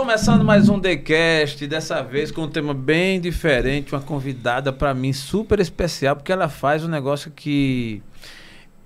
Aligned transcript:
começando 0.00 0.42
mais 0.42 0.70
um 0.70 0.80
TheCast, 0.80 1.66
dessa 1.66 2.02
vez 2.02 2.32
com 2.32 2.44
um 2.44 2.48
tema 2.48 2.72
bem 2.72 3.20
diferente, 3.20 3.94
uma 3.94 4.00
convidada 4.00 4.72
para 4.72 4.94
mim 4.94 5.12
super 5.12 5.60
especial, 5.60 6.16
porque 6.16 6.32
ela 6.32 6.48
faz 6.48 6.82
um 6.82 6.88
negócio 6.88 7.30
que 7.30 8.02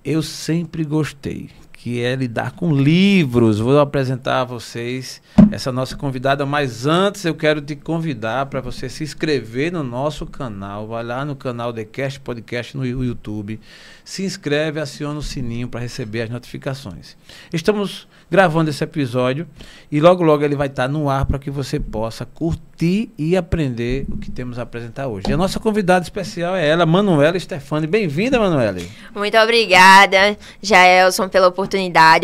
eu 0.05 0.21
sempre 0.23 0.83
gostei, 0.83 1.51
que 1.85 2.03
é 2.03 2.15
lidar 2.15 2.53
com 2.53 2.75
livros. 2.75 3.59
Vou 3.59 3.79
apresentar 3.79 4.41
a 4.41 4.45
vocês 4.45 5.21
essa 5.53 5.71
nossa 5.71 5.95
convidada, 5.95 6.47
mas 6.47 6.87
antes 6.87 7.27
eu 7.27 7.35
quero 7.35 7.61
te 7.61 7.77
convidar 7.77 8.47
para 8.47 8.63
você 8.63 8.89
se 8.89 9.05
inscrever 9.05 9.71
no 9.71 9.83
nosso 9.83 10.25
canal. 10.25 10.87
Vai 10.87 11.05
lá 11.05 11.27
no 11.27 11.37
canal 11.37 11.75
TheCast 11.75 12.21
Podcast 12.21 12.75
no 12.75 12.87
YouTube, 12.87 13.61
se 14.03 14.25
inscreve, 14.25 14.81
aciona 14.81 15.19
o 15.19 15.23
sininho 15.23 15.69
para 15.69 15.81
receber 15.81 16.23
as 16.23 16.31
notificações. 16.31 17.19
Estamos 17.53 18.09
gravando 18.31 18.71
esse 18.71 18.83
episódio 18.83 19.47
e 19.93 20.01
logo 20.01 20.23
logo 20.23 20.43
ele 20.43 20.57
vai 20.57 20.69
estar 20.69 20.89
no 20.89 21.09
ar 21.11 21.27
para 21.27 21.39
que 21.39 21.51
você 21.51 21.79
possa 21.79 22.25
curtir 22.25 23.11
e 23.17 23.37
aprender 23.37 24.07
o 24.09 24.17
que 24.17 24.31
temos 24.31 24.59
a 24.59 24.63
apresentar 24.63 25.07
hoje. 25.07 25.27
E 25.29 25.33
a 25.33 25.37
nossa 25.37 25.61
convidada 25.61 26.03
especial 26.03 26.57
é 26.57 26.67
ela, 26.67 26.85
Manuela 26.85 27.39
Stefani. 27.39 27.87
Bem-vinda, 27.87 28.39
Manuela. 28.39 28.81
Muito 29.15 29.37
obrigada, 29.37 30.37
Jaelson, 30.61 31.29
pela 31.29 31.47
oportunidade, 31.49 31.74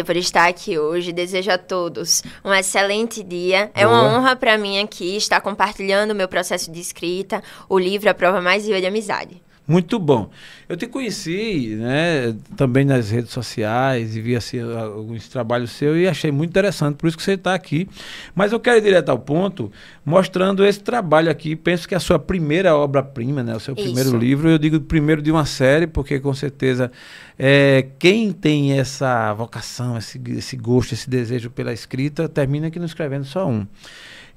por 0.04 0.16
estar 0.16 0.48
aqui 0.48 0.78
hoje. 0.78 1.12
Desejo 1.12 1.50
a 1.50 1.58
todos 1.58 2.22
um 2.44 2.52
excelente 2.52 3.22
dia. 3.22 3.70
É 3.74 3.86
uma 3.86 4.02
honra 4.04 4.36
para 4.36 4.56
mim 4.56 4.80
aqui 4.80 5.16
estar 5.16 5.40
compartilhando 5.40 6.12
o 6.12 6.14
meu 6.14 6.28
processo 6.28 6.70
de 6.70 6.80
escrita, 6.80 7.42
o 7.68 7.78
livro 7.78 8.08
A 8.08 8.14
Prova 8.14 8.40
Mais 8.40 8.64
Viva 8.64 8.80
de 8.80 8.86
Amizade. 8.86 9.42
Muito 9.70 10.00
bom. 10.00 10.28
Eu 10.68 10.76
te 10.76 10.88
conheci, 10.88 11.76
né, 11.78 12.34
também 12.56 12.84
nas 12.84 13.08
redes 13.08 13.30
sociais 13.30 14.16
e 14.16 14.20
vi 14.20 14.34
assim, 14.34 14.58
alguns 14.58 15.28
trabalhos 15.28 15.70
seus 15.70 15.96
e 15.96 16.08
achei 16.08 16.32
muito 16.32 16.50
interessante, 16.50 16.96
por 16.96 17.06
isso 17.06 17.16
que 17.16 17.22
você 17.22 17.34
está 17.34 17.54
aqui. 17.54 17.88
Mas 18.34 18.50
eu 18.50 18.58
quero 18.58 18.78
ir 18.78 18.80
direto 18.80 19.10
ao 19.10 19.18
ponto, 19.20 19.70
mostrando 20.04 20.66
esse 20.66 20.80
trabalho 20.80 21.30
aqui. 21.30 21.54
Penso 21.54 21.86
que 21.86 21.94
é 21.94 21.98
a 21.98 22.00
sua 22.00 22.18
primeira 22.18 22.74
obra-prima, 22.74 23.44
né, 23.44 23.54
o 23.54 23.60
seu 23.60 23.76
isso. 23.76 23.84
primeiro 23.84 24.18
livro. 24.18 24.48
Eu 24.50 24.58
digo 24.58 24.80
primeiro 24.80 25.22
de 25.22 25.30
uma 25.30 25.46
série, 25.46 25.86
porque 25.86 26.18
com 26.18 26.34
certeza 26.34 26.90
é, 27.38 27.86
quem 27.96 28.32
tem 28.32 28.72
essa 28.76 29.32
vocação, 29.34 29.96
esse, 29.96 30.20
esse 30.30 30.56
gosto, 30.56 30.94
esse 30.94 31.08
desejo 31.08 31.48
pela 31.48 31.72
escrita, 31.72 32.28
termina 32.28 32.66
aqui 32.66 32.80
não 32.80 32.86
escrevendo 32.86 33.24
só 33.24 33.48
um. 33.48 33.64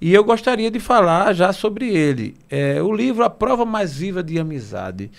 E 0.03 0.13
eu 0.13 0.21
gostaria 0.21 0.69
de 0.69 0.81
falar 0.81 1.31
já 1.31 1.53
sobre 1.53 1.87
ele. 1.95 2.35
É, 2.49 2.83
o 2.83 2.91
livro 2.91 3.23
A 3.23 3.29
Prova 3.29 3.63
Mais 3.63 3.95
Viva 3.95 4.21
de 4.21 4.37
Amizade. 4.37 5.09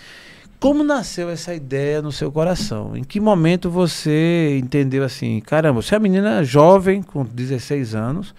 Como 0.61 0.85
nasceu 0.85 1.31
essa 1.31 1.55
ideia 1.55 2.03
no 2.03 2.13
seu 2.13 2.31
coração? 2.31 2.95
Em 2.95 3.03
que 3.03 3.19
momento 3.19 3.71
você 3.71 4.59
entendeu 4.63 5.03
assim, 5.03 5.41
caramba, 5.41 5.81
você 5.81 5.95
é 5.95 5.97
uma 5.97 6.03
menina 6.03 6.45
jovem, 6.45 7.03
com 7.03 7.25
16 7.25 7.95
anos, 7.95 8.35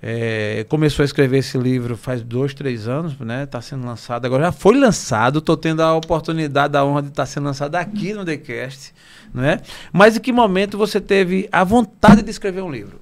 é, 0.00 0.64
começou 0.66 1.02
a 1.02 1.04
escrever 1.04 1.40
esse 1.40 1.58
livro 1.58 1.94
faz 1.94 2.22
dois, 2.22 2.54
três 2.54 2.88
anos, 2.88 3.18
né? 3.18 3.42
Está 3.42 3.60
sendo 3.60 3.86
lançado 3.86 4.24
agora, 4.24 4.44
já 4.44 4.52
foi 4.52 4.78
lançado. 4.78 5.40
Estou 5.40 5.58
tendo 5.58 5.82
a 5.82 5.94
oportunidade, 5.94 6.74
a 6.74 6.86
honra 6.86 7.02
de 7.02 7.08
estar 7.08 7.24
tá 7.24 7.26
sendo 7.26 7.44
lançado 7.44 7.74
aqui 7.74 8.14
no 8.14 8.24
TheCast, 8.24 8.94
né? 9.34 9.60
Mas 9.92 10.16
em 10.16 10.20
que 10.20 10.32
momento 10.32 10.78
você 10.78 11.02
teve 11.02 11.50
a 11.52 11.62
vontade 11.62 12.22
de 12.22 12.30
escrever 12.30 12.62
um 12.62 12.70
livro? 12.70 12.98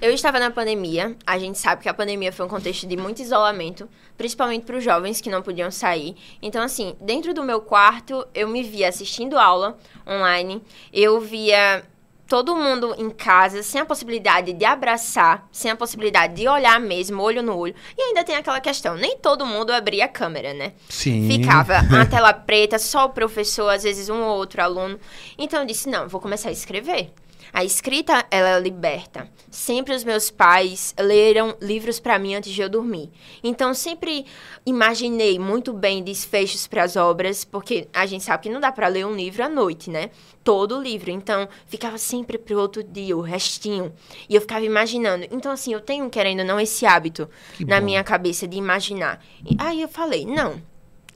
Eu 0.00 0.12
estava 0.12 0.38
na 0.38 0.50
pandemia. 0.50 1.16
A 1.26 1.38
gente 1.38 1.58
sabe 1.58 1.82
que 1.82 1.88
a 1.88 1.94
pandemia 1.94 2.32
foi 2.32 2.44
um 2.44 2.48
contexto 2.48 2.86
de 2.86 2.96
muito 2.96 3.22
isolamento, 3.22 3.88
principalmente 4.16 4.64
para 4.64 4.76
os 4.76 4.84
jovens 4.84 5.20
que 5.20 5.30
não 5.30 5.42
podiam 5.42 5.70
sair. 5.70 6.14
Então, 6.42 6.62
assim, 6.62 6.94
dentro 7.00 7.32
do 7.32 7.42
meu 7.42 7.60
quarto, 7.60 8.26
eu 8.34 8.48
me 8.48 8.62
via 8.62 8.88
assistindo 8.88 9.38
aula 9.38 9.78
online. 10.06 10.62
Eu 10.92 11.20
via 11.20 11.84
todo 12.26 12.56
mundo 12.56 12.94
em 12.98 13.10
casa, 13.10 13.62
sem 13.62 13.80
a 13.80 13.84
possibilidade 13.84 14.52
de 14.52 14.64
abraçar, 14.64 15.46
sem 15.52 15.70
a 15.70 15.76
possibilidade 15.76 16.34
de 16.34 16.48
olhar 16.48 16.80
mesmo, 16.80 17.22
olho 17.22 17.42
no 17.42 17.56
olho. 17.56 17.74
E 17.96 18.02
ainda 18.02 18.24
tem 18.24 18.36
aquela 18.36 18.60
questão, 18.60 18.96
nem 18.96 19.16
todo 19.18 19.46
mundo 19.46 19.70
abria 19.70 20.06
a 20.06 20.08
câmera, 20.08 20.54
né? 20.54 20.72
Sim. 20.88 21.28
Ficava 21.28 21.76
a 22.00 22.06
tela 22.06 22.32
preta, 22.32 22.78
só 22.78 23.06
o 23.06 23.10
professor, 23.10 23.68
às 23.68 23.82
vezes 23.82 24.08
um 24.08 24.22
ou 24.22 24.36
outro 24.36 24.62
aluno. 24.62 24.98
Então 25.38 25.60
eu 25.60 25.66
disse, 25.66 25.88
não, 25.88 26.08
vou 26.08 26.20
começar 26.20 26.48
a 26.48 26.52
escrever. 26.52 27.12
A 27.54 27.62
escrita, 27.64 28.26
ela 28.32 28.58
liberta. 28.58 29.28
Sempre 29.48 29.94
os 29.94 30.02
meus 30.02 30.28
pais 30.28 30.92
leram 30.98 31.56
livros 31.62 32.00
para 32.00 32.18
mim 32.18 32.34
antes 32.34 32.52
de 32.52 32.60
eu 32.60 32.68
dormir. 32.68 33.12
Então, 33.44 33.72
sempre 33.72 34.26
imaginei 34.66 35.38
muito 35.38 35.72
bem 35.72 36.02
desfechos 36.02 36.66
para 36.66 36.82
as 36.82 36.96
obras, 36.96 37.44
porque 37.44 37.86
a 37.92 38.06
gente 38.06 38.24
sabe 38.24 38.42
que 38.42 38.50
não 38.50 38.58
dá 38.58 38.72
para 38.72 38.88
ler 38.88 39.06
um 39.06 39.14
livro 39.14 39.44
à 39.44 39.48
noite, 39.48 39.88
né? 39.88 40.10
Todo 40.42 40.76
o 40.76 40.82
livro. 40.82 41.12
Então, 41.12 41.48
ficava 41.68 41.96
sempre 41.96 42.38
pro 42.38 42.58
outro 42.58 42.82
dia, 42.82 43.16
o 43.16 43.20
restinho. 43.20 43.92
E 44.28 44.34
eu 44.34 44.40
ficava 44.40 44.64
imaginando. 44.64 45.28
Então, 45.30 45.52
assim, 45.52 45.72
eu 45.72 45.80
tenho, 45.80 46.10
querendo 46.10 46.40
ou 46.40 46.46
não, 46.46 46.58
esse 46.58 46.84
hábito 46.84 47.30
que 47.56 47.64
na 47.64 47.78
bom. 47.78 47.86
minha 47.86 48.02
cabeça 48.02 48.48
de 48.48 48.56
imaginar. 48.56 49.24
E 49.48 49.54
aí 49.60 49.80
eu 49.80 49.88
falei, 49.88 50.26
não. 50.26 50.60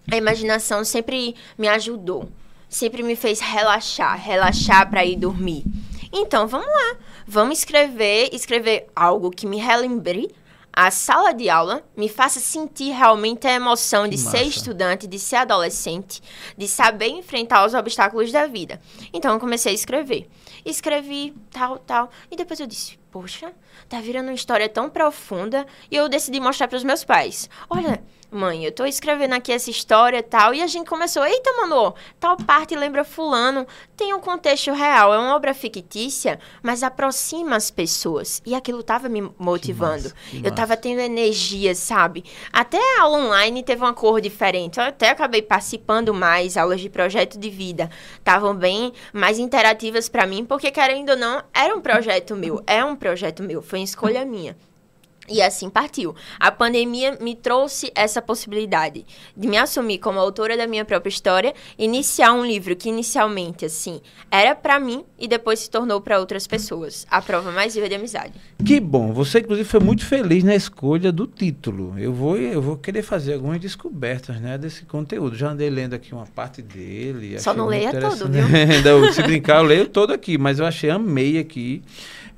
A 0.09 0.17
imaginação 0.17 0.85
sempre 0.85 1.35
me 1.59 1.67
ajudou. 1.67 2.29
Sempre 2.69 3.03
me 3.03 3.17
fez 3.17 3.41
relaxar, 3.41 4.17
relaxar 4.23 4.89
para 4.89 5.05
ir 5.05 5.17
dormir. 5.17 5.65
Então, 6.13 6.47
vamos 6.47 6.67
lá. 6.67 6.97
Vamos 7.27 7.59
escrever, 7.59 8.31
escrever 8.33 8.87
algo 8.95 9.31
que 9.31 9.47
me 9.47 9.59
relembre 9.59 10.35
a 10.73 10.93
sala 10.93 11.33
de 11.33 11.51
aula, 11.51 11.83
me 11.97 12.09
faça 12.09 12.39
sentir 12.39 12.93
realmente 12.93 13.49
a 13.49 13.53
emoção 13.53 14.07
de 14.07 14.17
ser 14.17 14.43
estudante, 14.43 15.09
de 15.09 15.19
ser 15.19 15.37
adolescente, 15.37 16.23
de 16.57 16.69
saber 16.69 17.09
enfrentar 17.09 17.67
os 17.67 17.75
obstáculos 17.75 18.31
da 18.31 18.47
vida. 18.47 18.81
Então, 19.13 19.35
eu 19.35 19.41
comecei 19.41 19.73
a 19.73 19.75
escrever. 19.75 20.29
Escrevi 20.65 21.35
tal, 21.51 21.79
tal. 21.79 22.11
E 22.31 22.37
depois 22.37 22.61
eu 22.61 22.67
disse, 22.67 22.97
poxa, 23.11 23.53
tá 23.89 24.01
virando 24.01 24.29
uma 24.29 24.35
história 24.35 24.69
tão 24.69 24.89
profunda. 24.89 25.67
E 25.91 25.97
eu 25.97 26.09
decidi 26.09 26.39
mostrar 26.39 26.69
para 26.69 26.77
os 26.77 26.85
meus 26.85 27.03
pais. 27.03 27.51
Olha 27.69 28.01
mãe, 28.31 28.65
eu 28.65 28.73
tô 28.73 28.85
escrevendo 28.85 29.35
aqui 29.35 29.53
essa 29.53 29.71
história 29.71 30.19
e 30.19 30.23
tal. 30.23 30.55
E 30.55 30.63
a 30.63 30.67
gente 30.67 30.89
começou, 30.89 31.25
eita, 31.27 31.53
mano, 31.55 31.95
tal 32.21 32.37
parte 32.37 32.77
lembra 32.77 33.05
fulano. 33.05 33.67
Tem 33.97 34.15
um 34.15 34.21
contexto 34.21 34.73
real, 34.73 35.13
é 35.13 35.19
uma 35.19 35.35
obra 35.35 35.55
fictícia, 35.55 36.39
mas 36.63 36.83
aproxima 36.83 37.57
as 37.57 37.71
pessoas. 37.71 38.43
E 38.45 38.55
aquilo 38.55 38.83
tava 38.83 39.09
me 39.09 39.31
motivando. 39.39 40.11
Que 40.11 40.37
massa, 40.37 40.41
que 40.41 40.47
eu 40.47 40.55
tava 40.55 40.77
tendo 40.77 41.01
energia, 41.01 41.75
sabe? 41.75 42.25
Até 42.53 42.79
a 42.79 43.03
aula 43.03 43.19
online 43.19 43.63
teve 43.63 43.83
uma 43.83 43.95
cor 43.95 44.21
diferente. 44.21 44.79
Eu 44.79 44.85
até 44.85 45.11
acabei 45.11 45.43
participando 45.43 46.13
mais, 46.15 46.57
aulas 46.57 46.81
de 46.81 46.89
projeto 46.89 47.39
de 47.39 47.51
vida. 47.51 47.91
Estavam 48.19 48.55
bem 48.55 48.93
mais 49.13 49.39
interativas 49.39 50.09
para 50.09 50.27
mim, 50.27 50.45
porque 50.45 50.71
querendo 50.71 51.11
ou 51.11 51.17
não, 51.17 51.43
era 51.55 51.75
um 51.75 51.81
projeto 51.81 52.37
meu. 52.37 52.63
É 52.67 52.85
um 52.85 52.95
projeto 52.95 53.43
meu, 53.43 53.63
foi 53.63 53.81
uma 53.81 53.85
escolha 53.85 54.25
minha. 54.25 54.57
E 55.29 55.43
assim 55.43 55.69
partiu. 55.69 56.15
A 56.39 56.51
pandemia 56.51 57.19
me 57.21 57.35
trouxe 57.35 57.93
essa 57.95 58.23
possibilidade 58.23 59.05
de 59.37 59.49
me 59.49 59.57
assumir 59.57 59.99
como 59.99 60.19
autora 60.19 60.57
da 60.57 60.67
minha 60.67 60.85
própria 60.85 61.11
história, 61.11 61.55
iniciar 61.79 62.33
um 62.33 62.45
livro 62.45 62.75
que 62.75 62.89
inicialmente 62.89 63.65
assim 63.65 64.01
era 64.31 64.55
para 64.55 64.79
mim 64.81 65.05
e 65.19 65.29
depois 65.29 65.61
se 65.61 65.71
tornou 65.71 66.01
para 66.01 66.19
outras 66.19 66.47
pessoas. 66.47 67.07
A 67.11 67.21
prova 67.21 67.51
mais 67.53 67.75
viva 67.75 67.89
de 67.89 67.95
amizade. 67.95 68.33
Que 68.65 68.81
bom. 68.81 69.13
Você 69.13 69.41
inclusive 69.41 69.69
foi 69.69 69.81
muito 69.81 70.05
feliz 70.05 70.43
na 70.45 70.55
escolha 70.55 71.13
do 71.13 71.27
título. 71.27 71.99
Eu 71.99 72.13
vou 72.13 72.37
eu 72.39 72.63
vou 72.63 72.77
querer 72.77 73.03
fazer 73.03 73.35
algumas 73.35 73.61
descobertas, 73.61 74.41
né, 74.41 74.57
desse 74.57 74.85
conteúdo. 74.85 75.37
Já 75.37 75.51
andei 75.51 75.69
lendo 75.71 75.95
aqui 75.95 76.15
uma 76.15 76.27
parte 76.27 76.63
dele. 76.63 77.39
Só 77.39 77.53
não 77.53 77.67
leia 77.67 77.93
todo, 78.01 78.29
viu? 78.29 79.13
Se 79.13 79.23
brincar, 79.23 79.59
eu 79.59 79.65
leio 79.65 79.89
todo 79.89 80.13
aqui, 80.13 80.39
mas 80.39 80.59
eu 80.59 80.67
achei 80.67 80.91
amei 80.91 81.39
aqui 81.39 81.83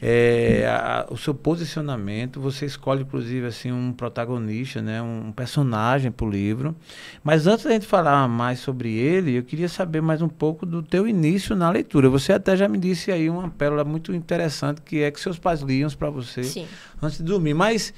é, 0.02 0.66
a, 0.66 1.06
o 1.10 1.16
seu 1.16 1.34
posicionamento, 1.34 2.40
você 2.40 2.64
escolhe 2.64 3.02
inclusive 3.02 3.46
assim 3.46 3.70
um 3.70 3.92
protagonista, 3.92 4.80
né, 4.80 5.02
um 5.02 5.30
personagem 5.30 6.10
para 6.10 6.26
o 6.26 6.30
livro. 6.30 6.74
Mas 7.22 7.46
antes 7.46 7.66
da 7.66 7.72
gente 7.72 7.86
falar 7.86 8.26
mais 8.26 8.60
sobre 8.60 8.92
ele, 8.92 9.36
eu 9.36 9.42
queria 9.42 9.68
saber 9.68 10.00
mais 10.00 10.22
um 10.22 10.28
pouco 10.28 10.64
do 10.64 10.82
teu 10.82 11.06
início 11.06 11.54
na 11.54 11.68
leitura. 11.70 12.08
Você 12.08 12.32
até 12.32 12.56
já 12.56 12.66
me 12.66 12.78
disse 12.78 13.12
aí 13.12 13.28
uma 13.28 13.50
pérola 13.50 13.84
muito 13.84 14.14
interessante 14.14 14.80
que 14.80 15.02
é 15.02 15.10
que 15.10 15.20
seus 15.20 15.38
pais 15.38 15.60
liam 15.60 15.91
para 15.91 16.08
você 16.08 16.44
Sim. 16.44 16.66
antes 17.03 17.18
de 17.18 17.24
dormir. 17.24 17.53
Mas 17.53 17.92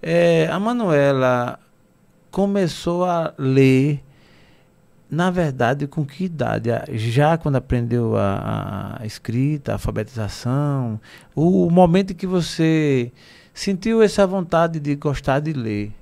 é, 0.00 0.46
a 0.46 0.60
Manuela 0.60 1.58
começou 2.30 3.04
a 3.04 3.34
ler 3.36 4.00
na 5.10 5.30
verdade, 5.30 5.86
com 5.86 6.04
que 6.04 6.24
idade? 6.24 6.70
Já 6.90 7.38
quando 7.38 7.56
aprendeu 7.56 8.16
a, 8.16 8.98
a 9.00 9.06
escrita, 9.06 9.72
a 9.72 9.74
alfabetização, 9.76 11.00
o, 11.34 11.66
o, 11.66 11.70
momento 11.70 12.14
que 12.14 12.26
você 12.26 13.10
sentiu 13.54 14.02
essa 14.02 14.26
vontade 14.26 14.78
de 14.78 14.94
gostar 14.96 15.40
de 15.40 15.52
ler, 15.52 15.92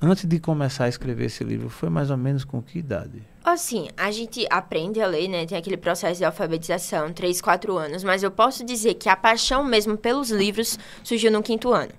antes 0.00 0.24
de 0.24 0.40
começar 0.40 0.84
a 0.84 0.88
escrever 0.88 1.26
esse 1.26 1.44
livro, 1.44 1.68
foi 1.68 1.90
mais 1.90 2.10
ou 2.10 2.16
menos 2.16 2.44
com 2.44 2.62
que 2.62 2.78
idade? 2.78 3.22
Assim, 3.44 3.88
a 3.96 4.10
gente 4.10 4.46
aprende 4.50 5.00
a 5.00 5.06
ler, 5.06 5.28
né? 5.28 5.46
Tem 5.46 5.56
aquele 5.56 5.76
processo 5.76 6.18
de 6.18 6.24
alfabetização, 6.24 7.12
3, 7.12 7.40
4 7.40 7.76
anos, 7.76 8.02
mas 8.02 8.22
eu 8.22 8.30
posso 8.30 8.64
dizer 8.64 8.94
que 8.94 9.08
a 9.08 9.16
paixão 9.16 9.62
mesmo 9.62 9.96
pelos 9.96 10.30
livros 10.30 10.78
surgiu 11.04 11.30
no 11.30 11.42
quinto 11.42 11.72
ano. 11.72 11.92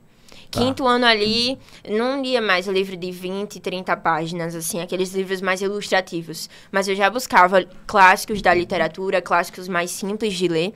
Tá. 0.52 0.60
Quinto 0.62 0.88
ano 0.88 1.06
ali, 1.06 1.60
não 1.88 2.22
lia 2.24 2.42
mais 2.42 2.66
livro 2.68 2.98
de 2.98 3.12
20, 3.12 3.60
30 3.60 3.96
páginas, 3.98 4.56
assim, 4.56 4.82
aqueles 4.82 5.14
livros 5.14 5.42
mais 5.42 5.62
ilustrativos. 5.62 6.50
Mas 6.72 6.88
eu 6.88 6.96
já 6.96 7.08
buscava 7.10 7.64
clássicos 7.86 8.42
da 8.42 8.52
literatura, 8.54 9.22
clássicos 9.22 9.68
mais 9.68 9.92
simples 9.92 10.34
de 10.34 10.48
ler. 10.48 10.74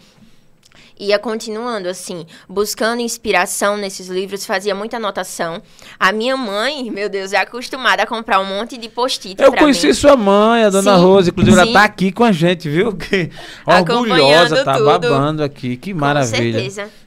ia 1.00 1.18
continuando, 1.18 1.90
assim, 1.90 2.26
buscando 2.48 3.02
inspiração 3.02 3.76
nesses 3.76 4.08
livros, 4.10 4.46
fazia 4.46 4.76
muita 4.76 4.98
anotação. 4.98 5.60
A 6.00 6.12
minha 6.12 6.38
mãe, 6.38 6.92
meu 6.92 7.10
Deus, 7.10 7.34
é 7.34 7.38
acostumada 7.38 8.04
a 8.04 8.06
comprar 8.08 8.40
um 8.40 8.46
monte 8.46 8.78
de 8.78 8.90
post-it 8.90 9.42
Eu 9.42 9.54
conheci 9.54 9.88
mim. 9.88 9.94
sua 9.94 10.16
mãe, 10.16 10.64
a 10.64 10.70
dona 10.70 10.96
Sim, 10.96 11.02
Rosa, 11.04 11.30
inclusive 11.32 11.58
ela 11.58 11.66
sim. 11.66 11.74
tá 11.74 11.84
aqui 11.84 12.12
com 12.12 12.24
a 12.24 12.32
gente, 12.32 12.70
viu? 12.70 12.94
Que 12.96 13.32
orgulhosa, 13.66 14.64
tá 14.64 14.74
tudo. 14.76 14.86
babando 14.86 15.44
aqui, 15.44 15.78
que 15.78 15.94
maravilha. 15.96 16.54
Com 16.54 16.70
certeza. 16.70 17.03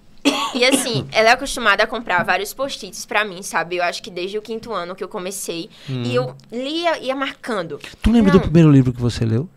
E 0.55 0.64
assim, 0.64 1.06
ela 1.12 1.31
é 1.31 1.32
acostumada 1.32 1.82
a 1.82 1.87
comprar 1.87 2.25
vários 2.25 2.52
post-its 2.55 3.05
pra 3.06 3.25
mim, 3.25 3.43
sabe? 3.43 3.76
Eu 3.76 3.84
acho 3.84 4.02
que 4.02 4.11
desde 4.11 4.38
o 4.38 4.43
quinto 4.43 4.73
ano 4.73 4.94
que 4.94 5.02
eu 5.05 5.08
comecei. 5.08 5.69
E 5.88 6.14
eu 6.14 6.34
lia, 6.50 6.99
ia 6.99 7.14
marcando. 7.14 7.78
Tu 8.02 8.11
lembra 8.11 8.32
do 8.32 8.38
Não. 8.38 8.44
primeiro 8.44 8.70
livro 8.70 8.93
que 8.93 9.00
você 9.00 9.25
leu? 9.25 9.49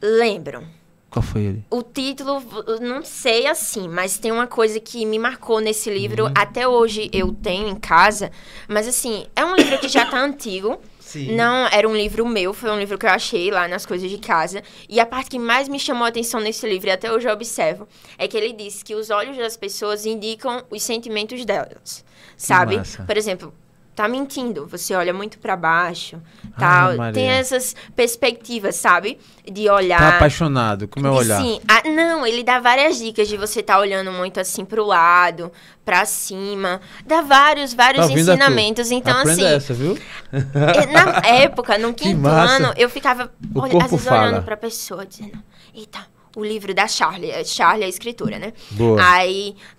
Lembro. 0.00 0.64
Qual 1.10 1.22
foi 1.22 1.40
ele? 1.42 1.64
O 1.70 1.82
título, 1.82 2.42
não 2.82 3.02
sei 3.02 3.46
assim, 3.46 3.88
mas 3.88 4.18
tem 4.18 4.30
uma 4.30 4.46
coisa 4.46 4.78
que 4.78 5.06
me 5.06 5.18
marcou 5.18 5.58
nesse 5.58 5.88
livro. 5.90 6.30
Até 6.34 6.68
hoje 6.68 7.08
eu 7.12 7.32
tenho 7.32 7.66
em 7.66 7.74
casa. 7.76 8.30
Mas 8.68 8.86
assim, 8.86 9.26
é 9.34 9.42
um 9.44 9.54
livro 9.56 9.78
que 9.78 9.88
já 9.88 10.04
tá 10.04 10.20
antigo. 10.22 10.78
Sim. 11.08 11.34
Não 11.34 11.66
era 11.68 11.88
um 11.88 11.96
livro 11.96 12.28
meu, 12.28 12.52
foi 12.52 12.70
um 12.70 12.78
livro 12.78 12.98
que 12.98 13.06
eu 13.06 13.10
achei 13.10 13.50
lá 13.50 13.66
nas 13.66 13.86
coisas 13.86 14.10
de 14.10 14.18
casa. 14.18 14.62
E 14.86 15.00
a 15.00 15.06
parte 15.06 15.30
que 15.30 15.38
mais 15.38 15.66
me 15.66 15.80
chamou 15.80 16.04
a 16.04 16.08
atenção 16.08 16.38
nesse 16.38 16.68
livro, 16.68 16.88
e 16.88 16.90
até 16.90 17.10
hoje 17.10 17.26
eu 17.26 17.32
observo, 17.32 17.88
é 18.18 18.28
que 18.28 18.36
ele 18.36 18.52
diz 18.52 18.82
que 18.82 18.94
os 18.94 19.08
olhos 19.08 19.34
das 19.38 19.56
pessoas 19.56 20.04
indicam 20.04 20.62
os 20.68 20.82
sentimentos 20.82 21.46
delas. 21.46 22.04
Sabe? 22.36 22.78
Por 23.06 23.16
exemplo, 23.16 23.54
tá 23.98 24.06
mentindo, 24.06 24.64
você 24.64 24.94
olha 24.94 25.12
muito 25.12 25.40
pra 25.40 25.56
baixo, 25.56 26.22
Ah, 26.54 26.60
tal. 26.60 26.96
Maria. 26.96 27.12
Tem 27.12 27.28
essas 27.28 27.74
perspectivas, 27.96 28.76
sabe? 28.76 29.18
De 29.44 29.68
olhar. 29.68 29.98
Tá 29.98 30.08
apaixonado, 30.18 30.86
como 30.86 31.08
é 31.08 31.10
o 31.10 31.14
olhar? 31.14 31.40
Sim, 31.42 31.60
ah, 31.66 31.82
não, 31.84 32.24
ele 32.24 32.44
dá 32.44 32.60
várias 32.60 32.96
dicas 32.98 33.26
de 33.26 33.36
você 33.36 33.58
estar 33.58 33.76
olhando 33.80 34.12
muito 34.12 34.38
assim 34.38 34.64
pro 34.64 34.86
lado, 34.86 35.50
pra 35.84 36.04
cima. 36.04 36.80
Dá 37.04 37.22
vários, 37.22 37.74
vários 37.74 38.06
Tá 38.06 38.12
ensinamentos. 38.12 38.92
Então, 38.92 39.18
Aprenda 39.18 39.32
assim, 39.42 39.54
essa, 39.56 39.74
viu? 39.74 39.98
eh, 40.32 40.86
na 40.86 41.20
época, 41.28 41.76
no 41.76 41.92
quinto 41.94 42.24
ano, 42.28 42.72
eu 42.76 42.88
ficava 42.88 43.32
olha, 43.52 43.82
às 43.84 43.90
vezes 43.90 44.06
fala. 44.06 44.28
olhando 44.28 44.44
pra 44.44 44.56
pessoa, 44.56 45.04
dizendo, 45.04 45.42
eita, 45.74 45.98
o 46.36 46.44
livro 46.44 46.72
da 46.72 46.86
Charlie, 46.86 47.32
é 47.32 47.42
Charlie 47.42 47.82
é 47.82 47.86
a 47.86 47.88
escritora, 47.88 48.38
né? 48.38 48.52
Boa. 48.70 49.02
Aí, 49.04 49.56
tá. 49.56 49.77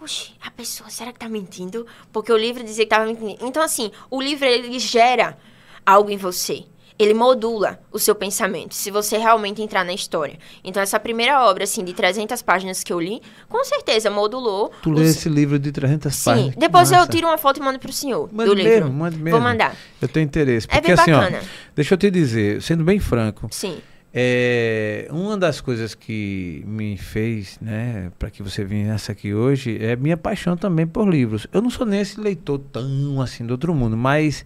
Oxi, 0.00 0.30
a 0.40 0.50
pessoa, 0.50 0.88
será 0.90 1.12
que 1.12 1.18
tá 1.18 1.28
mentindo? 1.28 1.86
Porque 2.12 2.32
o 2.32 2.36
livro 2.36 2.62
dizia 2.62 2.84
que 2.84 2.90
tava 2.90 3.06
mentindo. 3.06 3.36
Então, 3.40 3.62
assim, 3.62 3.90
o 4.10 4.20
livro, 4.22 4.46
ele 4.46 4.78
gera 4.78 5.36
algo 5.84 6.10
em 6.10 6.16
você. 6.16 6.64
Ele 6.96 7.14
modula 7.14 7.78
o 7.92 7.98
seu 7.98 8.12
pensamento, 8.14 8.74
se 8.74 8.90
você 8.90 9.16
realmente 9.18 9.62
entrar 9.62 9.84
na 9.84 9.92
história. 9.92 10.36
Então, 10.64 10.82
essa 10.82 10.98
primeira 10.98 11.44
obra, 11.44 11.62
assim, 11.62 11.84
de 11.84 11.92
300 11.92 12.42
páginas 12.42 12.82
que 12.82 12.92
eu 12.92 12.98
li, 13.00 13.22
com 13.48 13.64
certeza 13.64 14.10
modulou. 14.10 14.72
Tu 14.82 14.90
lê 14.90 15.04
se- 15.04 15.18
esse 15.18 15.28
livro 15.28 15.60
de 15.60 15.70
300 15.70 16.12
Sim, 16.14 16.24
páginas. 16.24 16.54
que 16.54 16.60
depois 16.60 16.90
eu 16.90 17.06
tiro 17.06 17.28
uma 17.28 17.38
foto 17.38 17.58
e 17.58 17.62
mando 17.62 17.78
pro 17.78 17.92
senhor 17.92 18.28
Mande 18.32 18.50
do 18.50 18.56
mesmo, 18.56 18.70
livro. 18.72 18.92
mande 18.92 19.16
mesmo. 19.16 19.38
Vou 19.38 19.40
mandar. 19.48 19.76
Eu 20.02 20.08
tenho 20.08 20.24
interesse. 20.24 20.66
É 20.70 20.74
Porque 20.80 20.88
bem 20.92 21.00
assim, 21.00 21.12
bacana. 21.12 21.38
ó, 21.40 21.46
deixa 21.76 21.94
eu 21.94 21.98
te 21.98 22.10
dizer, 22.10 22.60
sendo 22.62 22.82
bem 22.82 22.98
franco, 22.98 23.46
Sim. 23.52 23.78
É, 24.12 25.06
uma 25.10 25.36
das 25.36 25.60
coisas 25.60 25.94
que 25.94 26.64
me 26.66 26.96
fez, 26.96 27.58
né, 27.60 28.10
para 28.18 28.30
que 28.30 28.42
você 28.42 28.64
viesse 28.64 29.12
aqui 29.12 29.34
hoje, 29.34 29.78
é 29.80 29.96
minha 29.96 30.16
paixão 30.16 30.56
também 30.56 30.86
por 30.86 31.08
livros. 31.08 31.46
Eu 31.52 31.60
não 31.60 31.70
sou 31.70 31.86
nem 31.86 32.00
esse 32.00 32.20
leitor 32.20 32.58
tão 32.58 33.20
assim 33.20 33.44
do 33.44 33.50
outro 33.50 33.74
mundo, 33.74 33.96
mas 33.96 34.44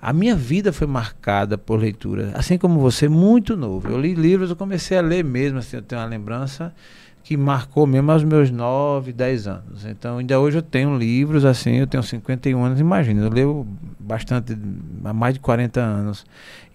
a 0.00 0.12
minha 0.12 0.34
vida 0.34 0.72
foi 0.72 0.86
marcada 0.86 1.56
por 1.56 1.78
leitura, 1.80 2.32
assim 2.34 2.58
como 2.58 2.80
você, 2.80 3.08
muito 3.08 3.56
novo. 3.56 3.88
Eu 3.88 4.00
li 4.00 4.14
livros, 4.14 4.50
eu 4.50 4.56
comecei 4.56 4.98
a 4.98 5.00
ler 5.00 5.24
mesmo, 5.24 5.58
assim, 5.58 5.76
eu 5.76 5.82
tenho 5.82 6.00
uma 6.00 6.06
lembrança 6.06 6.74
que 7.24 7.38
marcou 7.38 7.86
mesmo 7.86 8.12
aos 8.12 8.22
meus 8.22 8.50
9, 8.50 9.10
10 9.10 9.46
anos. 9.46 9.86
Então, 9.86 10.18
ainda 10.18 10.38
hoje 10.38 10.58
eu 10.58 10.62
tenho 10.62 10.94
livros 10.94 11.46
assim, 11.46 11.76
eu 11.76 11.86
tenho 11.86 12.02
51 12.02 12.62
anos, 12.62 12.78
imagina, 12.78 13.22
eu 13.22 13.30
leio 13.30 13.66
bastante, 13.98 14.54
há 15.02 15.12
mais 15.14 15.32
de 15.32 15.40
40 15.40 15.80
anos. 15.80 16.26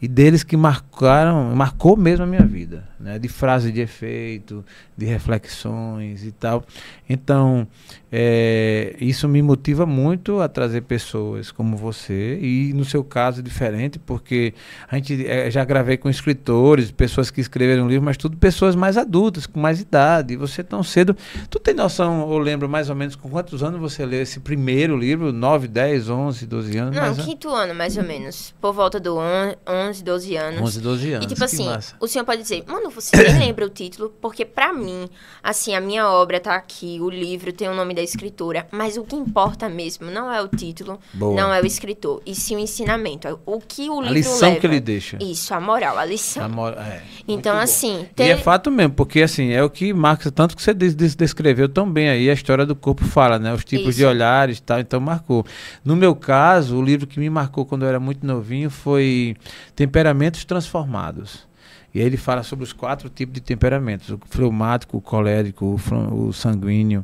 E 0.02 0.08
deles 0.08 0.44
que 0.44 0.58
marcaram, 0.58 1.56
marcou 1.56 1.96
mesmo 1.96 2.24
a 2.24 2.28
minha 2.28 2.44
vida, 2.44 2.84
né? 3.00 3.20
De 3.20 3.28
frase 3.28 3.72
de 3.72 3.80
efeito, 3.80 4.66
de 4.98 5.06
reflexões 5.06 6.26
e 6.26 6.32
tal. 6.32 6.66
Então, 7.08 7.68
é, 8.12 8.96
isso 9.00 9.28
me 9.28 9.42
motiva 9.42 9.86
muito 9.86 10.40
a 10.42 10.48
trazer 10.50 10.82
pessoas 10.82 11.52
como 11.52 11.78
você 11.78 12.40
e 12.42 12.74
no 12.74 12.84
seu 12.84 13.04
caso 13.04 13.42
diferente, 13.44 14.00
porque 14.00 14.54
a 14.90 14.96
gente 14.96 15.26
é, 15.28 15.50
já 15.52 15.64
gravei 15.64 15.96
com 15.98 16.10
escritores, 16.10 16.92
pessoas 16.92 17.30
que 17.30 17.40
escreveram 17.40 17.88
livros, 17.88 18.04
mas 18.06 18.18
tudo 18.18 18.36
pessoas 18.38 18.76
mais 18.76 18.98
adultas, 18.98 19.46
com 19.46 19.60
mais 19.60 19.80
idade. 19.80 20.34
E 20.34 20.38
você 20.38 20.64
tão 20.64 20.82
cedo, 20.84 21.16
tu 21.50 21.60
tem 21.60 21.74
noção, 21.74 22.32
eu 22.32 22.38
lembro 22.40 22.68
mais 22.68 22.90
ou 22.90 22.96
menos 22.96 23.16
com 23.16 23.30
quantos 23.30 23.62
anos 23.64 23.80
você 23.80 24.06
leu 24.06 24.22
esse 24.22 24.40
primeiro 24.40 24.98
livro? 24.98 25.32
9, 25.32 25.68
10, 25.68 26.10
11, 26.10 26.46
12 26.48 26.78
anos? 26.78 26.96
Não, 26.96 27.10
ou- 27.10 27.16
quinto 27.16 27.50
ano, 27.50 27.76
mais 27.76 27.96
ou 27.98 28.04
menos. 28.04 28.54
Por 28.60 28.74
volta 28.74 29.00
do 29.00 29.18
on- 29.18 29.54
11, 29.68 30.04
12 30.04 30.36
anos. 30.36 30.62
11, 30.62 30.82
12 30.82 31.12
anos. 31.14 31.26
E 31.26 31.28
tipo 31.28 31.40
que 31.40 31.46
assim, 31.46 31.66
massa. 31.66 31.96
o 32.00 32.08
senhor 32.08 32.26
pode 32.26 32.42
dizer, 32.42 32.64
mano, 32.68 32.90
você 32.90 33.16
nem 33.16 33.38
lembra 33.48 33.66
o 33.66 33.70
título, 33.70 34.14
porque 34.22 34.44
pra 34.46 34.74
mim, 34.74 35.08
assim, 35.44 35.76
a 35.76 35.82
minha 35.82 36.10
obra 36.10 36.40
tá 36.40 36.56
aqui, 36.56 36.98
o 37.00 37.10
livro 37.10 37.54
tem 37.54 37.68
o 37.70 37.76
nome 37.76 37.94
da 38.00 38.04
escritora, 38.04 38.66
mas 38.72 38.96
o 38.98 39.04
que 39.04 39.16
importa 39.16 39.68
mesmo 39.68 40.10
não 40.10 40.32
é 40.32 40.42
o 40.42 40.48
título, 40.48 41.00
Boa. 41.14 41.36
não 41.36 41.54
é 41.54 41.62
o 41.62 41.66
escritor, 41.66 42.22
e 42.26 42.34
sim 42.34 42.56
o 42.56 42.60
ensinamento. 42.60 43.40
O 43.46 43.60
que 43.60 43.90
o 43.90 44.00
A 44.00 44.04
livro 44.04 44.14
lição 44.14 44.50
leva. 44.50 44.62
que 44.62 44.68
ele 44.68 44.80
deixa. 44.80 45.18
Isso, 45.22 45.54
a 45.54 45.60
moral, 45.60 45.98
a 45.98 46.06
lição. 46.06 46.44
Amor- 46.46 46.74
é, 46.78 47.02
Então, 47.28 47.58
assim, 47.58 48.08
E 48.18 48.24
é 48.24 48.38
fato 48.38 48.72
mesmo, 48.72 48.94
porque 48.94 49.22
assim, 49.22 49.52
é 49.52 49.62
o 49.64 49.70
que 49.70 49.94
marca, 49.94 50.32
tanto 50.32 50.56
que 50.56 50.62
você 50.62 50.74
des- 50.74 50.96
des- 50.96 51.16
descreveu 51.16 51.68
tão 51.68 51.90
bem 51.92 52.10
aí, 52.10 52.30
a 52.30 52.34
história 52.34 52.66
do 52.66 52.76
corpo 52.76 53.04
fala, 53.04 53.38
né? 53.38 53.54
Os 53.54 53.64
tipos 53.66 53.96
de 53.96 54.02
Isso. 54.04 54.10
olhares 54.10 54.58
e 54.58 54.62
tal, 54.62 54.80
então 54.80 55.00
marcou. 55.00 55.46
No 55.84 55.96
meu 55.96 56.16
caso, 56.16 56.78
o 56.78 56.82
livro 56.82 57.06
que 57.06 57.20
me 57.20 57.30
marcou 57.30 57.66
quando 57.66 57.84
eu 57.84 57.90
era 57.90 58.00
muito 58.00 58.26
novinho 58.26 58.70
foi 58.70 59.36
Temperamentos 59.76 60.46
Transformados. 60.46 61.48
E 61.94 62.00
aí 62.00 62.06
ele 62.06 62.18
fala 62.18 62.44
sobre 62.44 62.64
os 62.64 62.74
quatro 62.74 63.10
tipos 63.10 63.34
de 63.34 63.42
temperamentos: 63.42 64.10
o 64.10 64.20
fleumático, 64.30 64.98
o 64.98 65.02
colérico, 65.02 65.80
o, 66.12 66.32
sanguíneo, 66.32 67.04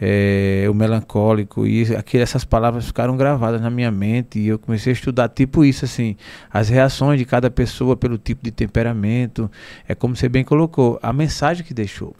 eh, 0.00 0.66
o 0.68 0.74
melancólico. 0.74 1.66
E 1.66 1.94
aquele, 1.94 2.22
essas 2.22 2.44
palavras 2.44 2.86
ficaram 2.86 3.16
gravadas 3.16 3.60
na 3.60 3.70
minha 3.70 3.90
mente 3.90 4.38
e 4.38 4.48
eu 4.48 4.58
comecei 4.58 4.92
a 4.92 4.94
estudar 4.94 5.28
tipo 5.28 5.64
isso, 5.64 5.84
assim, 5.84 6.16
as 6.52 6.68
reações 6.68 7.18
de 7.18 7.24
cada 7.24 7.50
pessoa 7.50 7.96
pelo 7.96 8.18
tipo 8.18 8.42
de 8.42 8.50
temperamento. 8.50 9.50
É 9.86 9.94
como 9.94 10.16
você 10.16 10.28
bem 10.28 10.44
colocou, 10.44 10.98
a 11.02 11.12
mensagem 11.12 11.64
que 11.64 11.74
deixou. 11.74 12.14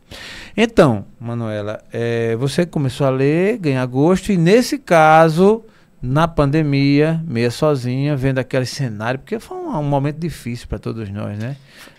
Então, 0.56 1.06
Manuela, 1.18 1.82
eh, 1.92 2.36
você 2.36 2.66
começou 2.66 3.06
a 3.06 3.10
ler, 3.10 3.58
ganhar 3.58 3.86
gosto, 3.86 4.30
e 4.30 4.36
nesse 4.36 4.78
caso, 4.78 5.64
na 6.04 6.28
pandemia, 6.28 7.22
meia 7.26 7.50
sozinha, 7.50 8.14
vendo 8.14 8.38
aquele 8.38 8.66
cenário, 8.66 9.18
porque 9.18 9.38
foi 9.40 9.56
um, 9.56 9.70
um 9.78 9.82
momento 9.82 10.18
difícil 10.18 10.68
para 10.68 10.78
todos 10.78 11.08
nós, 11.08 11.38
né? 11.38 11.56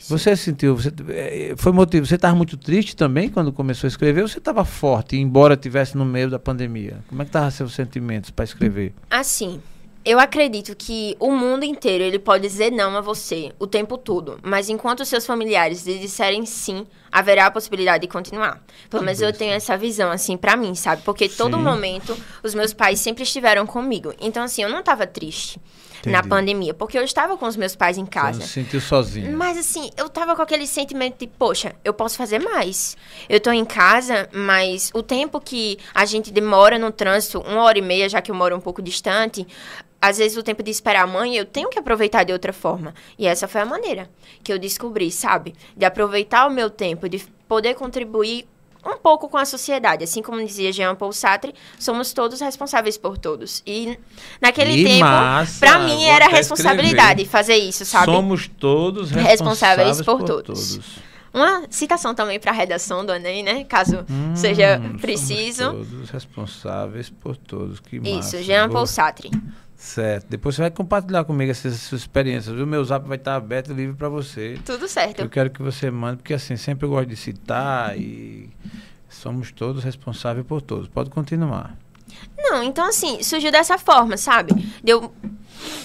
Você 0.08 0.36
sentiu, 0.36 0.78
você, 0.78 0.94
eh, 1.10 1.56
foi 1.58 1.72
motivo, 1.72 2.06
você 2.06 2.14
estava 2.14 2.36
muito 2.36 2.56
triste 2.56 2.96
também 2.96 3.30
quando 3.30 3.52
começou 3.52 3.88
a 3.88 3.90
escrever, 3.90 4.22
ou 4.22 4.28
você 4.28 4.38
estava 4.38 4.64
forte, 4.64 5.18
embora 5.18 5.56
estivesse 5.56 5.98
no 5.98 6.06
meio 6.06 6.30
da 6.30 6.38
pandemia? 6.38 7.00
Como 7.08 7.22
é 7.22 7.26
que 7.26 7.30
estavam 7.30 7.50
seus 7.50 7.74
sentimentos 7.74 8.30
para 8.30 8.46
escrever? 8.46 8.94
Assim, 9.10 9.60
eu 10.06 10.20
acredito 10.20 10.76
que 10.76 11.16
o 11.20 11.32
mundo 11.32 11.66
inteiro 11.66 12.04
ele 12.04 12.20
pode 12.20 12.44
dizer 12.48 12.72
não 12.72 12.96
a 12.96 13.02
você 13.02 13.52
o 13.58 13.66
tempo 13.66 13.98
todo, 13.98 14.40
mas 14.44 14.70
enquanto 14.70 15.00
os 15.00 15.10
seus 15.10 15.26
familiares 15.26 15.86
lhe 15.86 15.98
disserem 15.98 16.46
sim, 16.46 16.86
haverá 17.12 17.48
a 17.48 17.52
possibilidade 17.52 18.02
de 18.04 18.08
continuar. 18.08 18.62
Pelo 18.90 19.04
menos 19.04 19.20
eu 19.20 19.34
tenho 19.34 19.54
essa 19.54 19.76
visão 19.76 20.12
assim 20.12 20.38
pra 20.38 20.56
mim, 20.56 20.76
sabe? 20.76 21.02
Porque 21.04 21.28
todo 21.28 21.58
Sim. 21.58 21.64
momento 21.64 22.16
os 22.44 22.54
meus 22.54 22.74
pais 22.74 23.00
sempre 23.00 23.24
estiveram 23.24 23.66
comigo. 23.66 24.14
Então 24.20 24.44
assim, 24.44 24.62
eu 24.62 24.70
não 24.70 24.84
tava 24.84 25.08
triste 25.08 25.60
na 26.06 26.20
Entendi. 26.20 26.30
pandemia, 26.30 26.74
porque 26.74 27.00
eu 27.00 27.04
estava 27.04 27.36
com 27.36 27.48
os 27.48 27.56
meus 27.56 27.76
pais 27.76 27.98
em 27.98 28.04
Você 28.04 28.12
casa. 28.12 28.42
se 28.42 28.50
sentiu 28.50 28.80
sozinho? 28.80 29.36
Mas 29.36 29.58
assim, 29.58 29.90
eu 29.98 30.08
tava 30.08 30.36
com 30.36 30.42
aquele 30.42 30.68
sentimento 30.68 31.18
de, 31.18 31.26
poxa, 31.26 31.74
eu 31.84 31.94
posso 31.94 32.16
fazer 32.16 32.38
mais. 32.38 32.96
Eu 33.28 33.40
tô 33.40 33.52
em 33.52 33.66
casa, 33.66 34.30
mas 34.32 34.92
o 34.94 35.02
tempo 35.02 35.40
que 35.40 35.80
a 35.96 36.06
gente 36.06 36.32
demora 36.32 36.78
no 36.78 36.92
trânsito, 36.92 37.40
uma 37.40 37.64
hora 37.64 37.80
e 37.80 37.82
meia, 37.82 38.08
já 38.08 38.22
que 38.22 38.30
eu 38.30 38.36
moro 38.36 38.56
um 38.56 38.60
pouco 38.60 38.84
distante, 38.84 39.48
às 40.10 40.18
vezes 40.18 40.38
o 40.38 40.44
tempo 40.44 40.62
de 40.64 40.72
esperar 40.72 41.04
a 41.04 41.08
mãe, 41.08 41.36
eu 41.36 41.46
tenho 41.46 41.70
que 41.70 41.80
aproveitar 41.80 42.24
de 42.24 42.32
outra 42.34 42.52
forma. 42.54 42.94
E 43.18 43.26
essa 43.28 43.48
foi 43.48 43.62
a 43.62 43.66
maneira 43.66 44.10
que 44.44 44.52
eu 44.54 44.60
descobri, 44.60 45.12
sabe? 45.12 45.54
De 45.76 45.86
aproveitar 45.86 46.48
o 46.48 46.52
meu 46.52 46.70
tempo, 46.70 47.08
de 47.10 47.20
poder 47.48 47.74
contribuir 47.76 48.48
um 48.88 48.98
pouco 48.98 49.28
com 49.28 49.38
a 49.38 49.46
sociedade. 49.46 50.04
Assim 50.04 50.22
como 50.22 50.38
dizia 50.46 50.72
Jean 50.72 50.94
Paul 50.94 51.12
Sartre, 51.12 51.56
somos 51.80 52.14
todos 52.14 52.40
responsáveis 52.40 52.98
por 53.00 53.18
todos. 53.18 53.64
E 53.66 53.98
naquele 54.40 54.76
Que 54.76 54.84
tempo, 54.84 55.06
pra 55.60 55.80
mim 55.80 56.04
era 56.06 56.28
responsabilidade 56.28 57.26
fazer 57.26 57.56
isso, 57.56 57.84
sabe? 57.84 58.06
Somos 58.06 58.48
todos 58.48 59.10
Responsáveis 59.10 59.98
responsáveis, 59.98 60.02
por 60.04 60.18
por, 60.20 60.26
todos. 60.28 60.70
todos. 60.76 61.16
Uma 61.34 61.64
citação 61.70 62.16
também 62.16 62.40
para 62.40 62.52
a 62.52 62.54
redação 62.54 63.06
do 63.06 63.12
Enem, 63.12 63.44
né? 63.44 63.64
Caso 63.66 64.06
Hum, 64.10 64.34
seja 64.36 64.80
somos 64.82 65.02
preciso. 65.02 65.72
Todos 65.72 66.10
responsáveis 66.12 67.10
por 67.10 67.36
todos. 67.36 67.80
Que 67.82 67.98
Isso, 67.98 68.16
massa. 68.16 68.44
Jean 68.44 68.68
Vou- 68.68 68.76
Paul 68.76 68.88
Sartre. 68.88 69.30
Certo. 69.76 70.28
Depois 70.30 70.56
você 70.56 70.62
vai 70.62 70.72
compartilhar 70.72 71.24
comigo 71.26 71.52
essas 71.52 71.76
suas 71.76 72.02
experiências. 72.02 72.58
O 72.58 72.66
meu 72.66 72.84
zap 72.84 73.08
vai 73.08 73.18
estar 73.18 73.36
aberto 73.36 73.74
livre 73.74 73.96
para 73.96 74.10
você. 74.10 74.58
Tudo 74.66 74.88
certo. 74.88 75.22
Eu 75.22 75.30
quero 75.30 75.50
que 75.50 75.62
você 75.62 75.92
mande, 75.92 76.18
porque 76.18 76.34
assim, 76.34 76.56
sempre 76.56 76.86
eu 76.86 76.90
gosto 76.90 77.10
de 77.10 77.16
citar 77.16 77.98
e 77.98 78.50
somos 79.10 79.52
todos 79.52 79.84
responsáveis 79.84 80.46
por 80.46 80.62
todos. 80.62 80.88
Pode 80.88 81.10
continuar. 81.10 81.78
Não, 82.38 82.64
então 82.64 82.88
assim, 82.88 83.22
surgiu 83.22 83.52
dessa 83.52 83.78
forma, 83.78 84.18
sabe? 84.18 84.54
Deu. 84.84 85.14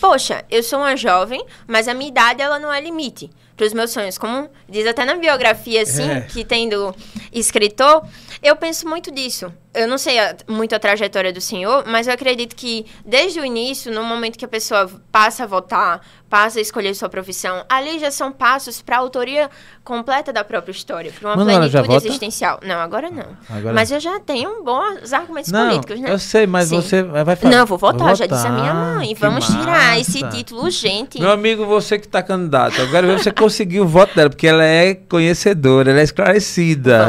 Poxa, 0.00 0.44
eu 0.50 0.62
sou 0.62 0.80
uma 0.80 0.96
jovem, 0.96 1.44
mas 1.66 1.88
a 1.88 1.94
minha 1.94 2.08
idade 2.08 2.42
ela 2.42 2.58
não 2.58 2.72
é 2.72 2.80
limite 2.80 3.30
para 3.56 3.66
os 3.66 3.72
meus 3.72 3.90
sonhos. 3.90 4.16
Como 4.16 4.48
diz 4.68 4.86
até 4.86 5.04
na 5.04 5.14
biografia, 5.16 5.82
assim, 5.82 6.08
é. 6.08 6.20
que 6.22 6.44
tem 6.44 6.68
do 6.68 6.94
escritor, 7.32 8.06
eu 8.42 8.56
penso 8.56 8.88
muito 8.88 9.10
disso. 9.10 9.52
Eu 9.72 9.86
não 9.86 9.98
sei 9.98 10.18
a, 10.18 10.34
muito 10.48 10.74
a 10.74 10.78
trajetória 10.78 11.32
do 11.32 11.40
senhor, 11.40 11.84
mas 11.86 12.08
eu 12.08 12.12
acredito 12.12 12.56
que 12.56 12.86
desde 13.04 13.38
o 13.38 13.44
início, 13.44 13.92
no 13.92 14.02
momento 14.02 14.36
que 14.36 14.44
a 14.44 14.48
pessoa 14.48 14.90
passa 15.12 15.44
a 15.44 15.46
votar, 15.46 16.00
passa 16.28 16.60
a 16.60 16.62
escolher 16.62 16.94
sua 16.94 17.08
profissão, 17.08 17.64
ali 17.68 17.98
já 17.98 18.10
são 18.10 18.30
passos 18.30 18.80
para 18.80 18.96
a 18.96 18.98
autoria 19.00 19.50
completa 19.84 20.32
da 20.32 20.44
própria 20.44 20.70
história, 20.70 21.10
para 21.10 21.28
uma 21.28 21.36
Mano, 21.44 21.68
plenitude 21.68 22.06
existencial. 22.06 22.60
Não, 22.64 22.76
agora 22.76 23.10
não. 23.10 23.36
Agora... 23.48 23.74
Mas 23.74 23.90
eu 23.90 23.98
já 23.98 24.20
tenho 24.20 24.62
bons 24.62 25.12
argumentos 25.12 25.50
não, 25.50 25.68
políticos, 25.68 26.00
né? 26.00 26.12
Eu 26.12 26.18
sei, 26.18 26.46
mas 26.46 26.68
Sim. 26.68 26.76
você 26.76 27.02
vai 27.02 27.36
fazer. 27.36 27.54
Não, 27.54 27.66
vou 27.66 27.76
votar, 27.76 28.06
vou 28.06 28.14
já 28.14 28.26
disse 28.26 28.46
a 28.46 28.50
minha 28.50 28.72
mãe. 28.72 29.14
Vamos 29.18 29.48
massa. 29.48 29.58
tirar 29.58 29.98
esse 29.98 30.22
título 30.30 30.62
urgente. 30.62 31.20
Meu 31.20 31.32
amigo, 31.32 31.66
você 31.66 31.98
que 31.98 32.06
está 32.06 32.22
candidato, 32.22 32.80
eu 32.80 32.90
quero 32.90 33.08
ver 33.08 33.18
você 33.18 33.32
conseguir 33.32 33.80
o 33.80 33.88
voto 33.88 34.14
dela, 34.14 34.30
porque 34.30 34.46
ela 34.46 34.64
é 34.64 34.94
conhecedora, 34.94 35.90
ela 35.90 36.00
é 36.00 36.04
esclarecida. 36.04 37.08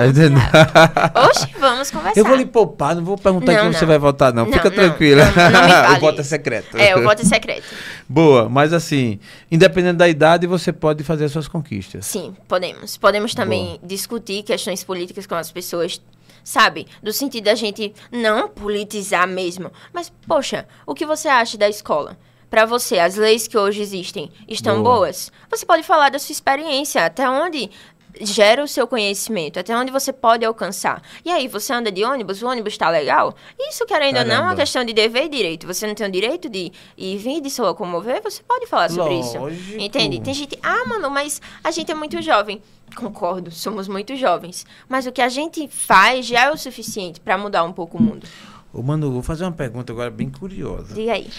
Oxe, 1.29 1.47
vamos 1.59 1.91
conversar. 1.91 2.19
Eu 2.19 2.25
vou 2.25 2.35
lhe 2.35 2.45
poupar, 2.51 2.95
não 2.95 3.03
vou 3.03 3.17
perguntar 3.17 3.53
não, 3.53 3.59
como 3.59 3.71
não. 3.71 3.79
você 3.79 3.85
vai 3.85 3.97
votar, 3.97 4.33
não. 4.33 4.45
não 4.45 4.53
Fica 4.53 4.69
tranquila. 4.69 5.23
O 5.97 5.99
voto 5.99 6.21
é 6.21 6.23
secreto. 6.23 6.77
É, 6.77 6.95
o 6.95 7.03
voto 7.03 7.21
é 7.21 7.25
secreto. 7.25 7.65
Boa, 8.07 8.49
mas 8.49 8.73
assim, 8.73 9.19
independente 9.51 9.97
da 9.97 10.07
idade, 10.07 10.47
você 10.47 10.71
pode 10.71 11.03
fazer 11.03 11.27
suas 11.29 11.47
conquistas. 11.47 12.05
Sim, 12.05 12.35
podemos. 12.47 12.97
Podemos 12.97 13.33
também 13.33 13.65
Boa. 13.65 13.79
discutir 13.83 14.43
questões 14.43 14.83
políticas 14.83 15.25
com 15.25 15.35
as 15.35 15.51
pessoas 15.51 16.01
sabe? 16.43 16.87
Do 17.03 17.13
sentido 17.13 17.45
da 17.45 17.55
gente 17.55 17.93
não 18.11 18.49
politizar 18.49 19.27
mesmo. 19.27 19.71
Mas, 19.93 20.11
poxa, 20.27 20.67
o 20.85 20.93
que 20.95 21.05
você 21.05 21.27
acha 21.27 21.57
da 21.57 21.69
escola? 21.69 22.17
Para 22.51 22.65
você, 22.65 22.99
as 22.99 23.15
leis 23.15 23.47
que 23.47 23.57
hoje 23.57 23.81
existem 23.81 24.29
estão 24.45 24.83
Boa. 24.83 24.95
boas? 24.95 25.31
Você 25.49 25.65
pode 25.65 25.83
falar 25.83 26.09
da 26.09 26.19
sua 26.19 26.33
experiência, 26.33 27.05
até 27.05 27.29
onde 27.29 27.71
gera 28.19 28.63
o 28.63 28.67
seu 28.67 28.87
conhecimento, 28.87 29.59
até 29.59 29.75
onde 29.75 29.91
você 29.91 30.11
pode 30.11 30.45
alcançar. 30.45 31.01
E 31.23 31.29
aí, 31.29 31.47
você 31.47 31.73
anda 31.73 31.91
de 31.91 32.03
ônibus, 32.03 32.41
o 32.41 32.47
ônibus 32.47 32.73
está 32.73 32.89
legal? 32.89 33.35
Isso, 33.59 33.85
querendo 33.85 34.17
ou 34.17 34.25
não, 34.25 34.35
é 34.35 34.39
uma 34.39 34.55
questão 34.55 34.83
de 34.83 34.93
dever 34.93 35.25
e 35.25 35.29
direito. 35.29 35.67
Você 35.67 35.87
não 35.87 35.95
tem 35.95 36.07
o 36.07 36.11
direito 36.11 36.49
de 36.49 36.71
ir 36.97 37.17
vir 37.17 37.41
de 37.41 37.49
se 37.49 37.61
locomover, 37.61 38.21
você 38.21 38.41
pode 38.43 38.67
falar 38.67 38.89
sobre 38.89 39.13
Lógico. 39.13 39.49
isso. 39.49 39.77
Entende? 39.79 40.19
Tem 40.21 40.33
gente, 40.33 40.57
ah, 40.61 40.85
mano, 40.85 41.09
mas 41.09 41.41
a 41.63 41.71
gente 41.71 41.91
é 41.91 41.95
muito 41.95 42.21
jovem. 42.21 42.61
Concordo, 42.95 43.51
somos 43.51 43.87
muito 43.87 44.15
jovens. 44.15 44.65
Mas 44.89 45.05
o 45.05 45.11
que 45.11 45.21
a 45.21 45.29
gente 45.29 45.67
faz 45.67 46.25
já 46.25 46.45
é 46.45 46.51
o 46.51 46.57
suficiente 46.57 47.19
para 47.19 47.37
mudar 47.37 47.63
um 47.63 47.71
pouco 47.71 47.97
o 47.97 48.01
mundo. 48.01 48.27
Ô, 48.73 48.81
Manu, 48.81 49.11
vou 49.11 49.21
fazer 49.21 49.43
uma 49.43 49.51
pergunta 49.51 49.91
agora 49.91 50.09
bem 50.09 50.29
curiosa. 50.29 50.93
Diga 50.93 51.13
aí 51.13 51.29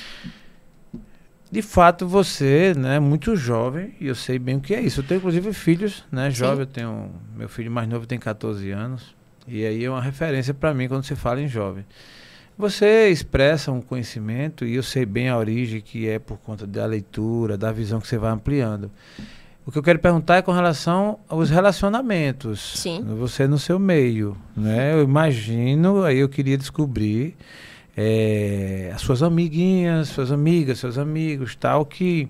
de 1.52 1.60
fato 1.60 2.08
você 2.08 2.72
né, 2.74 2.96
é 2.96 2.98
muito 2.98 3.36
jovem 3.36 3.94
e 4.00 4.06
eu 4.06 4.14
sei 4.14 4.38
bem 4.38 4.56
o 4.56 4.60
que 4.60 4.74
é 4.74 4.80
isso. 4.80 5.00
Eu 5.00 5.04
tenho 5.04 5.18
inclusive 5.18 5.52
filhos, 5.52 6.02
né, 6.10 6.30
jovem, 6.30 6.60
eu 6.60 6.66
tenho 6.66 7.10
meu 7.36 7.46
filho 7.46 7.70
mais 7.70 7.86
novo 7.86 8.06
tem 8.06 8.18
14 8.18 8.70
anos 8.70 9.14
e 9.46 9.66
aí 9.66 9.84
é 9.84 9.90
uma 9.90 10.00
referência 10.00 10.54
para 10.54 10.72
mim 10.72 10.88
quando 10.88 11.04
se 11.04 11.14
fala 11.14 11.42
em 11.42 11.48
jovem. 11.48 11.84
Você 12.56 13.10
expressa 13.10 13.70
um 13.70 13.82
conhecimento 13.82 14.64
e 14.64 14.76
eu 14.76 14.82
sei 14.82 15.04
bem 15.04 15.28
a 15.28 15.36
origem 15.36 15.82
que 15.82 16.08
é 16.08 16.18
por 16.18 16.38
conta 16.38 16.66
da 16.66 16.86
leitura, 16.86 17.58
da 17.58 17.70
visão 17.70 18.00
que 18.00 18.06
você 18.06 18.16
vai 18.16 18.30
ampliando. 18.30 18.90
O 19.66 19.70
que 19.70 19.76
eu 19.76 19.82
quero 19.82 19.98
perguntar 19.98 20.36
é 20.36 20.42
com 20.42 20.52
relação 20.52 21.18
aos 21.28 21.50
relacionamentos. 21.50 22.78
Sim. 22.78 23.04
Você 23.18 23.46
no 23.46 23.58
seu 23.58 23.78
meio, 23.78 24.36
né? 24.56 24.94
Eu 24.94 25.02
imagino, 25.02 26.02
aí 26.02 26.18
eu 26.18 26.28
queria 26.30 26.56
descobrir 26.56 27.36
é, 27.96 28.90
as 28.94 29.02
suas 29.02 29.22
amiguinhas, 29.22 30.08
suas 30.08 30.32
amigas, 30.32 30.78
seus 30.78 30.98
amigos, 30.98 31.54
tal, 31.54 31.84
que 31.84 32.28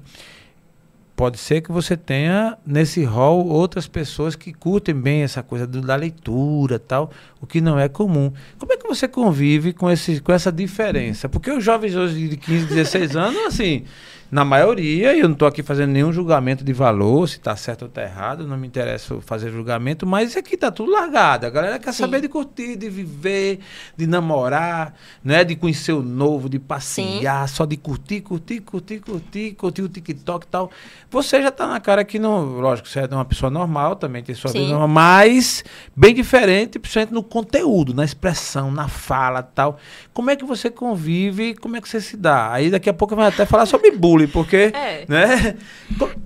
pode 1.14 1.38
ser 1.38 1.60
que 1.60 1.70
você 1.70 1.96
tenha 1.96 2.58
nesse 2.66 3.04
rol 3.04 3.46
outras 3.46 3.86
pessoas 3.86 4.34
que 4.34 4.52
curtem 4.52 4.94
bem 4.94 5.22
essa 5.22 5.42
coisa 5.42 5.66
do, 5.66 5.80
da 5.80 5.94
leitura, 5.94 6.78
tal, 6.78 7.10
o 7.40 7.46
que 7.46 7.60
não 7.60 7.78
é 7.78 7.88
comum. 7.88 8.32
Como 8.58 8.72
é 8.72 8.76
que 8.76 8.88
você 8.88 9.06
convive 9.06 9.72
com, 9.72 9.90
esse, 9.90 10.20
com 10.20 10.32
essa 10.32 10.50
diferença? 10.50 11.28
Porque 11.28 11.50
os 11.50 11.62
jovens 11.62 11.94
hoje 11.94 12.28
de 12.28 12.36
15, 12.36 12.66
16 12.66 13.16
anos, 13.16 13.40
assim, 13.46 13.84
na 14.32 14.46
maioria, 14.46 15.14
eu 15.14 15.24
não 15.24 15.34
estou 15.34 15.46
aqui 15.46 15.62
fazendo 15.62 15.90
nenhum 15.90 16.10
julgamento 16.10 16.64
de 16.64 16.72
valor, 16.72 17.28
se 17.28 17.36
está 17.36 17.54
certo 17.54 17.82
ou 17.82 17.88
está 17.88 18.02
errado, 18.02 18.46
não 18.46 18.56
me 18.56 18.66
interessa 18.66 19.20
fazer 19.20 19.50
julgamento, 19.50 20.06
mas 20.06 20.34
aqui 20.38 20.54
está 20.54 20.70
tudo 20.70 20.90
largado. 20.90 21.44
A 21.44 21.50
galera 21.50 21.78
quer 21.78 21.92
Sim. 21.92 21.98
saber 21.98 22.22
de 22.22 22.30
curtir, 22.30 22.76
de 22.76 22.88
viver, 22.88 23.58
de 23.94 24.06
namorar, 24.06 24.94
né? 25.22 25.44
de 25.44 25.54
conhecer 25.54 25.92
o 25.92 26.02
novo, 26.02 26.48
de 26.48 26.58
passear, 26.58 27.46
Sim. 27.46 27.54
só 27.54 27.66
de 27.66 27.76
curtir, 27.76 28.22
curtir, 28.22 28.60
curtir, 28.60 29.00
curtir, 29.00 29.52
curtir 29.52 29.82
o 29.82 29.88
TikTok 29.90 30.46
e 30.46 30.48
tal. 30.48 30.70
Você 31.10 31.42
já 31.42 31.48
está 31.48 31.66
na 31.66 31.78
cara 31.78 32.02
que 32.02 32.18
não. 32.18 32.58
Lógico, 32.58 32.88
você 32.88 33.00
é 33.00 33.08
uma 33.14 33.26
pessoa 33.26 33.50
normal, 33.50 33.96
também 33.96 34.22
tem 34.22 34.34
sua 34.34 34.50
Sim. 34.50 34.60
vida 34.60 34.70
normal, 34.70 34.88
mas 34.88 35.62
bem 35.94 36.14
diferente, 36.14 36.78
principalmente 36.78 37.12
no 37.12 37.22
conteúdo, 37.22 37.92
na 37.92 38.02
expressão, 38.02 38.70
na 38.70 38.88
fala 38.88 39.42
tal. 39.42 39.78
Como 40.14 40.30
é 40.30 40.36
que 40.36 40.44
você 40.46 40.70
convive? 40.70 41.54
Como 41.54 41.76
é 41.76 41.82
que 41.82 41.88
você 41.88 42.00
se 42.00 42.16
dá? 42.16 42.50
Aí 42.50 42.70
daqui 42.70 42.88
a 42.88 42.94
pouco 42.94 43.14
vai 43.14 43.28
até 43.28 43.44
falar 43.44 43.66
sobre 43.66 43.90
bullying 43.90 44.21
bullying, 44.26 44.28
porque, 44.28 44.72
é. 44.74 45.04
né? 45.08 45.56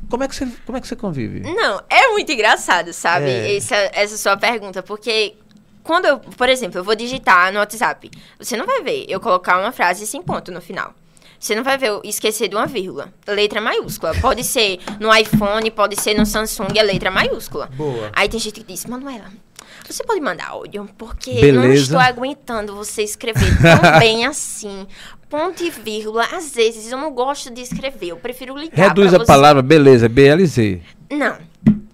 Como 0.08 0.22
é, 0.22 0.28
que 0.28 0.34
você, 0.34 0.48
como 0.64 0.78
é 0.78 0.80
que 0.80 0.88
você 0.88 0.96
convive? 0.96 1.40
Não, 1.40 1.82
é 1.88 2.08
muito 2.08 2.30
engraçado, 2.30 2.92
sabe? 2.92 3.28
É. 3.28 3.56
Essa, 3.56 3.76
essa 3.92 4.16
sua 4.16 4.36
pergunta, 4.36 4.82
porque 4.82 5.34
quando 5.82 6.06
eu, 6.06 6.18
por 6.18 6.48
exemplo, 6.48 6.80
eu 6.80 6.84
vou 6.84 6.94
digitar 6.94 7.52
no 7.52 7.58
WhatsApp, 7.58 8.10
você 8.38 8.56
não 8.56 8.66
vai 8.66 8.82
ver 8.82 9.06
eu 9.08 9.20
colocar 9.20 9.58
uma 9.58 9.72
frase 9.72 10.06
sem 10.06 10.22
ponto 10.22 10.50
no 10.52 10.60
final. 10.60 10.94
Você 11.38 11.54
não 11.54 11.62
vai 11.62 11.76
ver 11.76 11.88
eu 11.88 12.00
esquecer 12.02 12.48
de 12.48 12.56
uma 12.56 12.66
vírgula. 12.66 13.12
Letra 13.26 13.60
maiúscula. 13.60 14.14
Pode 14.20 14.42
ser 14.42 14.80
no 14.98 15.14
iPhone, 15.14 15.70
pode 15.70 16.00
ser 16.00 16.14
no 16.14 16.24
Samsung, 16.24 16.68
é 16.76 16.82
letra 16.82 17.10
maiúscula. 17.10 17.68
Boa. 17.76 18.10
Aí 18.14 18.28
tem 18.28 18.40
gente 18.40 18.60
que 18.60 18.72
diz, 18.72 18.86
Manuela, 18.86 19.30
você 19.88 20.02
pode 20.02 20.20
mandar 20.20 20.48
áudio, 20.48 20.88
porque 20.98 21.32
Beleza. 21.32 21.60
não 21.60 21.72
estou 21.72 21.98
aguentando 21.98 22.74
você 22.74 23.02
escrever 23.02 23.56
tão 23.60 23.78
bem 24.00 24.26
assim. 24.26 24.86
Ponto 25.28 25.62
e 25.62 25.70
vírgula, 25.70 26.24
às 26.32 26.54
vezes 26.54 26.90
eu 26.90 26.98
não 26.98 27.12
gosto 27.12 27.50
de 27.52 27.60
escrever, 27.60 28.08
eu 28.08 28.16
prefiro 28.16 28.56
ligar 28.56 28.88
Reduz 28.88 29.12
a 29.12 29.18
você. 29.18 29.26
palavra, 29.26 29.60
beleza, 29.60 30.08
BLZ. 30.08 30.78
Não, 31.10 31.36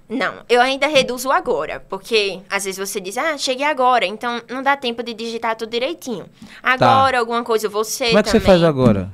não, 0.09 0.35
eu 0.49 0.61
ainda 0.61 0.87
reduzo 0.87 1.31
agora, 1.31 1.83
porque 1.89 2.41
às 2.51 2.65
vezes 2.67 2.79
você 2.79 3.01
diz, 3.01 3.17
ah, 3.17 3.39
cheguei 3.39 3.65
agora, 3.65 4.05
então 4.05 4.43
não 4.51 4.63
dá 4.63 4.77
tempo 4.77 5.03
de 5.03 5.15
digitar 5.15 5.57
tudo 5.57 5.71
direitinho. 5.71 6.27
Tá. 6.61 6.73
Agora, 6.75 7.13
tá. 7.13 7.19
alguma 7.19 7.43
coisa, 7.43 7.69
você 7.71 8.07
Como 8.09 8.19
é 8.19 8.23
que 8.23 8.29
também. 8.29 8.41
você 8.41 8.47
faz 8.47 8.63
agora? 8.63 9.11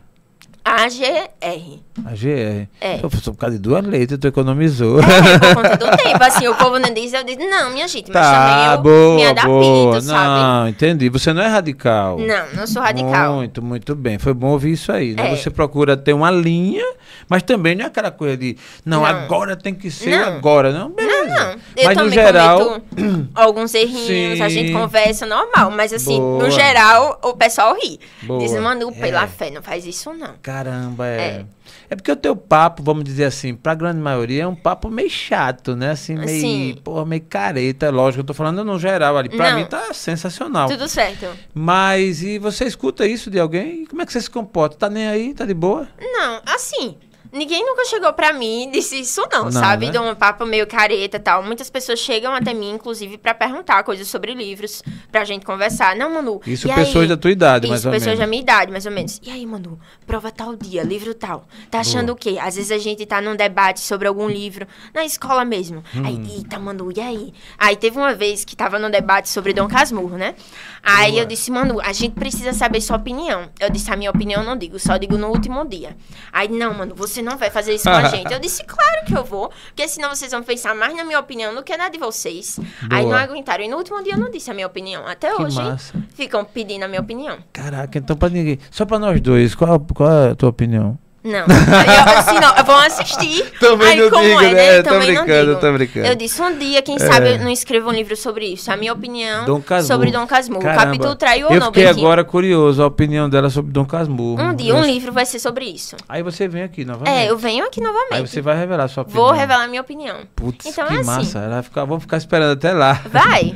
AGR. 0.85 1.81
AGR. 2.07 2.69
É. 2.81 2.99
Só 3.21 3.33
por 3.33 3.39
causa 3.39 3.57
de 3.57 3.63
duas 3.63 3.85
letras, 3.85 4.19
tu 4.19 4.29
economizou. 4.29 5.01
É, 5.01 5.39
por 5.39 5.55
conta 5.57 5.77
do 5.77 5.97
tempo. 5.97 6.23
Assim, 6.23 6.49
o 6.49 6.55
povo 6.55 6.79
não 6.79 6.93
diz, 6.93 7.13
eu 7.13 7.25
digo, 7.25 7.43
não, 7.45 7.71
minha 7.71 7.89
gente, 7.89 8.11
mas 8.13 8.27
tá, 8.27 8.33
também 8.33 8.73
eu 8.73 8.83
boa, 8.83 9.17
me 9.17 9.27
adapto, 9.27 9.49
boa. 9.49 10.01
sabe? 10.01 10.29
Não, 10.29 10.69
entendi. 10.69 11.09
Você 11.09 11.33
não 11.33 11.43
é 11.43 11.49
radical. 11.49 12.19
Não, 12.19 12.55
não 12.55 12.67
sou 12.67 12.83
radical. 12.83 13.35
Muito, 13.37 13.63
muito 13.63 13.95
bem. 13.95 14.19
Foi 14.19 14.35
bom 14.35 14.49
ouvir 14.49 14.73
isso 14.73 14.93
aí, 14.93 15.15
né? 15.15 15.33
É. 15.33 15.37
Você 15.37 15.51
procura 15.51 15.97
ter 15.97 16.13
uma 16.13 16.31
linha, 16.31 16.85
mas 17.29 17.43
também 17.43 17.75
não 17.75 17.85
é 17.85 17.89
aquela 17.89 18.11
coisa 18.11 18.37
de, 18.37 18.57
não, 18.85 18.99
não. 19.01 19.07
agora 19.07 19.57
tem 19.57 19.75
que 19.75 19.91
ser 19.91 20.19
não. 20.19 20.37
agora. 20.37 20.73
Não, 20.73 20.91
beleza. 20.91 21.08
Não. 21.29 21.53
Eu 21.77 21.85
mas 21.85 21.97
no 21.97 22.11
geral... 22.11 22.81
alguns 23.35 23.75
errinhos, 23.75 24.39
Sim. 24.39 24.43
a 24.43 24.49
gente 24.49 24.73
conversa 24.73 25.27
normal, 25.27 25.71
mas 25.71 25.93
assim, 25.93 26.19
boa. 26.19 26.45
no 26.45 26.51
geral, 26.51 27.19
o 27.23 27.35
pessoal 27.35 27.75
ri. 27.75 28.01
Boa. 28.23 28.41
Diz, 28.41 28.53
Manu, 28.53 28.93
pela 28.93 29.25
é. 29.25 29.27
fé, 29.27 29.51
não 29.51 29.63
faz 29.63 29.87
isso 29.87 30.13
não. 30.13 30.35
Caramba, 30.43 31.07
é. 31.07 31.19
é. 31.19 31.45
É 31.91 31.97
porque 31.97 32.13
o 32.13 32.17
teu 32.17 32.37
papo, 32.37 32.83
vamos 32.83 33.05
dizer 33.05 33.25
assim, 33.25 33.55
pra 33.55 33.75
grande 33.75 33.99
maioria 33.99 34.43
é 34.43 34.47
um 34.47 34.55
papo 34.55 34.91
meio 34.91 35.09
chato, 35.09 35.75
né? 35.75 35.93
Assim, 35.93 36.15
meio, 36.17 36.41
Sim. 36.41 36.77
porra, 36.85 37.07
meio 37.07 37.23
careta. 37.23 37.91
Lógico, 37.91 38.21
eu 38.21 38.27
tô 38.27 38.35
falando 38.35 38.63
no 38.63 38.79
geral 38.79 39.17
ali. 39.17 39.31
Pra 39.31 39.51
Não. 39.51 39.59
mim 39.59 39.65
tá 39.65 39.93
sensacional. 39.95 40.69
Tudo 40.69 40.87
certo. 40.87 41.27
Mas, 41.55 42.23
e 42.23 42.39
você 42.39 42.65
escuta 42.65 43.07
isso 43.07 43.31
de 43.31 43.39
alguém? 43.39 43.87
Como 43.87 44.03
é 44.03 44.07
que 44.07 44.13
você 44.13 44.21
se 44.21 44.31
comporta? 44.31 44.77
Tá 44.77 44.91
nem 44.91 45.09
aí? 45.09 45.33
Tá 45.33 45.47
de 45.47 45.55
boa? 45.55 45.89
Não, 45.99 46.43
assim, 46.47 46.97
Ninguém 47.33 47.65
nunca 47.65 47.85
chegou 47.85 48.13
pra 48.13 48.33
mim 48.33 48.69
e 48.69 48.71
disse 48.73 49.01
isso 49.01 49.23
não, 49.31 49.45
Não, 49.45 49.53
sabe? 49.53 49.87
né? 49.87 49.93
De 49.93 49.99
um 49.99 50.15
papo 50.15 50.47
meio 50.47 50.67
careta 50.67 51.17
e 51.17 51.21
tal. 51.21 51.43
Muitas 51.43 51.69
pessoas 51.71 51.99
chegam 51.99 52.35
até 52.35 52.55
mim, 52.55 52.71
inclusive, 52.73 53.19
pra 53.19 53.35
perguntar 53.35 53.83
coisas 53.83 54.09
sobre 54.09 54.33
livros, 54.35 54.83
pra 55.13 55.25
gente 55.25 55.45
conversar. 55.45 55.95
Não, 55.97 56.13
Manu. 56.15 56.41
Isso 56.47 56.67
pessoas 56.69 57.03
aí? 57.05 57.09
da 57.09 57.17
tua 57.17 57.31
idade, 57.31 57.67
Isso, 57.67 57.71
mais 57.71 57.85
ou 57.85 57.93
pessoas 57.93 58.07
menos. 58.07 58.21
da 58.21 58.27
minha 58.27 58.43
idade, 58.43 58.71
mais 58.73 58.87
ou 58.87 58.93
menos. 58.93 59.21
E 59.23 59.31
aí, 59.31 59.45
Manu, 59.45 59.79
prova 60.07 60.31
tal 60.31 60.57
dia, 60.57 60.83
livro 60.83 61.13
tal. 61.15 61.47
Tá 61.71 61.81
achando 61.81 62.13
o 62.13 62.17
quê? 62.17 62.39
Às 62.41 62.57
vezes 62.57 62.71
a 62.71 62.79
gente 62.79 63.05
tá 63.05 63.21
num 63.21 63.37
debate 63.37 63.81
sobre 63.81 64.09
algum 64.09 64.29
livro, 64.29 64.67
na 64.95 65.05
escola 65.05 65.45
mesmo. 65.45 65.83
Aí, 66.05 66.15
Hum. 66.17 66.27
eita, 66.37 66.59
Manu, 66.59 66.91
e 66.97 67.01
aí? 67.01 67.33
Aí 67.59 67.77
teve 67.77 67.99
uma 67.99 68.15
vez 68.15 68.45
que 68.45 68.57
tava 68.57 68.79
num 68.79 68.91
debate 68.91 69.29
sobre 69.29 69.53
Dom 69.53 69.69
Casmurro, 69.69 70.17
né? 70.17 70.35
Aí 70.83 71.13
Boa. 71.13 71.23
eu 71.23 71.27
disse, 71.27 71.51
Manu, 71.51 71.81
a 71.81 71.93
gente 71.93 72.15
precisa 72.15 72.53
saber 72.53 72.81
sua 72.81 72.97
opinião. 72.97 73.51
Eu 73.61 73.69
disse, 73.71 73.91
a 73.91 73.97
minha 73.97 74.11
opinião 74.11 74.41
eu 74.43 74.47
não 74.47 74.57
digo, 74.57 74.79
só 74.79 74.97
digo 74.97 75.19
no 75.19 75.29
último 75.29 75.65
dia. 75.67 75.97
Aí, 76.33 76.49
não, 76.49 76.73
mano, 76.75 76.95
você 76.95 77.18
não 77.23 77.37
vai 77.37 77.51
fazer 77.51 77.75
isso 77.75 77.85
com 77.85 77.91
a 77.97 78.05
gente. 78.09 78.33
Eu 78.33 78.39
disse, 78.39 78.65
claro 78.65 79.05
que 79.07 79.17
eu 79.17 79.25
vou, 79.25 79.51
porque 79.69 79.87
senão 79.89 80.09
vocês 80.15 80.31
vão 80.33 80.43
pensar 80.43 80.75
mais 80.75 80.95
na 80.97 81.05
minha 81.05 81.19
opinião 81.19 81.55
do 81.55 81.63
que 81.63 81.77
na 81.77 81.89
de 81.89 81.99
vocês. 81.99 82.59
Aí 82.91 83.03
não 83.03 83.11
Boa. 83.11 83.21
aguentaram. 83.21 83.65
E 83.65 83.69
no 83.69 83.77
último 83.77 84.03
dia 84.03 84.15
eu 84.15 84.19
não 84.19 84.31
disse 84.31 84.51
a 84.51 84.55
minha 84.55 84.67
opinião. 84.67 85.07
Até 85.07 85.35
Que 85.35 85.43
hoje, 85.43 85.57
massa. 85.57 85.95
ficam 86.15 86.45
pedindo 86.45 86.85
a 86.85 86.89
minha 86.89 87.01
opinião. 87.01 87.39
Caraca, 87.53 87.99
então 87.99 88.17
pra 88.17 88.29
ninguém. 88.29 88.59
Só 88.71 88.85
pra 88.85 88.99
nós 88.99 89.21
dois, 89.21 89.55
qual, 89.55 89.79
qual 89.95 90.11
é 90.11 90.31
a 90.31 90.35
tua 90.35 90.49
opinião? 90.49 90.99
Não. 91.25 91.41
Eu, 91.41 92.19
assim, 92.19 92.39
não, 92.39 92.65
vão 92.65 92.77
assistir. 92.79 93.45
Também 93.59 93.89
Aí, 93.89 93.97
não 94.01 94.09
como 94.11 94.23
digo, 94.23 94.41
é, 94.41 94.45
né? 94.45 94.53
né? 94.55 94.83
Tô 94.83 94.91
Também 94.91 95.15
não 95.15 95.25
brincando, 95.25 95.49
digo. 95.49 95.61
tô 95.61 95.73
brincando. 95.73 96.07
Eu 96.07 96.15
disse, 96.15 96.41
um 96.41 96.57
dia, 96.59 96.81
quem 96.81 96.99
sabe, 96.99 97.33
eu 97.33 97.39
não 97.41 97.51
escrevo 97.51 97.89
um 97.89 97.93
livro 97.93 98.17
sobre 98.17 98.47
isso. 98.47 98.71
A 98.71 98.77
minha 98.77 98.93
opinião 98.93 99.45
Dom 99.45 99.61
sobre 99.83 100.11
Dom 100.13 100.27
Casmurro. 100.27 100.63
Caramba. 100.63 100.85
Capítulo 100.85 101.17
traiu 101.17 101.49
ou 101.49 101.53
Eu 101.55 101.61
não, 101.61 101.67
fiquei 101.67 101.85
Bequinho? 101.87 102.07
agora 102.07 102.25
curioso 102.25 102.83
a 102.83 102.87
opinião 102.87 103.29
dela 103.29 103.51
sobre 103.51 103.73
Dom 103.73 103.85
Casmurro. 103.85 104.41
Um 104.43 104.55
dia, 104.55 104.75
um 104.75 104.79
Eu- 104.79 104.85
livro 104.87 105.13
vai 105.13 105.27
ser 105.27 105.39
sobre 105.41 105.65
isso. 105.65 105.97
Aí 106.09 106.23
você 106.23 106.47
vem 106.47 106.63
aqui 106.63 106.85
novamente. 106.85 107.13
É, 107.15 107.29
eu 107.31 107.37
venho 107.37 107.65
aqui 107.67 107.81
novamente. 107.81 108.15
Aí 108.15 108.27
você 108.27 108.41
vai 108.41 108.57
revelar 108.57 108.87
sua 108.89 109.03
opinião. 109.03 109.25
Vou 109.25 109.33
revelar 109.33 109.67
minha 109.69 109.81
opinião. 109.83 110.19
Putz, 110.37 110.67
Então 110.67 110.87
que 110.87 110.95
é 110.95 110.97
assim. 110.99 111.07
massa. 111.07 111.39
Ela 111.41 111.55
vai 111.55 111.63
ficar, 111.65 111.85
vamos 111.85 112.03
ficar 112.05 112.17
esperando 112.17 112.53
até 112.53 112.73
lá. 112.73 112.93
Vai. 113.11 113.55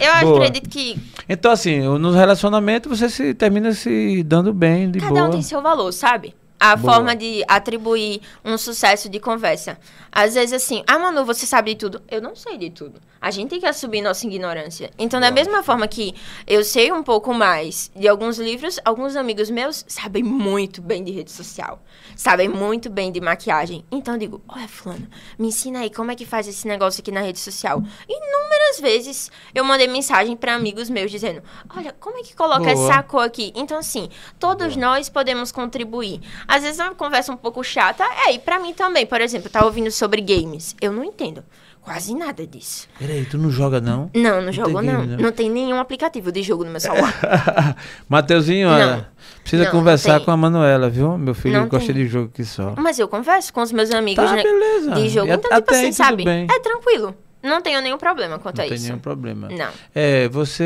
Eu 0.00 0.20
Boa. 0.26 0.38
acredito 0.38 0.68
que 0.68 0.98
Então, 1.28 1.52
assim, 1.52 1.80
nos 1.98 2.14
relacionamentos 2.16 2.98
você 2.98 3.08
se 3.08 3.32
termina 3.34 3.72
se 3.72 4.22
dando 4.24 4.52
bem, 4.52 4.90
de 4.90 4.98
cada 4.98 5.12
boa. 5.12 5.26
um 5.26 5.30
tem 5.30 5.42
seu 5.42 5.62
valor, 5.62 5.92
sabe? 5.92 6.34
A 6.64 6.76
Boa. 6.76 6.94
forma 6.94 7.14
de 7.14 7.44
atribuir 7.46 8.22
um 8.42 8.56
sucesso 8.56 9.06
de 9.10 9.20
conversa. 9.20 9.78
Às 10.10 10.32
vezes, 10.32 10.54
assim, 10.54 10.82
ah, 10.86 10.98
Manu, 10.98 11.22
você 11.22 11.44
sabe 11.44 11.74
de 11.74 11.78
tudo. 11.78 12.02
Eu 12.10 12.22
não 12.22 12.34
sei 12.34 12.56
de 12.56 12.70
tudo. 12.70 13.02
A 13.24 13.30
gente 13.30 13.48
tem 13.48 13.58
que 13.58 13.64
assumir 13.64 14.02
nossa 14.02 14.26
ignorância. 14.26 14.90
Então, 14.98 15.18
da 15.18 15.30
mesma 15.30 15.62
forma 15.62 15.88
que 15.88 16.14
eu 16.46 16.62
sei 16.62 16.92
um 16.92 17.02
pouco 17.02 17.32
mais 17.32 17.90
de 17.96 18.06
alguns 18.06 18.36
livros, 18.36 18.78
alguns 18.84 19.16
amigos 19.16 19.48
meus 19.48 19.82
sabem 19.88 20.22
muito 20.22 20.82
bem 20.82 21.02
de 21.02 21.10
rede 21.10 21.30
social. 21.30 21.82
Sabem 22.14 22.50
muito 22.50 22.90
bem 22.90 23.10
de 23.10 23.22
maquiagem. 23.22 23.82
Então, 23.90 24.12
eu 24.12 24.20
digo, 24.20 24.42
olha, 24.46 24.68
fulano, 24.68 25.08
me 25.38 25.48
ensina 25.48 25.78
aí 25.78 25.88
como 25.88 26.10
é 26.10 26.14
que 26.14 26.26
faz 26.26 26.46
esse 26.46 26.68
negócio 26.68 27.00
aqui 27.00 27.10
na 27.10 27.22
rede 27.22 27.38
social. 27.38 27.82
Inúmeras 28.06 28.80
vezes 28.82 29.30
eu 29.54 29.64
mandei 29.64 29.88
mensagem 29.88 30.36
para 30.36 30.54
amigos 30.54 30.90
meus 30.90 31.10
dizendo, 31.10 31.42
olha, 31.74 31.96
como 31.98 32.18
é 32.18 32.22
que 32.22 32.36
coloca 32.36 32.74
Boa. 32.74 32.90
essa 32.90 33.02
cor 33.02 33.24
aqui? 33.24 33.54
Então, 33.56 33.78
assim, 33.78 34.10
todos 34.38 34.76
nós 34.76 35.08
podemos 35.08 35.50
contribuir. 35.50 36.20
Às 36.46 36.62
vezes 36.62 36.78
é 36.78 36.84
uma 36.84 36.94
conversa 36.94 37.32
um 37.32 37.38
pouco 37.38 37.64
chata, 37.64 38.04
é, 38.26 38.34
e 38.34 38.38
pra 38.38 38.58
mim 38.58 38.74
também, 38.74 39.06
por 39.06 39.22
exemplo, 39.22 39.48
tá 39.48 39.64
ouvindo 39.64 39.90
sobre 39.90 40.20
games. 40.20 40.76
Eu 40.78 40.92
não 40.92 41.02
entendo 41.02 41.42
quase 41.84 42.14
nada 42.14 42.46
disso. 42.46 42.88
Peraí, 42.98 43.24
tu 43.26 43.36
não 43.38 43.50
joga 43.50 43.80
não? 43.80 44.10
Não, 44.14 44.36
não 44.38 44.44
tem 44.44 44.52
jogo 44.52 44.80
não. 44.82 44.82
game, 44.82 45.06
né? 45.06 45.16
Não 45.20 45.30
tem 45.30 45.50
nenhum 45.50 45.78
aplicativo 45.78 46.32
de 46.32 46.42
jogo 46.42 46.64
no 46.64 46.70
meu 46.70 46.80
celular. 46.80 47.76
Mateuzinho, 48.08 48.68
Não. 48.68 48.74
olha, 48.74 49.08
precisa 49.42 49.64
Não, 49.64 49.70
conversar 49.70 50.20
com 50.20 50.30
a 50.30 50.36
Manuela, 50.36 50.88
viu? 50.88 51.16
Meu 51.18 51.34
filho 51.34 51.58
Não 51.60 51.68
gosta 51.68 51.92
tem. 51.92 52.02
de 52.02 52.08
jogo 52.08 52.30
aqui 52.32 52.44
só. 52.44 52.74
Mas 52.76 52.98
eu 52.98 53.06
converso 53.08 53.52
com 53.52 53.60
os 53.62 53.70
meus 53.72 53.90
amigos 53.90 54.24
Tá, 54.24 54.34
né, 54.36 54.42
beleza. 54.42 54.90
de 54.92 55.08
jogo. 55.08 55.28
E 55.30 55.34
Então, 55.34 55.50
até 55.52 55.60
tipo 55.60 55.74
assim, 55.74 55.92
sabe? 55.92 56.24
bem. 56.24 56.46
É 56.50 56.60
tranquilo. 56.60 57.14
Não 57.42 57.60
tenho 57.60 57.82
nenhum 57.82 57.98
problema 57.98 58.38
quanto 58.38 58.56
Não 58.56 58.64
a 58.64 58.68
tem 58.68 58.76
isso. 58.76 58.86
nenhum 58.86 58.98
problema. 58.98 59.50
Não. 59.50 59.68
É, 59.94 60.26
você, 60.30 60.64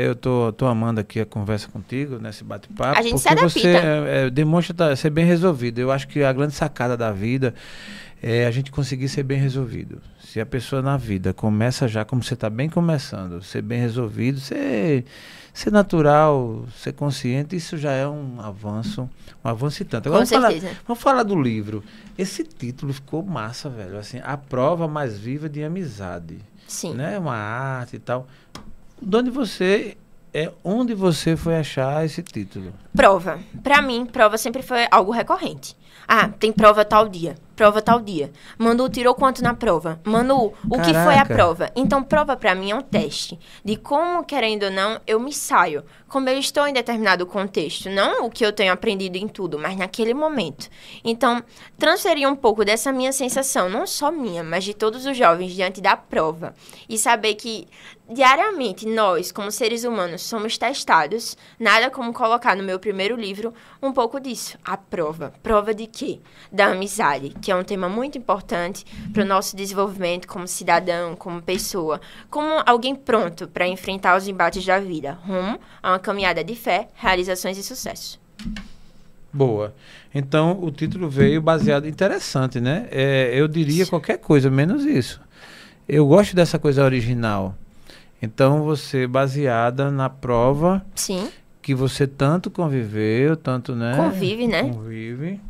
é, 0.00 0.06
eu 0.06 0.14
tô, 0.14 0.54
tô 0.54 0.64
amando 0.64 0.98
aqui 0.98 1.20
a 1.20 1.26
conversa 1.26 1.68
contigo, 1.68 2.18
nesse 2.18 2.42
bate-papo. 2.42 2.98
A 2.98 3.02
gente 3.02 3.18
se 3.20 3.28
porque 3.28 3.42
você 3.46 3.68
adapta. 3.68 3.86
é, 4.08 4.26
é, 4.26 4.30
demonstra 4.30 4.74
tá- 4.74 4.96
ser 4.96 5.10
bem 5.10 5.26
resolvido. 5.26 5.80
Eu 5.80 5.92
acho 5.92 6.08
que 6.08 6.24
a 6.24 6.32
grande 6.32 6.54
sacada 6.54 6.96
da 6.96 7.12
vida 7.12 7.54
é 8.26 8.46
a 8.46 8.50
gente 8.50 8.72
conseguir 8.72 9.06
ser 9.10 9.22
bem 9.22 9.38
resolvido. 9.38 10.00
Se 10.18 10.40
a 10.40 10.46
pessoa 10.46 10.80
na 10.80 10.96
vida 10.96 11.34
começa 11.34 11.86
já 11.86 12.06
como 12.06 12.22
você 12.22 12.32
está 12.32 12.48
bem 12.48 12.70
começando, 12.70 13.42
ser 13.42 13.60
bem 13.60 13.78
resolvido, 13.78 14.40
ser, 14.40 15.04
ser 15.52 15.70
natural, 15.70 16.64
ser 16.74 16.94
consciente, 16.94 17.54
isso 17.54 17.76
já 17.76 17.92
é 17.92 18.08
um 18.08 18.40
avanço, 18.40 19.10
um 19.44 19.48
avanço 19.48 19.82
e 19.82 19.84
tanto. 19.84 20.08
Com 20.08 20.14
vamos 20.14 20.30
falar, 20.30 20.52
certeza. 20.52 20.74
vamos 20.86 21.02
falar 21.02 21.22
do 21.22 21.38
livro. 21.38 21.84
Esse 22.16 22.42
título 22.44 22.94
ficou 22.94 23.22
massa, 23.22 23.68
velho. 23.68 23.98
Assim, 23.98 24.18
a 24.24 24.38
prova 24.38 24.88
mais 24.88 25.18
viva 25.18 25.46
de 25.46 25.62
amizade 25.62 26.38
Sim. 26.66 26.94
né? 26.94 27.18
Uma 27.18 27.36
arte 27.36 27.96
e 27.96 27.98
tal. 27.98 28.26
De 29.02 29.16
onde 29.18 29.28
você 29.28 29.98
é 30.32 30.50
onde 30.64 30.94
você 30.94 31.36
foi 31.36 31.56
achar 31.56 32.06
esse 32.06 32.22
título? 32.22 32.72
Prova. 32.96 33.38
Pra 33.62 33.82
mim, 33.82 34.06
prova 34.06 34.38
sempre 34.38 34.62
foi 34.62 34.86
algo 34.90 35.12
recorrente. 35.12 35.76
Ah, 36.06 36.28
tem 36.28 36.52
prova 36.52 36.84
tal 36.84 37.08
dia. 37.08 37.36
Prova 37.56 37.80
tal 37.80 38.00
dia. 38.00 38.32
Manu 38.58 38.88
tirou 38.88 39.14
quanto 39.14 39.40
na 39.40 39.54
prova? 39.54 40.00
Manu, 40.02 40.52
o 40.68 40.80
que 40.80 40.92
foi 40.92 41.14
a 41.14 41.18
Caraca. 41.18 41.34
prova? 41.34 41.70
Então, 41.76 42.02
prova 42.02 42.36
pra 42.36 42.52
mim 42.52 42.72
é 42.72 42.74
um 42.74 42.80
teste 42.80 43.38
de 43.64 43.76
como, 43.76 44.24
querendo 44.24 44.64
ou 44.64 44.70
não, 44.72 45.00
eu 45.06 45.20
me 45.20 45.32
saio. 45.32 45.84
Como 46.08 46.28
eu 46.28 46.38
estou 46.38 46.66
em 46.66 46.72
determinado 46.72 47.24
contexto. 47.26 47.88
Não 47.88 48.26
o 48.26 48.30
que 48.30 48.44
eu 48.44 48.52
tenho 48.52 48.72
aprendido 48.72 49.16
em 49.16 49.28
tudo, 49.28 49.56
mas 49.58 49.76
naquele 49.76 50.14
momento. 50.14 50.68
Então, 51.04 51.42
transferir 51.78 52.28
um 52.28 52.36
pouco 52.36 52.64
dessa 52.64 52.92
minha 52.92 53.12
sensação, 53.12 53.68
não 53.68 53.86
só 53.86 54.10
minha, 54.10 54.42
mas 54.42 54.64
de 54.64 54.74
todos 54.74 55.06
os 55.06 55.16
jovens 55.16 55.52
diante 55.54 55.80
da 55.80 55.96
prova. 55.96 56.54
E 56.88 56.98
saber 56.98 57.34
que 57.34 57.68
diariamente 58.08 58.86
nós, 58.86 59.32
como 59.32 59.50
seres 59.50 59.84
humanos, 59.84 60.22
somos 60.22 60.58
testados. 60.58 61.36
Nada 61.58 61.90
como 61.90 62.12
colocar 62.12 62.56
no 62.56 62.62
meu 62.64 62.78
primeiro 62.78 63.16
livro 63.16 63.54
um 63.82 63.92
pouco 63.92 64.20
disso. 64.20 64.58
A 64.64 64.76
prova. 64.76 65.32
Prova 65.42 65.72
de 65.72 65.83
quê? 65.86 66.20
Da 66.52 66.66
amizade, 66.66 67.30
que 67.40 67.50
é 67.50 67.56
um 67.56 67.64
tema 67.64 67.88
muito 67.88 68.18
importante 68.18 68.84
para 69.12 69.22
o 69.22 69.26
nosso 69.26 69.56
desenvolvimento 69.56 70.26
como 70.26 70.46
cidadão, 70.46 71.16
como 71.16 71.42
pessoa, 71.42 72.00
como 72.30 72.62
alguém 72.66 72.94
pronto 72.94 73.48
para 73.48 73.66
enfrentar 73.66 74.16
os 74.16 74.28
embates 74.28 74.64
da 74.64 74.78
vida, 74.78 75.18
rumo 75.26 75.58
a 75.82 75.92
uma 75.92 75.98
caminhada 75.98 76.42
de 76.42 76.54
fé, 76.54 76.88
realizações 76.94 77.58
e 77.58 77.62
sucesso. 77.62 78.20
Boa. 79.32 79.74
Então 80.14 80.62
o 80.62 80.70
título 80.70 81.08
veio 81.08 81.42
baseado 81.42 81.88
interessante, 81.88 82.60
né? 82.60 82.86
É, 82.90 83.32
eu 83.34 83.48
diria 83.48 83.84
qualquer 83.84 84.18
coisa 84.18 84.48
menos 84.48 84.84
isso. 84.84 85.20
Eu 85.88 86.06
gosto 86.06 86.36
dessa 86.36 86.58
coisa 86.58 86.84
original. 86.84 87.56
Então 88.22 88.62
você 88.62 89.06
baseada 89.06 89.90
na 89.90 90.08
prova 90.08 90.84
Sim, 90.94 91.28
que 91.60 91.74
você 91.74 92.06
tanto 92.06 92.50
conviveu, 92.50 93.36
tanto 93.36 93.74
né? 93.74 93.96
Convive, 93.96 94.46
né? 94.46 94.62
Convive. 94.62 95.40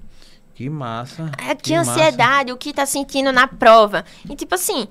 Que 0.54 0.70
massa. 0.70 1.30
É 1.38 1.54
que, 1.54 1.62
que 1.70 1.76
massa. 1.76 1.90
ansiedade, 1.90 2.52
o 2.52 2.56
que 2.56 2.72
tá 2.72 2.86
sentindo 2.86 3.32
na 3.32 3.46
prova. 3.48 4.04
E 4.28 4.36
tipo 4.36 4.54
assim, 4.54 4.86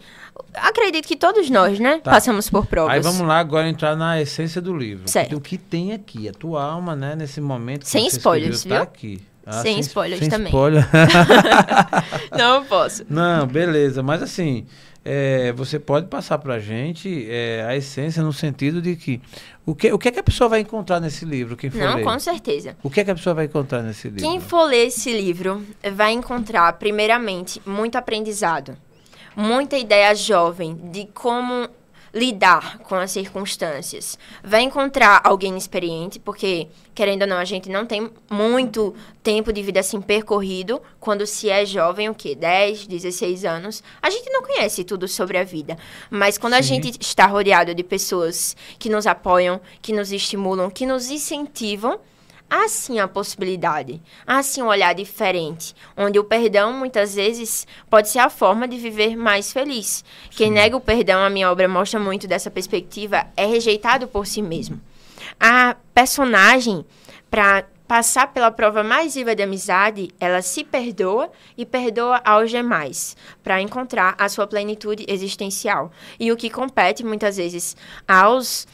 acredito 0.53 1.07
que 1.07 1.15
todos 1.15 1.49
nós, 1.49 1.79
né, 1.79 1.99
Tá. 2.03 2.11
passamos 2.11 2.49
por 2.49 2.65
provas. 2.65 2.93
Aí 2.93 3.01
vamos 3.01 3.25
lá 3.25 3.39
agora 3.39 3.67
entrar 3.69 3.95
na 3.95 4.19
essência 4.21 4.61
do 4.61 4.75
livro. 4.75 5.09
Certo. 5.09 5.37
O 5.37 5.41
que 5.41 5.57
tem 5.57 5.93
aqui, 5.93 6.27
a 6.27 6.33
tua 6.33 6.61
alma, 6.63 6.95
né, 6.95 7.15
nesse 7.15 7.39
momento 7.39 7.85
Sem 7.85 8.05
spoilers, 8.07 8.57
escreveu, 8.57 8.79
tá 8.85 8.91
viu? 8.91 8.93
aqui. 8.93 9.21
Ah, 9.45 9.61
Sem 9.61 9.77
spoilers 9.79 10.19
sem 10.21 10.29
também. 10.29 10.47
spoiler. 10.47 10.87
Não 12.37 12.63
posso. 12.65 13.05
Não, 13.09 13.45
beleza, 13.47 14.01
mas 14.03 14.21
assim, 14.21 14.65
é, 15.05 15.51
você 15.51 15.77
pode 15.79 16.07
passar 16.07 16.37
pra 16.37 16.59
gente 16.59 17.27
é, 17.29 17.65
a 17.67 17.75
essência 17.75 18.23
no 18.23 18.31
sentido 18.31 18.81
de 18.81 18.95
que 18.95 19.21
o 19.65 19.75
que, 19.75 19.91
o 19.91 19.97
que 19.99 20.07
é 20.07 20.11
que 20.11 20.19
a 20.19 20.23
pessoa 20.23 20.49
vai 20.49 20.61
encontrar 20.61 20.99
nesse 20.99 21.25
livro, 21.25 21.55
quem 21.57 21.69
for 21.69 21.79
Não, 21.79 21.95
ler? 21.95 22.03
com 22.03 22.19
certeza. 22.19 22.77
O 22.83 22.89
que 22.89 22.99
é 23.01 23.03
que 23.03 23.11
a 23.11 23.15
pessoa 23.15 23.33
vai 23.33 23.45
encontrar 23.45 23.81
nesse 23.81 24.07
livro? 24.09 24.21
Quem 24.23 24.39
for 24.39 24.63
ler 24.65 24.87
esse 24.87 25.11
livro 25.11 25.65
vai 25.93 26.11
encontrar, 26.13 26.71
primeiramente, 26.73 27.61
muito 27.65 27.97
aprendizado, 27.97 28.77
muita 29.35 29.77
ideia 29.77 30.13
jovem 30.15 30.75
de 30.91 31.05
como 31.13 31.67
lidar 32.13 32.77
com 32.79 32.95
as 32.95 33.11
circunstâncias. 33.11 34.19
Vai 34.43 34.61
encontrar 34.61 35.21
alguém 35.23 35.57
experiente, 35.57 36.19
porque, 36.19 36.67
querendo 36.93 37.23
ou 37.23 37.27
não, 37.27 37.37
a 37.37 37.45
gente 37.45 37.69
não 37.69 37.85
tem 37.85 38.09
muito 38.29 38.93
tempo 39.23 39.51
de 39.51 39.63
vida 39.63 39.79
assim 39.79 39.99
percorrido 39.99 40.79
quando 40.99 41.25
se 41.25 41.49
é 41.49 41.65
jovem, 41.65 42.09
o 42.09 42.13
quê? 42.13 42.35
10, 42.35 42.85
16 42.85 43.45
anos. 43.45 43.81
A 44.01 44.09
gente 44.09 44.29
não 44.29 44.43
conhece 44.43 44.83
tudo 44.83 45.07
sobre 45.07 45.37
a 45.37 45.43
vida. 45.43 45.77
Mas 46.09 46.37
quando 46.37 46.53
a 46.53 46.61
Sim. 46.61 46.75
gente 46.75 47.01
está 47.01 47.25
rodeado 47.25 47.73
de 47.73 47.83
pessoas 47.83 48.55
que 48.77 48.89
nos 48.89 49.07
apoiam, 49.07 49.59
que 49.81 49.91
nos 49.91 50.11
estimulam, 50.11 50.69
que 50.69 50.85
nos 50.85 51.09
incentivam, 51.09 51.99
há 52.49 52.67
sim 52.67 52.99
a 52.99 53.07
possibilidade, 53.07 54.01
há 54.25 54.41
sim 54.43 54.61
um 54.61 54.67
olhar 54.67 54.93
diferente, 54.93 55.75
onde 55.97 56.19
o 56.19 56.23
perdão 56.23 56.71
muitas 56.73 57.15
vezes 57.15 57.65
pode 57.89 58.09
ser 58.09 58.19
a 58.19 58.29
forma 58.29 58.67
de 58.67 58.77
viver 58.77 59.15
mais 59.15 59.51
feliz. 59.51 60.03
Quem 60.31 60.51
nega 60.51 60.77
o 60.77 60.81
perdão, 60.81 61.21
a 61.21 61.29
minha 61.29 61.51
obra 61.51 61.67
mostra 61.67 61.99
muito 61.99 62.27
dessa 62.27 62.51
perspectiva, 62.51 63.25
é 63.35 63.45
rejeitado 63.45 64.07
por 64.07 64.27
si 64.27 64.41
mesmo. 64.41 64.79
A 65.39 65.75
personagem, 65.93 66.85
para 67.29 67.65
passar 67.87 68.33
pela 68.33 68.49
prova 68.49 68.83
mais 68.83 69.15
viva 69.15 69.35
de 69.35 69.43
amizade, 69.43 70.09
ela 70.19 70.41
se 70.41 70.63
perdoa 70.63 71.31
e 71.57 71.65
perdoa 71.65 72.21
aos 72.23 72.49
demais, 72.49 73.15
para 73.43 73.61
encontrar 73.61 74.15
a 74.17 74.29
sua 74.29 74.47
plenitude 74.47 75.05
existencial. 75.07 75.91
E 76.19 76.31
o 76.31 76.37
que 76.37 76.49
compete 76.49 77.03
muitas 77.03 77.37
vezes 77.37 77.75
aos 78.07 78.67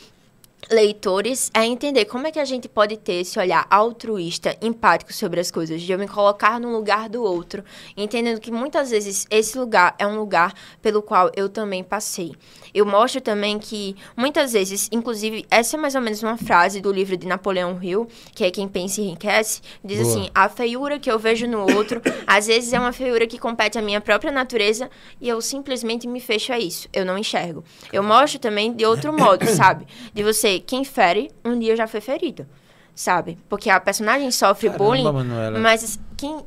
leitores 0.72 1.50
é 1.54 1.66
entender 1.66 2.06
como 2.06 2.28
é 2.28 2.32
que 2.32 2.40
a 2.40 2.46
gente 2.46 2.68
pode 2.68 2.98
ter 2.98 3.22
esse 3.22 3.40
olhar 3.40 3.66
altruísta, 3.70 4.56
empático 4.62 5.14
sobre 5.14 5.40
as 5.40 5.50
coisas, 5.50 5.82
de 5.82 5.92
eu 5.92 5.98
me 5.98 6.08
colocar 6.08 6.60
no 6.60 6.72
lugar 6.72 7.10
do 7.10 7.24
outro, 7.24 7.64
entendendo 7.96 8.40
que 8.40 8.52
muitas 8.52 8.90
vezes 8.90 9.26
esse 9.30 9.58
lugar 9.58 9.96
é 9.98 10.06
um 10.06 10.18
lugar 10.18 10.54
pelo 10.82 11.02
qual 11.02 11.32
eu 11.36 11.50
também 11.50 11.84
passei. 11.84 12.34
Eu 12.74 12.86
mostro 12.86 13.22
também 13.22 13.58
que 13.58 13.96
muitas 14.16 14.54
vezes, 14.54 14.90
inclusive, 14.92 15.46
essa 15.50 15.76
é 15.76 15.80
mais 15.80 15.96
ou 15.96 16.02
menos 16.02 16.22
uma 16.22 16.38
frase 16.38 16.82
do 16.82 16.92
livro 16.92 17.18
de 17.18 17.28
Napoleão 17.28 17.82
Hill, 17.82 18.08
que 18.36 18.44
é 18.44 18.52
Quem 18.52 18.68
Pensa 18.68 19.02
e 19.02 19.06
Enriquece, 19.06 19.62
diz 19.84 20.00
Boa. 20.02 20.10
assim: 20.12 20.30
a 20.34 20.50
feiura 20.50 21.00
que 21.00 21.12
eu 21.12 21.18
vejo 21.18 21.48
no 21.48 21.62
outro, 21.76 22.02
às 22.28 22.48
vezes 22.48 22.74
é 22.74 22.80
uma 22.80 22.94
feiura 22.94 23.26
que 23.26 23.40
compete 23.40 23.78
à 23.78 23.82
minha 23.82 24.02
própria 24.02 24.32
natureza 24.32 24.90
e 25.20 25.28
eu 25.28 25.42
simplesmente 25.42 26.08
me 26.08 26.20
fecho 26.20 26.54
a 26.54 26.60
isso. 26.60 26.88
Eu 26.94 27.06
não 27.06 27.18
enxergo. 27.18 27.64
Eu 27.92 28.04
mostro 28.04 28.40
também 28.40 28.72
de 28.74 28.86
outro 28.86 29.12
modo, 29.12 29.46
sabe? 29.48 29.88
De 30.14 30.24
você, 30.24 30.49
quem 30.58 30.86
fere, 30.86 31.30
um 31.44 31.60
dia 31.60 31.76
já 31.76 31.86
foi 31.86 32.02
ferido, 32.02 32.48
sabe? 32.96 33.38
Porque 33.50 33.70
a 33.70 33.80
personagem 33.80 34.32
sofre 34.32 34.70
Caramba, 34.70 34.86
bullying, 34.86 35.04
Manuela. 35.04 35.60
mas 35.60 36.00
quem 36.16 36.40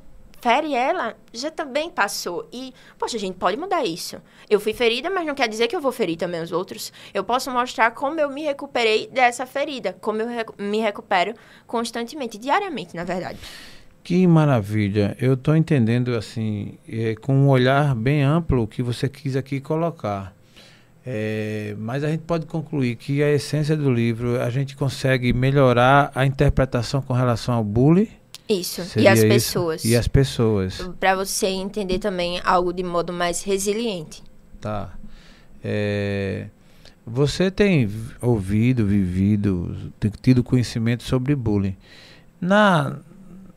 fere 0.42 0.74
ela, 0.74 1.14
já 1.32 1.52
também 1.52 1.88
passou. 1.88 2.48
E, 2.52 2.74
poxa, 2.98 3.16
a 3.16 3.20
gente 3.20 3.36
pode 3.36 3.56
mudar 3.56 3.84
isso. 3.84 4.20
Eu 4.50 4.58
fui 4.58 4.74
ferida, 4.74 5.08
mas 5.08 5.24
não 5.24 5.36
quer 5.36 5.48
dizer 5.48 5.68
que 5.68 5.76
eu 5.76 5.80
vou 5.80 5.92
ferir 5.92 6.16
também 6.16 6.42
os 6.42 6.50
outros. 6.50 6.92
Eu 7.14 7.22
posso 7.22 7.48
mostrar 7.50 7.92
como 7.92 8.18
eu 8.18 8.28
me 8.28 8.42
recuperei 8.42 9.06
dessa 9.06 9.46
ferida, 9.46 9.96
como 10.00 10.20
eu 10.20 10.26
recu 10.26 10.54
me 10.58 10.80
recupero 10.80 11.34
constantemente, 11.64 12.38
diariamente, 12.38 12.96
na 12.96 13.04
verdade. 13.04 13.38
Que 14.02 14.26
maravilha. 14.26 15.16
Eu 15.20 15.34
estou 15.34 15.54
entendendo, 15.54 16.16
assim, 16.16 16.76
é, 16.88 17.14
com 17.14 17.32
um 17.32 17.48
olhar 17.48 17.94
bem 17.94 18.24
amplo 18.24 18.66
que 18.66 18.82
você 18.82 19.08
quis 19.08 19.36
aqui 19.36 19.60
colocar. 19.60 20.34
É, 21.04 21.74
mas 21.78 22.04
a 22.04 22.08
gente 22.08 22.22
pode 22.22 22.46
concluir 22.46 22.94
que 22.96 23.22
a 23.22 23.30
essência 23.30 23.76
do 23.76 23.92
livro, 23.92 24.40
a 24.40 24.50
gente 24.50 24.76
consegue 24.76 25.32
melhorar 25.32 26.12
a 26.14 26.24
interpretação 26.24 27.02
com 27.02 27.12
relação 27.12 27.54
ao 27.54 27.64
bullying, 27.64 28.08
isso, 28.48 28.82
Seria 28.84 29.08
e 29.08 29.12
as 29.12 29.20
pessoas. 29.20 29.84
Isso? 29.84 29.92
E 29.92 29.96
as 29.96 30.08
pessoas. 30.08 30.90
Para 31.00 31.14
você 31.14 31.46
entender 31.46 31.98
também 31.98 32.40
algo 32.44 32.72
de 32.72 32.82
modo 32.82 33.12
mais 33.12 33.42
resiliente. 33.42 34.22
Tá. 34.60 34.92
É, 35.64 36.46
você 37.06 37.50
tem 37.50 37.88
ouvido, 38.20 38.86
vivido, 38.86 39.92
tido 40.20 40.42
conhecimento 40.42 41.02
sobre 41.02 41.34
bullying. 41.34 41.76
Na, 42.40 42.98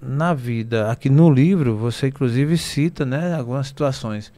na 0.01 0.33
vida, 0.33 0.91
aqui 0.91 1.09
no 1.09 1.29
livro, 1.29 1.75
você 1.75 2.07
inclusive 2.07 2.57
cita 2.57 3.05
né, 3.05 3.35
algumas 3.35 3.67
situações. 3.67 4.31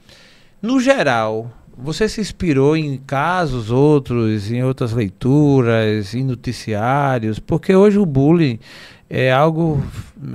No 0.61 0.79
geral, 0.79 1.51
você 1.77 2.09
se 2.09 2.19
inspirou 2.19 2.75
em 2.75 2.97
casos 2.97 3.69
outros, 3.69 4.51
em 4.51 4.63
outras 4.63 4.93
leituras, 4.93 6.15
em 6.15 6.23
noticiários, 6.23 7.39
porque 7.39 7.75
hoje 7.75 7.99
o 7.99 8.05
bullying 8.05 8.59
é 9.09 9.31
algo 9.31 9.83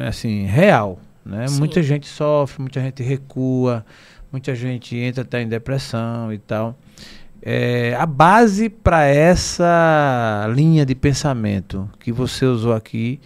assim 0.06 0.46
real, 0.46 1.00
né? 1.24 1.46
Muita 1.58 1.82
gente 1.82 2.06
sofre, 2.06 2.62
muita 2.62 2.80
gente 2.80 3.02
recua, 3.02 3.84
muita 4.30 4.54
gente 4.54 4.96
entra 4.96 5.22
até 5.22 5.42
em 5.42 5.48
depressão 5.48 6.32
e 6.32 6.38
tal. 6.38 6.78
É, 7.44 7.96
a 7.96 8.06
base 8.06 8.68
para 8.68 9.04
essa 9.04 10.46
linha 10.54 10.86
de 10.86 10.94
pensamento 10.94 11.90
que 11.98 12.12
você 12.12 12.46
usou 12.46 12.72
aqui, 12.72 13.20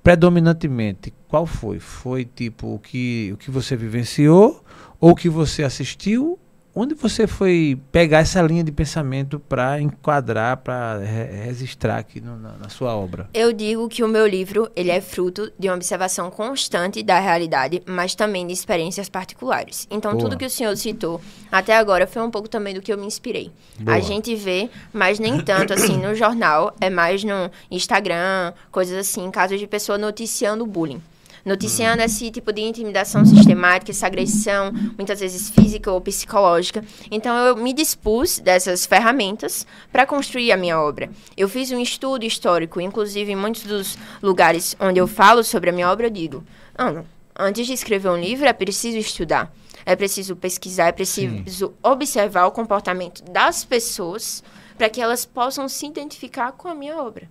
predominantemente, 0.00 1.12
qual 1.26 1.44
foi? 1.44 1.80
Foi 1.80 2.24
tipo 2.24 2.74
o 2.74 2.78
que, 2.78 3.30
o 3.34 3.36
que 3.36 3.50
você 3.50 3.74
vivenciou, 3.74 4.64
ou 5.00 5.10
o 5.10 5.14
que 5.16 5.28
você 5.28 5.64
assistiu, 5.64 6.38
Onde 6.80 6.94
você 6.94 7.26
foi 7.26 7.76
pegar 7.90 8.20
essa 8.20 8.40
linha 8.40 8.62
de 8.62 8.70
pensamento 8.70 9.40
para 9.40 9.80
enquadrar, 9.80 10.58
para 10.58 10.98
re 10.98 11.24
registrar 11.46 11.98
aqui 11.98 12.20
no, 12.20 12.36
na, 12.38 12.52
na, 12.52 12.68
sua 12.68 12.94
obra? 12.94 13.28
Eu 13.34 13.52
digo 13.52 13.88
que 13.88 14.04
o 14.04 14.06
meu 14.06 14.24
livro 14.24 14.70
ele 14.76 14.88
é 14.88 15.00
fruto 15.00 15.52
de 15.58 15.68
uma 15.68 15.74
observação 15.74 16.30
constante 16.30 17.02
da 17.02 17.18
realidade, 17.18 17.82
mas 17.84 18.14
também 18.14 18.46
de 18.46 18.52
experiências 18.52 19.08
particulares. 19.08 19.88
Então, 19.90 20.12
Boa. 20.12 20.22
tudo 20.22 20.38
que 20.38 20.46
o 20.46 20.50
senhor 20.50 20.76
citou 20.76 21.20
até 21.50 21.76
agora 21.76 22.06
foi 22.06 22.22
um 22.22 22.30
pouco 22.30 22.48
também 22.48 22.74
do 22.74 22.80
que 22.80 22.92
eu 22.92 22.98
me 22.98 23.06
inspirei. 23.06 23.50
Boa. 23.80 23.96
A 23.96 24.00
gente 24.00 24.36
vê, 24.36 24.70
mas 24.92 25.18
nem 25.18 25.40
tanto 25.40 25.72
assim 25.74 25.96
no 25.96 26.14
jornal, 26.14 26.72
é 26.80 26.88
mais 26.88 27.24
no 27.24 27.50
Instagram, 27.72 28.52
coisas 28.70 28.96
assim, 28.96 29.28
casos 29.32 29.58
de 29.58 29.66
pessoa 29.66 29.98
noticiando 29.98 30.64
bullying 30.64 31.02
noticiando 31.44 32.02
esse 32.02 32.30
tipo 32.30 32.52
de 32.52 32.60
intimidação 32.60 33.24
sistemática, 33.24 33.90
essa 33.90 34.06
agressão, 34.06 34.72
muitas 34.96 35.20
vezes 35.20 35.50
física 35.50 35.90
ou 35.90 36.00
psicológica. 36.00 36.84
Então 37.10 37.36
eu 37.36 37.56
me 37.56 37.72
dispus 37.72 38.38
dessas 38.38 38.86
ferramentas 38.86 39.66
para 39.92 40.06
construir 40.06 40.52
a 40.52 40.56
minha 40.56 40.80
obra. 40.80 41.10
Eu 41.36 41.48
fiz 41.48 41.70
um 41.70 41.80
estudo 41.80 42.24
histórico, 42.24 42.80
inclusive 42.80 43.32
em 43.32 43.36
muitos 43.36 43.62
dos 43.62 43.98
lugares 44.22 44.76
onde 44.80 45.00
eu 45.00 45.06
falo 45.06 45.42
sobre 45.42 45.70
a 45.70 45.72
minha 45.72 45.90
obra, 45.90 46.06
eu 46.06 46.10
digo: 46.10 46.44
ah, 46.76 47.02
antes 47.38 47.66
de 47.66 47.72
escrever 47.72 48.10
um 48.10 48.20
livro 48.20 48.46
é 48.46 48.52
preciso 48.52 48.98
estudar. 48.98 49.52
É 49.86 49.96
preciso 49.96 50.36
pesquisar, 50.36 50.88
é 50.88 50.92
preciso 50.92 51.68
Sim. 51.68 51.74
observar 51.82 52.44
o 52.44 52.50
comportamento 52.50 53.22
das 53.22 53.64
pessoas 53.64 54.42
para 54.76 54.90
que 54.90 55.00
elas 55.00 55.24
possam 55.24 55.68
se 55.68 55.86
identificar 55.86 56.52
com 56.52 56.68
a 56.68 56.74
minha 56.74 56.96
obra. 56.98 57.28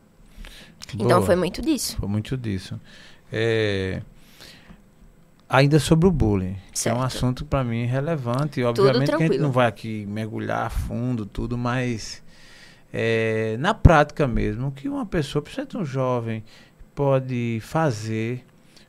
Então, 0.87 0.97
Boa. 0.97 1.05
Então 1.05 1.21
foi 1.23 1.35
muito 1.35 1.61
disso. 1.61 1.97
Foi 1.97 2.09
muito 2.09 2.35
disso. 2.35 2.79
É, 3.31 4.01
ainda 5.49 5.79
sobre 5.79 6.07
o 6.07 6.11
bullying, 6.11 6.55
certo. 6.73 6.83
que 6.83 6.89
é 6.89 6.93
um 6.93 7.03
assunto 7.03 7.45
para 7.45 7.63
mim 7.63 7.85
relevante. 7.85 8.63
Obviamente 8.63 9.15
que 9.15 9.23
a 9.23 9.27
gente 9.27 9.37
não 9.37 9.51
vai 9.51 9.67
aqui 9.67 10.05
mergulhar 10.05 10.67
a 10.67 10.69
fundo 10.69 11.25
tudo, 11.25 11.57
mas 11.57 12.23
é, 12.91 13.57
na 13.59 13.73
prática 13.73 14.27
mesmo, 14.27 14.67
o 14.67 14.71
que 14.71 14.87
uma 14.87 15.05
pessoa, 15.05 15.41
principalmente 15.41 15.77
um 15.77 15.85
jovem, 15.85 16.43
pode 16.95 17.59
fazer, 17.61 18.45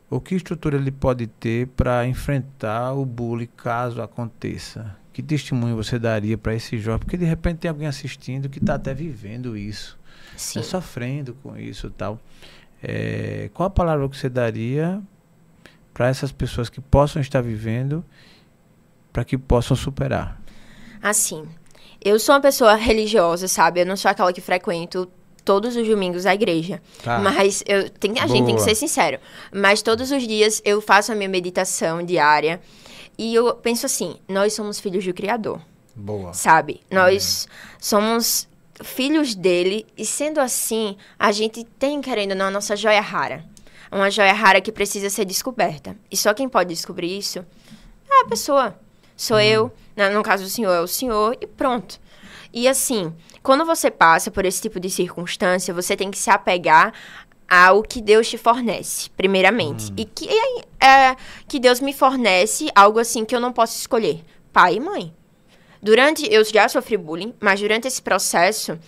o 0.08 0.20
que 0.20 0.34
estrutura 0.34 0.76
ele 0.76 0.90
pode 0.90 1.26
ter 1.26 1.66
para 1.68 2.06
enfrentar 2.06 2.94
o 2.94 3.04
bullying 3.04 3.48
caso 3.56 4.00
aconteça? 4.00 4.96
Que 5.12 5.22
testemunho 5.22 5.74
você 5.74 5.98
daria 5.98 6.38
para 6.38 6.54
esse 6.54 6.78
jovem? 6.78 7.00
Porque 7.00 7.16
de 7.16 7.24
repente 7.24 7.58
tem 7.58 7.68
alguém 7.68 7.88
assistindo 7.88 8.48
que 8.48 8.58
está 8.58 8.74
até 8.74 8.94
vivendo 8.94 9.56
isso, 9.56 9.98
está 10.36 10.62
sofrendo 10.62 11.34
com 11.42 11.56
isso 11.56 11.90
tal. 11.90 12.20
É, 12.82 13.50
qual 13.52 13.66
a 13.66 13.70
palavra 13.70 14.08
que 14.08 14.16
você 14.16 14.28
daria 14.28 15.00
para 15.92 16.08
essas 16.08 16.30
pessoas 16.30 16.68
que 16.68 16.80
possam 16.80 17.20
estar 17.20 17.40
vivendo, 17.40 18.04
para 19.12 19.24
que 19.24 19.36
possam 19.36 19.76
superar? 19.76 20.40
Assim, 21.02 21.46
eu 22.04 22.18
sou 22.18 22.34
uma 22.34 22.40
pessoa 22.40 22.74
religiosa, 22.74 23.48
sabe? 23.48 23.80
Eu 23.80 23.86
não 23.86 23.96
sou 23.96 24.10
aquela 24.10 24.32
que 24.32 24.40
frequento 24.40 25.08
todos 25.44 25.76
os 25.76 25.88
domingos 25.88 26.26
a 26.26 26.34
igreja. 26.34 26.80
Tá. 27.02 27.18
Mas 27.18 27.64
eu 27.66 27.88
tem, 27.88 28.12
a 28.12 28.26
Boa. 28.26 28.28
gente 28.28 28.46
tem 28.46 28.54
que 28.54 28.62
ser 28.62 28.74
sincero. 28.74 29.18
Mas 29.52 29.80
todos 29.80 30.10
os 30.10 30.22
dias 30.26 30.60
eu 30.64 30.80
faço 30.80 31.10
a 31.10 31.14
minha 31.14 31.28
meditação 31.28 32.02
diária. 32.04 32.60
E 33.16 33.34
eu 33.34 33.54
penso 33.54 33.86
assim, 33.86 34.16
nós 34.28 34.52
somos 34.52 34.78
filhos 34.78 35.04
do 35.04 35.12
Criador. 35.12 35.60
Boa. 35.96 36.32
Sabe? 36.32 36.80
Nós 36.90 37.48
é. 37.50 37.74
somos 37.80 38.46
filhos 38.82 39.34
dele, 39.34 39.86
e 39.96 40.04
sendo 40.04 40.40
assim, 40.40 40.96
a 41.18 41.32
gente 41.32 41.64
tem, 41.64 42.00
querendo 42.00 42.32
ou 42.32 42.36
não, 42.36 42.46
a 42.46 42.50
nossa 42.50 42.76
joia 42.76 43.00
rara. 43.00 43.44
Uma 43.90 44.10
joia 44.10 44.32
rara 44.32 44.60
que 44.60 44.70
precisa 44.70 45.08
ser 45.08 45.24
descoberta. 45.24 45.96
E 46.10 46.16
só 46.16 46.34
quem 46.34 46.48
pode 46.48 46.74
descobrir 46.74 47.16
isso 47.16 47.44
é 48.10 48.20
a 48.22 48.28
pessoa. 48.28 48.78
Sou 49.16 49.40
eu, 49.40 49.72
uhum. 49.96 50.12
no 50.12 50.22
caso 50.22 50.44
do 50.44 50.50
senhor, 50.50 50.72
é 50.72 50.80
o 50.80 50.86
senhor, 50.86 51.36
e 51.40 51.46
pronto. 51.46 51.98
E 52.52 52.68
assim, 52.68 53.14
quando 53.42 53.64
você 53.64 53.90
passa 53.90 54.30
por 54.30 54.44
esse 54.44 54.62
tipo 54.62 54.78
de 54.78 54.88
circunstância, 54.90 55.74
você 55.74 55.96
tem 55.96 56.10
que 56.10 56.18
se 56.18 56.30
apegar 56.30 56.92
ao 57.48 57.82
que 57.82 58.02
Deus 58.02 58.28
te 58.28 58.36
fornece, 58.36 59.10
primeiramente. 59.10 59.90
Hum. 59.90 59.94
E 59.96 60.04
que, 60.04 60.28
é, 60.80 61.16
que 61.48 61.58
Deus 61.58 61.80
me 61.80 61.92
fornece 61.92 62.70
algo 62.74 62.98
assim 62.98 63.24
que 63.24 63.34
eu 63.34 63.40
não 63.40 63.52
posso 63.52 63.76
escolher. 63.78 64.22
Pai 64.52 64.74
e 64.74 64.80
mãe. 64.80 65.14
Durante. 65.82 66.26
Eu 66.32 66.44
já 66.44 66.68
sofri 66.68 66.96
bullying, 66.96 67.34
mas 67.40 67.60
durante 67.60 67.86
esse 67.86 68.02
processo, 68.02 68.78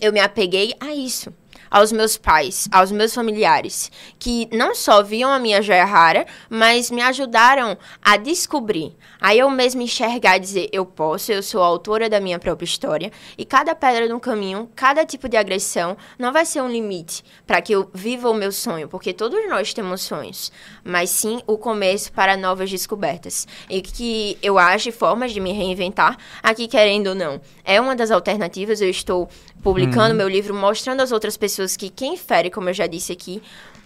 eu 0.00 0.12
me 0.12 0.20
apeguei 0.20 0.74
a 0.80 0.94
isso 0.94 1.32
aos 1.72 1.90
meus 1.90 2.18
pais, 2.18 2.68
aos 2.70 2.92
meus 2.92 3.14
familiares, 3.14 3.90
que 4.18 4.46
não 4.52 4.74
só 4.74 5.02
viam 5.02 5.32
a 5.32 5.38
minha 5.38 5.62
joia 5.62 5.86
rara, 5.86 6.26
mas 6.50 6.90
me 6.90 7.00
ajudaram 7.00 7.78
a 8.02 8.18
descobrir, 8.18 8.94
a 9.18 9.34
eu 9.34 9.48
mesma 9.48 9.82
enxergar 9.82 10.36
e 10.36 10.40
dizer: 10.40 10.68
eu 10.70 10.84
posso, 10.84 11.32
eu 11.32 11.42
sou 11.42 11.62
a 11.62 11.66
autora 11.66 12.10
da 12.10 12.20
minha 12.20 12.38
própria 12.38 12.66
história, 12.66 13.10
e 13.38 13.46
cada 13.46 13.74
pedra 13.74 14.06
no 14.06 14.20
caminho, 14.20 14.70
cada 14.76 15.06
tipo 15.06 15.30
de 15.30 15.38
agressão, 15.38 15.96
não 16.18 16.30
vai 16.30 16.44
ser 16.44 16.60
um 16.60 16.68
limite 16.68 17.24
para 17.46 17.62
que 17.62 17.72
eu 17.72 17.90
viva 17.94 18.28
o 18.28 18.34
meu 18.34 18.52
sonho, 18.52 18.86
porque 18.86 19.14
todos 19.14 19.48
nós 19.48 19.72
temos 19.72 20.02
sonhos, 20.02 20.52
mas 20.84 21.08
sim 21.08 21.40
o 21.46 21.56
começo 21.56 22.12
para 22.12 22.36
novas 22.36 22.70
descobertas. 22.70 23.48
E 23.70 23.80
que 23.80 24.36
eu 24.42 24.58
acho 24.58 24.92
formas 24.92 25.32
de 25.32 25.40
me 25.40 25.52
reinventar, 25.52 26.18
aqui 26.42 26.68
querendo 26.68 27.08
ou 27.08 27.14
não, 27.14 27.40
é 27.64 27.80
uma 27.80 27.96
das 27.96 28.10
alternativas, 28.10 28.82
eu 28.82 28.90
estou 28.90 29.30
publicando 29.62 30.10
uhum. 30.10 30.16
meu 30.16 30.28
livro, 30.28 30.54
mostrando 30.54 31.00
às 31.00 31.12
outras 31.12 31.36
pessoas 31.36 31.76
que 31.76 31.88
quem 31.88 32.16
fere, 32.16 32.50
como 32.50 32.68
eu 32.68 32.74
já 32.74 32.86
disse 32.86 33.12
aqui, 33.12 33.42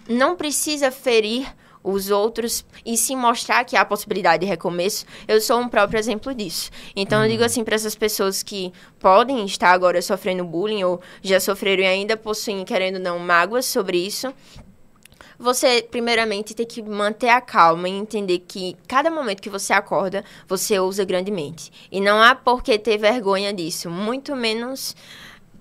não 0.09 0.35
precisa 0.35 0.91
ferir 0.91 1.47
os 1.83 2.09
outros 2.09 2.65
e 2.85 2.97
se 2.97 3.15
mostrar 3.15 3.63
que 3.63 3.77
há 3.77 3.85
possibilidade 3.85 4.41
de 4.41 4.49
recomeço, 4.49 5.05
eu 5.27 5.39
sou 5.39 5.59
um 5.59 5.69
próprio 5.69 5.97
exemplo 5.97 6.33
disso. 6.33 6.69
Então, 6.95 7.23
eu 7.23 7.29
digo 7.29 7.41
uhum. 7.41 7.45
assim 7.45 7.63
para 7.63 7.75
essas 7.75 7.95
pessoas 7.95 8.43
que 8.43 8.73
podem 8.99 9.45
estar 9.45 9.71
agora 9.71 10.01
sofrendo 10.01 10.43
bullying 10.43 10.83
ou 10.83 10.99
já 11.21 11.39
sofreram 11.39 11.83
e 11.83 11.87
ainda 11.87 12.17
possuem, 12.17 12.65
querendo 12.65 12.99
não, 12.99 13.19
mágoas 13.19 13.65
sobre 13.65 13.97
isso, 13.97 14.33
você, 15.39 15.83
primeiramente, 15.83 16.55
tem 16.55 16.65
que 16.65 16.81
manter 16.81 17.29
a 17.29 17.39
calma 17.39 17.87
e 17.87 17.91
entender 17.91 18.39
que 18.39 18.75
cada 18.87 19.11
momento 19.11 19.41
que 19.41 19.49
você 19.49 19.71
acorda, 19.71 20.25
você 20.47 20.79
usa 20.79 21.05
grandemente. 21.05 21.71
E 21.91 22.01
não 22.01 22.19
há 22.19 22.33
por 22.33 22.63
que 22.63 22.77
ter 22.79 22.97
vergonha 22.97 23.53
disso, 23.53 23.89
muito 23.89 24.35
menos. 24.35 24.95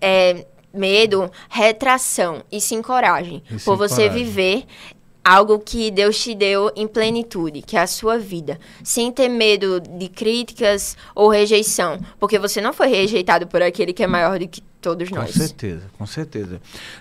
É, 0.00 0.46
medo, 0.72 1.30
retração 1.48 2.42
e 2.52 2.60
sim 2.60 2.82
coragem. 2.82 3.42
E 3.50 3.58
por 3.60 3.76
você 3.76 4.08
coragem. 4.08 4.24
viver 4.24 4.66
algo 5.26 5.58
que 5.58 5.90
Deus 5.90 6.16
te 6.22 6.36
deu 6.36 6.70
em 6.76 6.86
plenitude, 6.86 7.60
que 7.60 7.76
é 7.76 7.80
a 7.80 7.86
sua 7.88 8.16
vida, 8.16 8.60
sem 8.84 9.10
ter 9.10 9.28
medo 9.28 9.80
de 9.80 10.08
críticas 10.08 10.96
ou 11.16 11.28
rejeição, 11.28 11.98
porque 12.20 12.38
você 12.38 12.60
não 12.60 12.72
foi 12.72 12.86
rejeitado 12.86 13.44
por 13.48 13.60
aquele 13.60 13.92
que 13.92 14.04
é 14.04 14.06
maior 14.06 14.38
do 14.38 14.46
que 14.46 14.62
todos 14.80 15.10
nós. 15.10 15.32
Com 15.32 15.38
certeza, 15.38 15.82
com 15.98 16.06
certeza. 16.06 16.60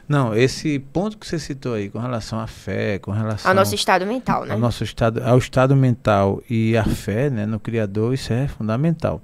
Não, 0.10 0.36
esse 0.36 0.80
ponto 0.80 1.20
que 1.20 1.28
você 1.28 1.38
citou 1.38 1.76
aí 1.76 1.88
com 1.88 2.00
relação 2.00 2.40
à 2.40 2.48
fé, 2.48 2.98
com 2.98 3.12
relação 3.12 3.52
ao 3.52 3.56
nosso 3.56 3.76
estado 3.76 4.08
mental, 4.08 4.44
né? 4.44 4.54
Ao 4.56 4.60
nosso 4.60 4.84
estado, 4.84 5.22
ao 5.24 5.38
estado 5.38 5.76
mental 5.76 6.42
e 6.50 6.76
a 6.76 6.84
fé, 6.84 7.30
né, 7.30 7.46
no 7.46 7.60
criador, 7.60 8.12
isso 8.12 8.34
é 8.34 8.48
fundamental. 8.48 9.22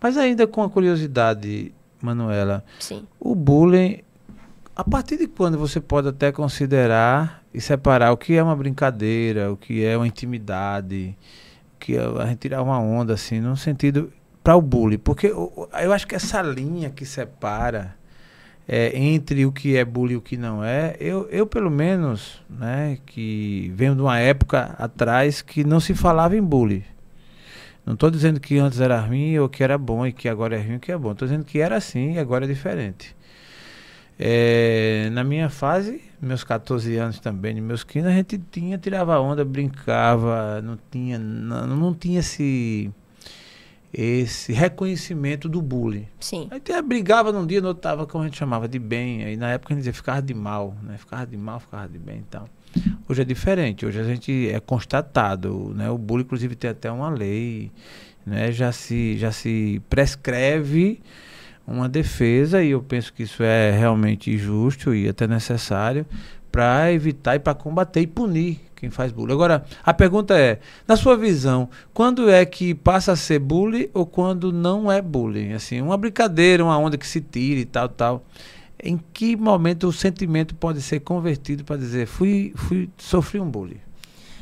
Mas 0.00 0.16
ainda 0.16 0.46
com 0.46 0.62
a 0.62 0.70
curiosidade, 0.70 1.72
Manuela, 2.02 2.64
Sim. 2.78 3.06
o 3.18 3.34
bullying 3.34 4.00
a 4.76 4.84
partir 4.84 5.16
de 5.16 5.26
quando 5.26 5.56
você 5.56 5.80
pode 5.80 6.08
até 6.08 6.30
considerar 6.30 7.42
e 7.52 7.60
separar 7.62 8.12
o 8.12 8.16
que 8.16 8.34
é 8.34 8.42
uma 8.42 8.54
brincadeira, 8.54 9.50
o 9.50 9.56
que 9.56 9.82
é 9.82 9.96
uma 9.96 10.06
intimidade, 10.06 11.16
o 11.74 11.78
que 11.80 11.96
é 11.96 12.04
a 12.04 12.26
gente 12.26 12.40
tirar 12.40 12.62
uma 12.62 12.78
onda, 12.78 13.14
assim, 13.14 13.40
no 13.40 13.56
sentido 13.56 14.12
para 14.44 14.54
o 14.54 14.60
bullying? 14.60 14.98
Porque 14.98 15.28
eu, 15.28 15.66
eu, 15.80 15.92
acho 15.94 16.06
que 16.06 16.14
essa 16.14 16.42
linha 16.42 16.90
que 16.90 17.06
separa 17.06 17.96
é, 18.68 18.94
entre 18.98 19.46
o 19.46 19.52
que 19.52 19.78
é 19.78 19.84
bullying 19.84 20.12
e 20.12 20.16
o 20.18 20.20
que 20.20 20.36
não 20.36 20.62
é, 20.62 20.94
eu, 21.00 21.26
eu 21.30 21.46
pelo 21.46 21.70
menos, 21.70 22.44
né, 22.50 22.98
que 23.06 23.72
venho 23.74 23.94
de 23.94 24.02
uma 24.02 24.18
época 24.18 24.74
atrás 24.78 25.40
que 25.40 25.64
não 25.64 25.80
se 25.80 25.94
falava 25.94 26.36
em 26.36 26.42
bullying. 26.42 26.84
Não 27.86 27.94
estou 27.94 28.10
dizendo 28.10 28.40
que 28.40 28.58
antes 28.58 28.80
era 28.80 28.98
ruim 29.00 29.38
ou 29.38 29.48
que 29.48 29.62
era 29.62 29.78
bom 29.78 30.04
e 30.04 30.12
que 30.12 30.28
agora 30.28 30.56
é 30.56 30.60
ruim 30.60 30.74
ou 30.74 30.80
que 30.80 30.90
é 30.90 30.98
bom. 30.98 31.12
Estou 31.12 31.28
dizendo 31.28 31.44
que 31.44 31.60
era 31.60 31.76
assim 31.76 32.14
e 32.14 32.18
agora 32.18 32.44
é 32.44 32.48
diferente. 32.48 33.14
É, 34.18 35.08
na 35.12 35.22
minha 35.22 35.48
fase, 35.48 36.02
meus 36.20 36.42
14 36.42 36.96
anos 36.96 37.20
também, 37.20 37.60
meus 37.60 37.84
15, 37.84 38.08
a 38.08 38.10
gente 38.10 38.38
tinha, 38.50 38.76
tirava 38.76 39.20
onda, 39.20 39.44
brincava, 39.44 40.60
não 40.62 40.76
tinha, 40.90 41.18
não, 41.18 41.66
não 41.66 41.94
tinha 41.94 42.20
esse 42.20 42.90
esse 43.96 44.52
reconhecimento 44.52 45.48
do 45.48 45.62
bullying. 45.62 46.06
Sim. 46.20 46.48
Aí 46.50 46.58
até 46.58 46.82
brigava 46.82 47.32
num 47.32 47.46
dia, 47.46 47.62
no 47.62 47.68
outro 47.68 47.80
tava 47.80 48.06
como 48.06 48.24
a 48.24 48.26
gente 48.26 48.36
chamava 48.36 48.68
de 48.68 48.78
bem, 48.78 49.24
aí 49.24 49.36
na 49.38 49.50
época 49.52 49.72
a 49.72 49.74
gente 49.74 49.80
dizia 49.80 49.94
ficava 49.94 50.20
de 50.20 50.34
mal, 50.34 50.76
né? 50.82 50.98
Ficava 50.98 51.26
de 51.26 51.36
mal, 51.36 51.58
ficava 51.58 51.88
de 51.88 51.98
bem 51.98 52.18
e 52.18 52.24
tal. 52.30 52.46
Hoje 53.08 53.22
é 53.22 53.24
diferente, 53.24 53.86
hoje 53.86 53.98
a 53.98 54.04
gente 54.04 54.50
é 54.50 54.60
constatado, 54.60 55.72
né? 55.74 55.90
O 55.90 55.96
bullying 55.96 56.24
inclusive 56.24 56.54
tem 56.54 56.68
até 56.68 56.92
uma 56.92 57.08
lei, 57.08 57.72
né? 58.26 58.52
Já 58.52 58.70
se 58.70 59.16
já 59.16 59.32
se 59.32 59.80
prescreve 59.88 61.00
uma 61.66 61.88
defesa 61.88 62.62
e 62.62 62.72
eu 62.72 62.82
penso 62.82 63.14
que 63.14 63.22
isso 63.22 63.42
é 63.42 63.70
realmente 63.70 64.36
justo 64.36 64.94
e 64.94 65.08
até 65.08 65.26
necessário 65.26 66.04
para 66.56 66.90
evitar 66.90 67.36
e 67.36 67.38
para 67.38 67.52
combater 67.52 68.00
e 68.00 68.06
punir 68.06 68.58
quem 68.74 68.88
faz 68.88 69.12
bullying. 69.12 69.34
Agora, 69.34 69.66
a 69.84 69.92
pergunta 69.92 70.38
é, 70.38 70.58
na 70.88 70.96
sua 70.96 71.14
visão, 71.14 71.68
quando 71.92 72.30
é 72.30 72.46
que 72.46 72.74
passa 72.74 73.12
a 73.12 73.16
ser 73.16 73.40
bullying 73.40 73.90
ou 73.92 74.06
quando 74.06 74.50
não 74.50 74.90
é 74.90 75.02
bullying? 75.02 75.52
Assim, 75.52 75.82
uma 75.82 75.98
brincadeira, 75.98 76.64
uma 76.64 76.78
onda 76.78 76.96
que 76.96 77.06
se 77.06 77.20
tira 77.20 77.60
e 77.60 77.66
tal, 77.66 77.90
tal. 77.90 78.24
Em 78.82 78.98
que 79.12 79.36
momento 79.36 79.86
o 79.86 79.92
sentimento 79.92 80.54
pode 80.54 80.80
ser 80.80 81.00
convertido 81.00 81.62
para 81.62 81.76
dizer, 81.76 82.06
fui, 82.06 82.54
fui, 82.56 82.88
sofri 82.96 83.38
um 83.38 83.50
bullying? 83.50 83.80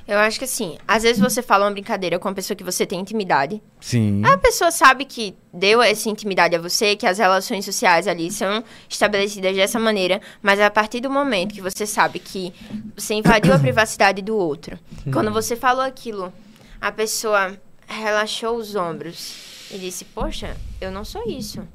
Eu 0.07 0.19
acho 0.19 0.39
que 0.39 0.45
assim, 0.45 0.77
às 0.87 1.03
vezes 1.03 1.21
você 1.21 1.41
fala 1.43 1.65
uma 1.65 1.71
brincadeira 1.71 2.19
com 2.19 2.29
uma 2.29 2.35
pessoa 2.35 2.57
que 2.57 2.63
você 2.63 2.85
tem 2.85 3.01
intimidade. 3.01 3.63
Sim. 3.81 4.23
A 4.25 4.37
pessoa 4.37 4.71
sabe 4.71 5.05
que 5.07 5.35
deu 5.53 5.81
essa 5.81 6.11
intimidade 6.11 6.55
a 6.55 6.61
você, 6.61 6.95
que 6.95 7.07
as 7.07 7.19
relações 7.19 7.65
sociais 7.65 8.07
ali 8.07 8.31
são 8.31 8.63
estabelecidas 8.89 9.57
dessa 9.57 9.79
maneira, 9.79 10.21
mas 10.43 10.61
a 10.61 10.71
partir 10.71 11.01
do 11.01 11.11
momento 11.11 11.55
que 11.55 11.61
você 11.61 11.87
sabe 11.87 12.19
que 12.19 12.53
você 12.95 13.15
invadiu 13.15 13.55
a 13.55 13.59
privacidade 13.61 14.21
do 14.21 14.37
outro, 14.37 14.79
hum. 15.07 15.11
quando 15.11 15.33
você 15.33 15.57
falou 15.57 15.83
aquilo, 15.83 16.33
a 16.81 16.93
pessoa 16.93 17.59
relaxou 17.87 18.57
os 18.57 18.75
ombros 18.77 19.69
e 19.71 19.79
disse: 19.79 20.05
Poxa, 20.05 20.55
eu 20.81 20.91
não 20.91 21.05
sou 21.05 21.23
isso 21.27 21.67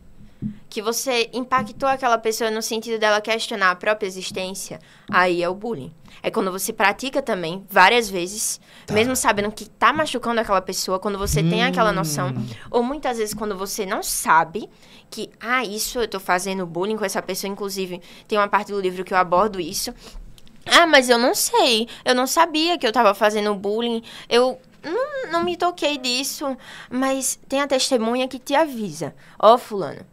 que 0.70 0.82
você 0.82 1.30
impactou 1.34 1.90
aquela 1.90 2.18
pessoa 2.18 2.50
no 2.50 2.62
sentido 2.62 3.00
dela 3.00 3.20
questionar 3.20 3.72
a 3.72 3.76
própria 3.76 4.08
existência, 4.08 4.80
aí 5.10 5.44
é 5.44 5.50
o 5.50 5.54
bullying. 5.54 5.92
É 6.22 6.30
quando 6.30 6.52
você 6.52 6.72
pratica 6.74 7.22
também, 7.22 7.66
várias 7.70 8.10
vezes, 8.10 8.60
tá. 8.86 8.94
mesmo 8.94 9.16
sabendo 9.16 9.52
que 9.52 9.70
tá 9.70 9.92
machucando 9.94 10.42
aquela 10.42 10.62
pessoa, 10.62 11.00
quando 11.00 11.18
você 11.18 11.42
hum. 11.42 11.50
tem 11.50 11.64
aquela 11.64 11.92
noção. 11.92 12.30
Hum. 12.30 12.48
Ou 12.70 12.84
muitas 12.84 13.18
vezes 13.18 13.34
quando 13.34 13.58
você 13.58 13.86
não 13.86 14.04
sabe 14.04 14.70
que, 15.10 15.30
ah, 15.40 15.64
isso 15.64 16.00
eu 16.00 16.08
tô 16.08 16.20
fazendo 16.20 16.66
bullying 16.66 16.98
com 16.98 17.06
essa 17.06 17.22
pessoa. 17.22 17.52
Inclusive, 17.52 18.02
tem 18.28 18.38
uma 18.38 18.48
parte 18.48 18.72
do 18.72 18.80
livro 18.80 19.04
que 19.04 19.14
eu 19.14 19.18
abordo 19.18 19.60
isso. 19.60 19.94
Ah, 20.66 20.86
mas 20.86 21.10
eu 21.10 21.18
não 21.18 21.34
sei. 21.34 21.88
Eu 22.06 22.14
não 22.14 22.28
sabia 22.28 22.78
que 22.78 22.86
eu 22.86 22.92
tava 22.92 23.14
fazendo 23.14 23.56
bullying. 23.56 24.04
Eu 24.30 24.60
não, 24.84 25.32
não 25.32 25.44
me 25.44 25.58
toquei 25.58 25.98
disso. 25.98 26.56
Mas 26.92 27.40
tem 27.48 27.62
a 27.62 27.68
testemunha 27.68 28.28
que 28.28 28.38
te 28.38 28.54
avisa. 28.54 29.16
Ó, 29.40 29.56
oh, 29.56 29.58
fulano 29.58 30.06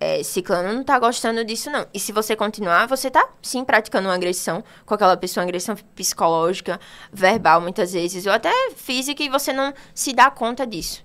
é, 0.00 0.22
ciclano 0.22 0.72
não 0.72 0.84
tá 0.84 0.98
gostando 0.98 1.44
disso, 1.44 1.70
não. 1.70 1.86
E 1.92 2.00
se 2.00 2.12
você 2.12 2.34
continuar, 2.34 2.86
você 2.86 3.10
tá, 3.10 3.28
sim, 3.42 3.64
praticando 3.64 4.08
uma 4.08 4.14
agressão 4.14 4.62
com 4.84 4.94
aquela 4.94 5.16
pessoa, 5.16 5.42
uma 5.42 5.48
agressão 5.48 5.76
psicológica, 5.94 6.80
verbal, 7.12 7.60
muitas 7.60 7.92
vezes, 7.92 8.26
ou 8.26 8.32
até 8.32 8.50
física, 8.76 9.22
e 9.22 9.28
você 9.28 9.52
não 9.52 9.72
se 9.94 10.12
dá 10.12 10.30
conta 10.30 10.66
disso. 10.66 11.04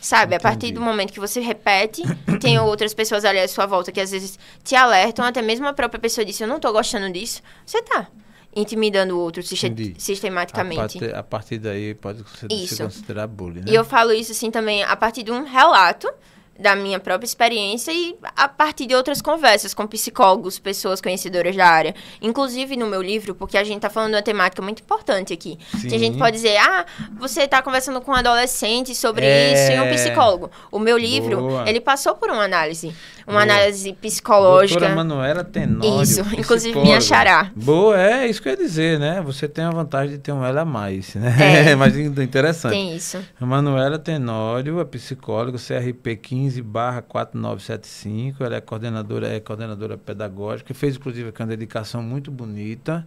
Sabe? 0.00 0.34
Entendi. 0.34 0.46
A 0.46 0.50
partir 0.50 0.72
do 0.72 0.80
momento 0.80 1.12
que 1.12 1.20
você 1.20 1.40
repete, 1.40 2.02
tem 2.40 2.58
outras 2.58 2.92
pessoas 2.92 3.24
ali 3.24 3.38
à 3.38 3.46
sua 3.46 3.66
volta 3.66 3.92
que 3.92 4.00
às 4.00 4.10
vezes 4.10 4.38
te 4.64 4.74
alertam, 4.74 5.24
até 5.24 5.40
mesmo 5.40 5.66
a 5.68 5.72
própria 5.72 6.00
pessoa 6.00 6.24
disse, 6.24 6.42
eu 6.42 6.48
não 6.48 6.58
tô 6.58 6.72
gostando 6.72 7.12
disso, 7.12 7.40
você 7.64 7.80
tá 7.82 8.08
intimidando 8.54 9.16
o 9.16 9.20
outro 9.20 9.42
sistematicamente. 9.42 10.98
A 10.98 11.00
partir, 11.00 11.14
a 11.14 11.22
partir 11.22 11.58
daí 11.58 11.94
pode 11.94 12.22
ser, 12.38 12.48
se 12.66 12.82
considerar 12.82 13.26
bullying, 13.26 13.60
né? 13.60 13.66
E 13.68 13.74
eu 13.74 13.84
falo 13.84 14.12
isso 14.12 14.32
assim 14.32 14.50
também 14.50 14.82
a 14.82 14.94
partir 14.94 15.22
de 15.22 15.30
um 15.30 15.44
relato 15.44 16.12
da 16.58 16.76
minha 16.76 17.00
própria 17.00 17.26
experiência 17.26 17.92
e 17.92 18.16
a 18.36 18.48
partir 18.48 18.86
de 18.86 18.94
outras 18.94 19.22
conversas 19.22 19.72
com 19.74 19.86
psicólogos, 19.86 20.58
pessoas 20.58 21.00
conhecedoras 21.00 21.56
da 21.56 21.66
área. 21.66 21.94
Inclusive 22.20 22.76
no 22.76 22.86
meu 22.86 23.02
livro, 23.02 23.34
porque 23.34 23.56
a 23.56 23.64
gente 23.64 23.76
está 23.76 23.90
falando 23.90 24.10
de 24.10 24.16
uma 24.16 24.22
temática 24.22 24.62
muito 24.62 24.82
importante 24.82 25.32
aqui. 25.32 25.58
Que 25.80 25.94
a 25.94 25.98
gente 25.98 26.18
pode 26.18 26.36
dizer, 26.36 26.56
ah, 26.58 26.84
você 27.18 27.42
está 27.42 27.62
conversando 27.62 28.00
com 28.00 28.12
um 28.12 28.14
adolescente 28.14 28.94
sobre 28.94 29.24
é... 29.24 29.52
isso 29.52 29.72
e 29.72 29.80
um 29.80 29.94
psicólogo. 29.94 30.50
O 30.70 30.78
meu 30.78 30.96
livro, 30.96 31.38
Boa. 31.38 31.68
ele 31.68 31.80
passou 31.80 32.14
por 32.14 32.30
uma 32.30 32.44
análise 32.44 32.94
uma 33.26 33.32
Boa. 33.32 33.42
análise 33.42 33.92
psicológica. 33.94 34.80
Doutora 34.80 34.96
Manuela 34.96 35.44
Tenório. 35.44 36.02
Isso, 36.02 36.20
inclusive 36.36 36.78
me 36.80 36.92
achará. 36.92 37.50
Boa, 37.54 38.00
é 38.00 38.26
isso 38.26 38.40
que 38.42 38.48
eu 38.48 38.52
ia 38.52 38.58
dizer, 38.58 38.98
né? 38.98 39.20
Você 39.22 39.48
tem 39.48 39.64
a 39.64 39.70
vantagem 39.70 40.16
de 40.16 40.18
ter 40.18 40.32
um 40.32 40.44
ela 40.44 40.62
a 40.62 40.64
mais, 40.64 41.14
né? 41.14 41.70
É, 41.70 41.74
mais 41.76 41.96
interessante. 41.96 42.72
Tem 42.72 42.96
isso. 42.96 43.18
A 43.40 43.46
Manuela 43.46 43.98
Tenório, 43.98 44.80
a 44.80 44.84
psicóloga, 44.84 45.58
CRP 45.58 46.16
15 46.16 46.62
4975, 46.62 48.44
ela 48.44 48.56
é 48.56 48.60
coordenadora, 48.60 49.28
é 49.28 49.40
coordenadora 49.40 49.96
pedagógica, 49.96 50.72
fez 50.74 50.96
inclusive 50.96 51.32
uma 51.38 51.46
dedicação 51.46 52.02
muito 52.02 52.30
bonita 52.30 53.06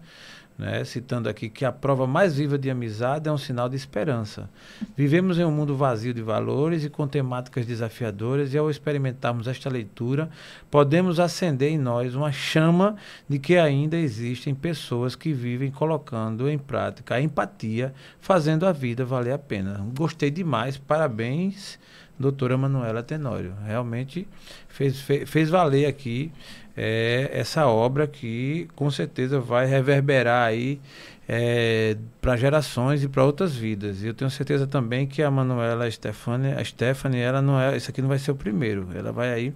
né, 0.58 0.84
citando 0.86 1.28
aqui 1.28 1.50
que 1.50 1.66
a 1.66 1.72
prova 1.72 2.08
mais 2.08 2.36
viva 2.36 2.58
de 2.58 2.70
amizade 2.70 3.28
é 3.28 3.32
um 3.32 3.38
sinal 3.38 3.68
de 3.68 3.76
esperança. 3.76 4.50
Vivemos 4.96 5.38
em 5.38 5.44
um 5.44 5.52
mundo 5.52 5.76
vazio 5.76 6.14
de 6.14 6.22
valores 6.22 6.84
e 6.84 6.90
com 6.90 7.08
temáticas 7.08 7.66
desafiadoras, 7.66 8.54
e 8.54 8.58
ao 8.58 8.70
experimentarmos 8.70 9.48
esta 9.48 9.70
leitura, 9.70 10.30
podemos 10.72 11.20
acender 11.20 11.72
em 11.72 11.78
nós 11.78 12.16
uma 12.16 12.32
chama 12.32 12.96
de 13.28 13.38
que 13.38 13.58
ainda 13.58 13.98
existem 13.98 14.56
pessoas 14.56 15.16
que 15.16 15.34
vivem 15.34 15.72
colocando 15.72 16.50
em 16.50 16.58
prática 16.58 17.16
a 17.16 17.22
empatia, 17.22 17.94
fazendo 18.20 18.66
a 18.66 18.72
vida 18.72 19.04
valer 19.04 19.34
a 19.34 19.40
pena. 19.40 19.86
Gostei 19.94 20.32
demais, 20.32 20.78
parabéns 20.78 21.78
doutora 22.18 22.58
Manuela 22.58 23.04
Tenório. 23.04 23.54
Realmente 23.66 24.28
fez, 24.68 25.00
fez, 25.02 25.30
fez 25.30 25.50
valer 25.50 25.86
aqui 25.86 26.32
é, 26.76 27.30
essa 27.34 27.68
obra 27.68 28.08
que 28.08 28.68
com 28.76 28.90
certeza 28.92 29.40
vai 29.40 29.66
reverberar 29.66 30.48
aí 30.48 30.80
é, 31.28 31.98
para 32.22 32.38
gerações 32.38 33.04
e 33.04 33.08
para 33.08 33.24
outras 33.24 33.56
vidas. 33.56 34.04
E 34.04 34.08
eu 34.08 34.14
tenho 34.14 34.30
certeza 34.30 34.68
também 34.68 35.08
que 35.08 35.24
a 35.24 35.32
Manuela 35.32 35.86
a 35.86 35.92
Stephanie, 35.92 36.54
a 36.54 36.64
Stephanie, 36.64 37.20
ela 37.20 37.42
não 37.42 37.60
é, 37.60 37.76
isso 37.76 37.90
aqui 37.90 38.02
não 38.02 38.10
vai 38.10 38.20
ser 38.20 38.32
o 38.32 38.36
primeiro. 38.36 38.90
Ela 38.94 39.12
vai 39.12 39.34
aí. 39.34 39.54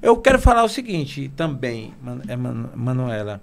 Eu 0.00 0.16
quero 0.16 0.38
falar 0.38 0.62
o 0.64 0.68
seguinte 0.68 1.30
também, 1.36 1.94
é, 2.28 2.36
Man, 2.36 2.70
Manuela. 2.74 3.42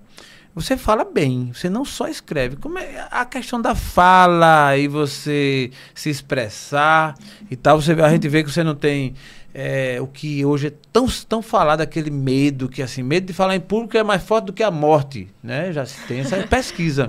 Você 0.55 0.75
fala 0.75 1.05
bem, 1.05 1.51
você 1.53 1.69
não 1.69 1.85
só 1.85 2.07
escreve. 2.07 2.55
Como 2.55 2.79
é 2.79 3.07
a 3.11 3.25
questão 3.25 3.61
da 3.61 3.75
fala 3.75 4.75
e 4.75 4.87
você 4.87 5.69
se 5.93 6.09
expressar 6.09 7.15
e 7.51 7.55
tal. 7.55 7.79
Você, 7.79 7.91
a 7.91 8.09
gente 8.09 8.27
vê 8.27 8.43
que 8.43 8.49
você 8.49 8.63
não 8.63 8.73
tem 8.73 9.13
é, 9.59 9.99
o 9.99 10.05
que 10.05 10.45
hoje 10.45 10.67
é 10.67 10.73
tão, 10.93 11.07
tão 11.27 11.41
falado, 11.41 11.81
aquele 11.81 12.11
medo, 12.11 12.69
que 12.69 12.79
assim, 12.83 13.01
medo 13.01 13.25
de 13.25 13.33
falar 13.33 13.55
em 13.55 13.59
público 13.59 13.97
é 13.97 14.03
mais 14.03 14.21
forte 14.21 14.45
do 14.45 14.53
que 14.53 14.61
a 14.61 14.69
morte, 14.69 15.27
né? 15.41 15.73
Já 15.73 15.83
se 15.83 15.99
tem 16.05 16.19
essa 16.19 16.37
pesquisa. 16.45 17.07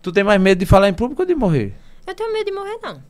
Tu 0.00 0.12
tem 0.12 0.22
mais 0.22 0.40
medo 0.40 0.60
de 0.60 0.64
falar 0.64 0.88
em 0.88 0.94
público 0.94 1.22
ou 1.22 1.26
de 1.26 1.34
morrer? 1.34 1.74
Eu 2.06 2.14
tenho 2.14 2.32
medo 2.32 2.44
de 2.44 2.52
morrer, 2.52 2.78
não. 2.80 3.02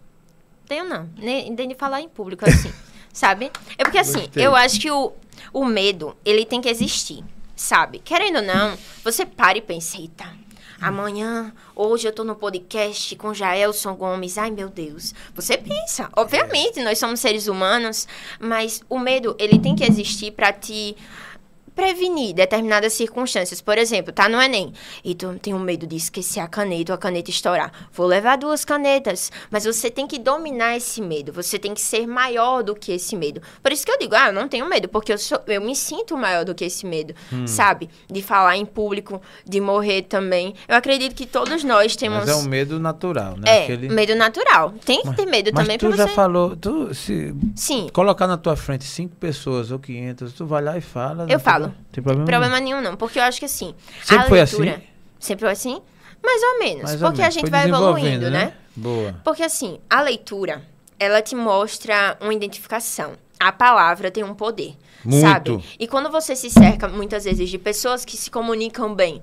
Tenho 0.66 0.88
não. 0.88 1.06
Nem, 1.18 1.50
nem 1.50 1.68
de 1.68 1.74
falar 1.74 2.00
em 2.00 2.08
público, 2.08 2.48
assim. 2.48 2.72
sabe? 3.12 3.52
É 3.76 3.84
porque 3.84 3.98
assim, 3.98 4.20
Gostei. 4.20 4.46
eu 4.46 4.56
acho 4.56 4.80
que 4.80 4.90
o, 4.90 5.12
o 5.52 5.66
medo, 5.66 6.16
ele 6.24 6.46
tem 6.46 6.62
que 6.62 6.70
existir 6.70 7.22
sabe? 7.60 7.98
Querendo 7.98 8.36
ou 8.36 8.42
não, 8.42 8.78
você 9.02 9.26
para 9.26 9.58
e 9.58 9.60
pensa, 9.60 9.98
eita, 9.98 10.26
amanhã, 10.80 11.52
hoje 11.74 12.06
eu 12.08 12.12
tô 12.12 12.24
no 12.24 12.34
podcast 12.34 13.14
com 13.16 13.34
Jaelson 13.34 13.94
Gomes. 13.94 14.38
Ai, 14.38 14.50
meu 14.50 14.68
Deus. 14.68 15.14
Você 15.34 15.56
pensa. 15.56 16.08
Obviamente, 16.16 16.82
nós 16.82 16.98
somos 16.98 17.20
seres 17.20 17.46
humanos, 17.46 18.06
mas 18.38 18.82
o 18.88 18.98
medo, 18.98 19.36
ele 19.38 19.58
tem 19.58 19.74
que 19.74 19.84
existir 19.84 20.32
para 20.32 20.52
te 20.52 20.96
prevenir 21.78 22.34
determinadas 22.34 22.92
circunstâncias. 22.94 23.60
Por 23.60 23.78
exemplo, 23.78 24.12
tá 24.12 24.28
no 24.28 24.42
Enem 24.42 24.72
e 25.04 25.14
tu 25.14 25.38
tem 25.40 25.54
um 25.54 25.60
medo 25.60 25.86
de 25.86 25.94
esquecer 25.94 26.40
a 26.40 26.48
caneta 26.48 26.90
ou 26.90 26.96
a 26.96 26.98
caneta 26.98 27.30
estourar. 27.30 27.70
Vou 27.92 28.04
levar 28.04 28.36
duas 28.36 28.64
canetas, 28.64 29.30
mas 29.48 29.64
você 29.64 29.88
tem 29.88 30.04
que 30.04 30.18
dominar 30.18 30.76
esse 30.76 31.00
medo. 31.00 31.32
Você 31.32 31.56
tem 31.56 31.72
que 31.72 31.80
ser 31.80 32.04
maior 32.04 32.64
do 32.64 32.74
que 32.74 32.90
esse 32.90 33.14
medo. 33.14 33.40
Por 33.62 33.70
isso 33.70 33.86
que 33.86 33.92
eu 33.92 33.98
digo, 33.98 34.16
ah, 34.16 34.26
eu 34.26 34.32
não 34.32 34.48
tenho 34.48 34.68
medo, 34.68 34.88
porque 34.88 35.12
eu, 35.12 35.18
sou, 35.18 35.40
eu 35.46 35.60
me 35.60 35.76
sinto 35.76 36.16
maior 36.16 36.44
do 36.44 36.52
que 36.52 36.64
esse 36.64 36.84
medo, 36.84 37.14
hum. 37.32 37.46
sabe? 37.46 37.88
De 38.10 38.22
falar 38.22 38.56
em 38.56 38.66
público, 38.66 39.22
de 39.46 39.60
morrer 39.60 40.02
também. 40.02 40.54
Eu 40.66 40.74
acredito 40.74 41.14
que 41.14 41.26
todos 41.26 41.62
nós 41.62 41.94
temos. 41.94 42.18
Mas 42.18 42.28
é 42.28 42.34
um 42.34 42.42
medo 42.48 42.80
natural, 42.80 43.36
né? 43.36 43.44
É, 43.46 43.62
Aquele... 43.62 43.88
medo 43.88 44.16
natural. 44.16 44.74
Tem 44.84 45.00
que 45.02 45.06
mas, 45.06 45.16
ter 45.16 45.26
medo 45.26 45.52
mas 45.54 45.62
também 45.62 45.78
tu 45.78 45.92
já 45.92 46.08
você... 46.08 46.14
falou, 46.14 46.56
tu 46.56 46.92
se 46.92 47.32
Sim. 47.54 47.88
colocar 47.92 48.26
na 48.26 48.36
tua 48.36 48.56
frente 48.56 48.82
cinco 48.82 49.14
pessoas 49.14 49.70
ou 49.70 49.78
quinhentas, 49.78 50.32
tu 50.32 50.44
vai 50.44 50.60
lá 50.60 50.76
e 50.76 50.80
fala. 50.80 51.24
Eu 51.28 51.38
falo. 51.38 51.67
Tem 51.92 52.02
problema, 52.02 52.26
problema 52.26 52.60
nenhum. 52.60 52.76
nenhum, 52.78 52.90
não. 52.90 52.96
Porque 52.96 53.18
eu 53.18 53.22
acho 53.22 53.38
que 53.38 53.44
assim. 53.44 53.74
Sempre 54.02 54.28
foi 54.28 54.38
leitura, 54.38 54.70
assim? 54.70 54.82
Sempre 55.18 55.40
foi 55.40 55.52
assim? 55.52 55.82
Mais 56.22 56.42
ou 56.42 56.58
menos. 56.58 56.82
Mais 56.84 57.00
porque 57.00 57.20
menos. 57.20 57.26
a 57.26 57.30
gente 57.30 57.40
foi 57.42 57.50
vai 57.50 57.68
evoluindo, 57.68 58.30
né? 58.30 58.46
né? 58.46 58.52
Boa. 58.74 59.20
Porque 59.24 59.42
assim, 59.42 59.78
a 59.88 60.02
leitura, 60.02 60.62
ela 60.98 61.22
te 61.22 61.34
mostra 61.34 62.16
uma 62.20 62.34
identificação. 62.34 63.12
A 63.38 63.52
palavra 63.52 64.10
tem 64.10 64.24
um 64.24 64.34
poder. 64.34 64.76
Muito. 65.04 65.22
Sabe? 65.22 65.64
E 65.78 65.86
quando 65.86 66.10
você 66.10 66.34
se 66.34 66.50
cerca, 66.50 66.88
muitas 66.88 67.24
vezes, 67.24 67.48
de 67.48 67.58
pessoas 67.58 68.04
que 68.04 68.16
se 68.16 68.30
comunicam 68.30 68.94
bem, 68.94 69.22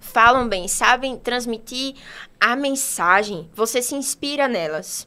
falam 0.00 0.48
bem, 0.48 0.68
sabem 0.68 1.16
transmitir 1.16 1.94
a 2.40 2.54
mensagem, 2.54 3.48
você 3.54 3.82
se 3.82 3.94
inspira 3.94 4.46
nelas 4.46 5.06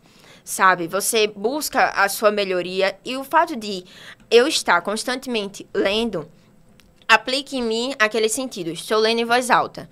sabe? 0.50 0.88
Você 0.88 1.28
busca 1.28 1.90
a 1.90 2.10
sua 2.10 2.32
melhoria 2.32 2.98
e 3.06 3.16
o 3.16 3.24
fato 3.24 3.56
de 3.56 3.86
eu 4.32 4.48
estar 4.48 4.82
constantemente 4.82 5.66
lendo 5.74 6.28
aplique 7.10 7.58
em 7.58 7.64
mim 7.64 7.94
aquele 8.00 8.30
sentido. 8.30 8.70
Estou 8.70 9.00
lendo 9.00 9.20
em 9.20 9.26
voz 9.26 9.50
alta. 9.50 9.90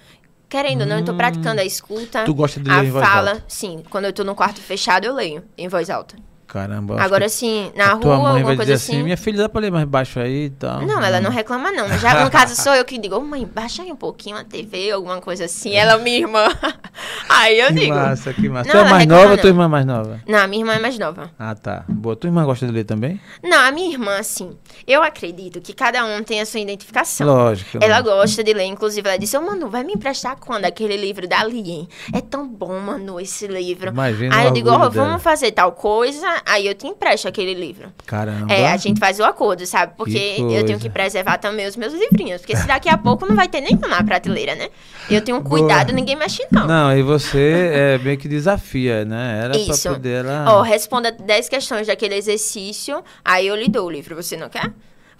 Querendo 0.47 0.81
ou 0.81 0.87
não, 0.87 0.97
eu 0.97 0.99
estou 1.01 1.15
praticando 1.15 1.59
a 1.59 1.65
escuta. 1.65 2.23
Tu 2.23 2.33
gosta 2.33 2.59
de 2.61 2.69
ler 2.69 2.75
a 2.75 2.85
em 2.85 2.91
voz 2.91 3.05
fala, 3.05 3.31
alta? 3.31 3.45
Sim, 3.49 3.83
quando 3.89 4.05
eu 4.05 4.11
estou 4.11 4.23
no 4.23 4.35
quarto 4.35 4.61
fechado, 4.61 5.03
eu 5.05 5.13
leio 5.13 5.43
em 5.57 5.67
voz 5.67 5.89
alta. 5.89 6.15
Caramba. 6.47 6.99
Agora 7.01 7.27
sim, 7.27 7.71
na 7.75 7.93
rua, 7.93 8.15
alguma 8.15 8.55
coisa 8.55 8.75
assim, 8.75 8.93
assim. 8.93 9.03
Minha 9.03 9.17
filha 9.17 9.37
dá 9.39 9.49
pra 9.49 9.59
ler 9.59 9.69
mais 9.69 9.85
baixo 9.85 10.17
aí 10.17 10.45
e 10.45 10.49
tal. 10.49 10.81
Não, 10.81 11.03
ela 11.03 11.19
não 11.19 11.29
reclama, 11.29 11.71
não. 11.73 11.89
Já 11.99 12.23
no 12.23 12.31
caso 12.31 12.55
sou 12.55 12.73
eu 12.73 12.85
que 12.85 12.97
digo, 12.97 13.17
oh, 13.17 13.21
mãe, 13.21 13.45
baixa 13.45 13.83
aí 13.83 13.91
um 13.91 13.97
pouquinho 13.97 14.37
a 14.37 14.45
TV, 14.45 14.91
alguma 14.91 15.19
coisa 15.19 15.43
assim. 15.43 15.75
Ela 15.75 15.93
é 15.93 15.97
minha 15.97 16.19
irmã. 16.19 16.47
aí 17.27 17.59
eu 17.59 17.67
que 17.67 17.73
digo. 17.73 17.93
Que 17.93 17.99
massa, 17.99 18.33
que 18.33 18.49
massa. 18.49 18.73
Não, 18.73 18.81
tu 18.81 18.87
é 18.87 18.89
mais 18.89 19.05
nova 19.05 19.31
ou 19.31 19.37
tua 19.37 19.49
irmã 19.49 19.65
é 19.65 19.67
mais 19.67 19.85
nova? 19.85 20.21
Não, 20.25 20.39
a 20.39 20.47
minha 20.47 20.61
irmã 20.61 20.73
é 20.73 20.79
mais 20.79 20.97
nova. 20.97 21.31
Ah, 21.37 21.53
tá. 21.53 21.83
Boa. 21.89 22.15
Tua 22.15 22.29
irmã 22.29 22.45
gosta 22.45 22.65
de 22.65 22.71
ler 22.71 22.85
também? 22.85 23.19
Não, 23.43 23.59
a 23.59 23.71
minha 23.71 23.91
irmã, 23.91 24.17
assim, 24.17 24.57
eu 24.87 25.03
acredito 25.03 25.59
que 25.59 25.73
cada 25.73 26.05
um 26.05 26.23
tem 26.23 26.39
a 26.39 26.45
sua 26.45 26.61
identificação. 26.61 27.27
Lógico. 27.27 27.77
Ela 27.81 27.99
gosta 28.01 28.41
de 28.41 28.53
ler, 28.53 28.65
inclusive, 28.65 29.05
ela 29.05 29.19
disse, 29.19 29.37
ô, 29.37 29.41
oh, 29.41 29.43
Manu, 29.43 29.69
vai 29.69 29.83
me 29.83 29.93
emprestar 29.93 30.37
quando 30.37 30.63
aquele 30.63 30.95
livro 30.95 31.27
da 31.27 31.43
Lien? 31.43 31.89
É 32.13 32.21
tão 32.21 32.47
bom, 32.47 32.79
Manu, 32.79 33.19
esse 33.19 33.47
livro. 33.47 33.89
Imagina 33.89 34.33
Aí 34.33 34.45
eu 34.45 34.53
digo, 34.53 34.69
ó, 34.69 34.87
oh, 34.87 34.89
vamos 34.89 35.21
fazer 35.21 35.51
tal 35.51 35.73
coisa, 35.73 36.36
aí 36.45 36.67
eu 36.67 36.75
te 36.75 36.87
empresto 36.87 37.27
aquele 37.27 37.53
livro. 37.53 37.91
Caramba. 38.05 38.53
É, 38.53 38.71
a 38.71 38.77
gente 38.77 38.99
faz 38.99 39.19
o 39.19 39.23
acordo, 39.23 39.65
sabe? 39.65 39.93
Porque 39.97 40.37
eu 40.39 40.65
tenho 40.65 40.79
que 40.79 40.89
preservar 40.89 41.37
também 41.37 41.67
os 41.67 41.75
meus 41.75 41.93
livrinhos. 41.93 42.41
Porque 42.41 42.55
se 42.55 42.67
daqui 42.67 42.89
a 42.89 42.97
pouco 42.97 43.25
não 43.25 43.35
vai 43.35 43.47
ter 43.47 43.61
nenhum 43.61 43.79
na 43.87 44.03
prateleira, 44.03 44.55
né? 44.55 44.69
Eu 45.09 45.21
tenho 45.21 45.41
cuidado, 45.41 45.87
Boa. 45.87 45.95
ninguém 45.95 46.15
mexe, 46.15 46.45
não. 46.51 46.67
Não, 46.67 46.97
e 46.97 47.01
você 47.01 47.71
é 47.73 47.97
bem 47.97 48.17
que 48.17 48.27
desafia, 48.27 49.05
né? 49.05 49.41
Era 49.43 49.57
Isso. 49.57 49.83
pra 49.83 49.93
poder 49.93 50.25
ela... 50.25 50.45
Ó, 50.53 50.61
responda 50.61 51.11
10 51.11 51.49
questões 51.49 51.87
daquele 51.87 52.15
exercício, 52.15 53.03
aí 53.23 53.47
eu 53.47 53.55
lhe 53.55 53.69
dou 53.69 53.87
o 53.87 53.89
livro. 53.89 54.15
Você 54.15 54.35
não 54.35 54.49
quer? 54.49 54.71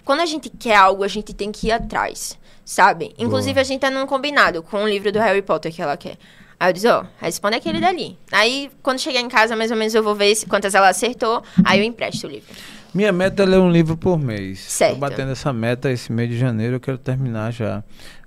Quando 0.04 0.20
a 0.20 0.26
gente 0.26 0.48
quer 0.48 0.76
algo, 0.76 1.04
a 1.04 1.08
gente 1.08 1.34
tem 1.34 1.52
que 1.52 1.68
ir 1.68 1.72
atrás, 1.72 2.38
sabe? 2.64 3.14
Inclusive, 3.18 3.54
Boa. 3.54 3.60
a 3.60 3.64
gente 3.64 3.80
tá 3.80 3.90
num 3.90 4.06
combinado 4.06 4.62
com 4.62 4.82
o 4.82 4.88
livro 4.88 5.12
do 5.12 5.18
Harry 5.18 5.42
Potter 5.42 5.72
que 5.72 5.82
ela 5.82 5.96
quer. 5.96 6.16
Aí 6.60 6.70
eu 6.70 6.72
disse, 6.72 6.88
ó, 6.88 7.02
oh, 7.02 7.06
responde 7.24 7.56
aquele 7.56 7.80
dali. 7.80 8.18
Aí, 8.32 8.68
quando 8.82 8.98
chegar 8.98 9.20
em 9.20 9.28
casa, 9.28 9.54
mais 9.54 9.70
ou 9.70 9.76
menos 9.76 9.94
eu 9.94 10.02
vou 10.02 10.14
ver 10.14 10.34
quantas 10.48 10.74
ela 10.74 10.88
acertou, 10.88 11.42
aí 11.64 11.78
eu 11.78 11.84
empresto 11.84 12.26
o 12.26 12.30
livro. 12.30 12.52
Minha 12.92 13.12
meta 13.12 13.44
é 13.44 13.46
ler 13.46 13.58
um 13.58 13.70
livro 13.70 13.96
por 13.96 14.18
mês. 14.18 14.58
Certo. 14.60 14.94
Tô 14.94 14.98
batendo 14.98 15.30
essa 15.30 15.52
meta 15.52 15.90
esse 15.90 16.10
mês 16.10 16.28
de 16.28 16.36
janeiro, 16.36 16.76
eu 16.76 16.80
quero 16.80 16.98
terminar 16.98 17.52
já. 17.52 17.84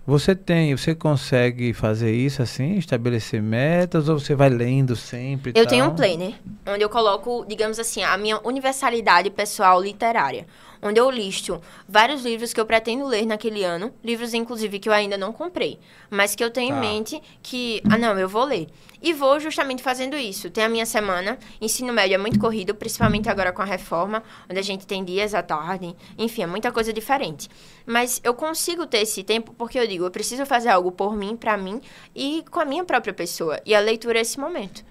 Você 0.07 0.33
tem, 0.33 0.75
você 0.75 0.95
consegue 0.95 1.73
fazer 1.73 2.13
isso 2.13 2.41
assim, 2.41 2.77
estabelecer 2.77 3.41
metas 3.41 4.07
ou 4.09 4.17
você 4.17 4.33
vai 4.33 4.49
lendo 4.49 4.95
sempre? 4.95 5.51
Eu 5.51 5.63
tal? 5.63 5.67
tenho 5.67 5.85
um 5.85 5.95
planner, 5.95 6.33
onde 6.67 6.83
eu 6.83 6.89
coloco, 6.89 7.45
digamos 7.47 7.77
assim, 7.79 8.01
a 8.01 8.17
minha 8.17 8.39
universalidade 8.43 9.29
pessoal 9.29 9.81
literária 9.81 10.47
onde 10.81 10.99
eu 10.99 11.09
listo 11.09 11.61
vários 11.87 12.23
livros 12.23 12.53
que 12.53 12.59
eu 12.59 12.65
pretendo 12.65 13.05
ler 13.05 13.25
naquele 13.25 13.63
ano, 13.63 13.93
livros 14.03 14.33
inclusive 14.33 14.79
que 14.79 14.89
eu 14.89 14.93
ainda 14.93 15.17
não 15.17 15.31
comprei, 15.31 15.79
mas 16.09 16.35
que 16.35 16.43
eu 16.43 16.49
tenho 16.49 16.73
tá. 16.73 16.77
em 16.77 16.79
mente 16.79 17.21
que, 17.41 17.81
ah 17.89 17.97
não, 17.97 18.17
eu 18.17 18.27
vou 18.27 18.43
ler. 18.43 18.67
E 19.03 19.13
vou 19.13 19.39
justamente 19.39 19.81
fazendo 19.81 20.15
isso. 20.15 20.51
Tem 20.51 20.63
a 20.63 20.69
minha 20.69 20.85
semana, 20.85 21.39
ensino 21.59 21.91
médio 21.91 22.15
é 22.15 22.17
muito 22.19 22.39
corrido, 22.39 22.75
principalmente 22.75 23.29
agora 23.29 23.51
com 23.51 23.61
a 23.61 23.65
reforma, 23.65 24.21
onde 24.47 24.59
a 24.59 24.63
gente 24.63 24.85
tem 24.85 25.03
dias 25.03 25.33
à 25.33 25.41
tarde, 25.41 25.95
enfim, 26.17 26.43
é 26.43 26.47
muita 26.47 26.71
coisa 26.71 26.93
diferente. 26.93 27.49
Mas 27.85 28.21
eu 28.23 28.33
consigo 28.33 28.85
ter 28.85 28.99
esse 28.99 29.23
tempo 29.23 29.53
porque 29.57 29.79
eu 29.79 29.87
digo, 29.87 30.05
eu 30.05 30.11
preciso 30.11 30.45
fazer 30.45 30.69
algo 30.69 30.91
por 30.91 31.15
mim, 31.15 31.35
para 31.35 31.57
mim 31.57 31.81
e 32.15 32.43
com 32.51 32.59
a 32.59 32.65
minha 32.65 32.83
própria 32.83 33.13
pessoa. 33.13 33.59
E 33.65 33.73
a 33.73 33.79
leitura 33.79 34.19
é 34.19 34.21
esse 34.21 34.39
momento. 34.39 34.85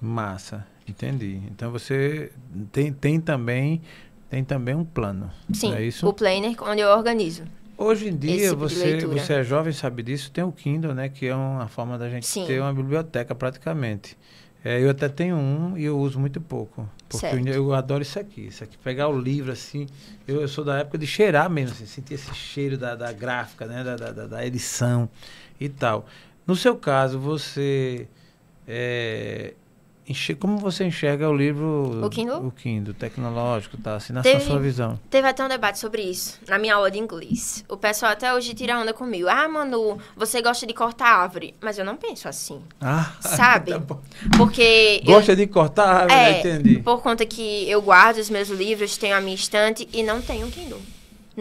Massa, 0.00 0.66
entendi. 0.88 1.42
Então 1.50 1.72
você 1.72 2.32
tem, 2.72 2.92
tem 2.92 3.20
também 3.20 3.82
tem 4.30 4.44
também 4.44 4.74
um 4.74 4.84
plano. 4.84 5.30
Sim, 5.52 5.74
é 5.74 5.82
isso? 5.82 6.08
o 6.08 6.12
planner 6.12 6.54
onde 6.62 6.80
eu 6.80 6.88
organizo. 6.88 7.42
Hoje 7.76 8.08
em 8.08 8.16
dia, 8.16 8.50
tipo 8.50 8.56
você, 8.56 9.04
você 9.06 9.32
é 9.34 9.42
jovem, 9.42 9.72
sabe 9.72 10.02
disso, 10.02 10.30
tem 10.30 10.44
o 10.44 10.52
Kindle, 10.52 10.94
né? 10.94 11.08
Que 11.08 11.26
é 11.26 11.34
uma 11.34 11.66
forma 11.66 11.98
da 11.98 12.08
gente 12.08 12.26
Sim. 12.26 12.46
ter 12.46 12.60
uma 12.60 12.72
biblioteca 12.72 13.34
praticamente. 13.34 14.16
É, 14.62 14.78
eu 14.78 14.90
até 14.90 15.08
tenho 15.08 15.36
um 15.36 15.76
e 15.76 15.84
eu 15.84 15.98
uso 15.98 16.20
muito 16.20 16.40
pouco. 16.40 16.88
Porque 17.08 17.26
eu, 17.26 17.54
eu, 17.54 17.74
adoro 17.74 18.02
isso 18.02 18.18
aqui. 18.18 18.42
Isso 18.42 18.62
aqui, 18.62 18.76
pegar 18.78 19.08
o 19.08 19.18
livro 19.18 19.50
assim. 19.50 19.86
Eu, 20.28 20.42
eu 20.42 20.48
sou 20.48 20.64
da 20.64 20.78
época 20.78 20.98
de 20.98 21.06
cheirar 21.06 21.48
mesmo, 21.50 21.72
assim, 21.72 21.86
sentir 21.86 22.14
esse 22.14 22.32
cheiro 22.34 22.76
da, 22.76 22.94
da 22.94 23.10
gráfica, 23.10 23.66
né? 23.66 23.82
Da, 23.82 23.96
da, 23.96 24.26
da, 24.26 24.46
edição 24.46 25.08
e 25.58 25.68
tal. 25.68 26.06
No 26.46 26.54
seu 26.54 26.76
caso, 26.76 27.18
você 27.18 28.06
é, 28.68 29.54
como 30.38 30.58
você 30.58 30.84
enxerga 30.84 31.28
o 31.28 31.36
livro 31.36 32.04
o 32.04 32.10
Kindle, 32.10 32.46
o 32.46 32.50
Kindle 32.50 32.94
tecnológico 32.94 33.76
tá? 33.76 33.96
Assim 33.96 34.12
na 34.12 34.22
teve, 34.22 34.40
sua 34.44 34.58
visão. 34.58 34.98
teve 35.08 35.26
até 35.28 35.44
um 35.44 35.48
debate 35.48 35.78
sobre 35.78 36.02
isso 36.02 36.38
na 36.48 36.58
minha 36.58 36.74
aula 36.74 36.90
de 36.90 36.98
inglês. 36.98 37.64
O 37.68 37.76
pessoal 37.76 38.12
até 38.12 38.32
hoje 38.34 38.54
tira 38.54 38.78
onda 38.78 38.92
comigo. 38.92 39.28
Ah 39.28 39.48
Manu 39.48 39.98
você 40.16 40.42
gosta 40.42 40.66
de 40.66 40.74
cortar 40.74 41.08
árvore? 41.08 41.54
Mas 41.60 41.78
eu 41.78 41.84
não 41.84 41.96
penso 41.96 42.28
assim 42.28 42.60
ah, 42.80 43.12
sabe? 43.20 43.72
tá 43.72 43.80
porque 44.36 45.00
gosta 45.04 45.32
eu, 45.32 45.36
de 45.36 45.46
cortar 45.46 46.02
árvore? 46.02 46.14
É, 46.14 46.40
entendi. 46.40 46.78
por 46.80 47.02
conta 47.02 47.24
que 47.24 47.68
eu 47.68 47.80
guardo 47.82 48.18
os 48.18 48.30
meus 48.30 48.48
livros 48.48 48.96
tenho 48.96 49.16
a 49.16 49.20
minha 49.20 49.34
estante 49.34 49.88
e 49.92 50.02
não 50.02 50.20
tenho 50.20 50.50
Kindle 50.50 50.80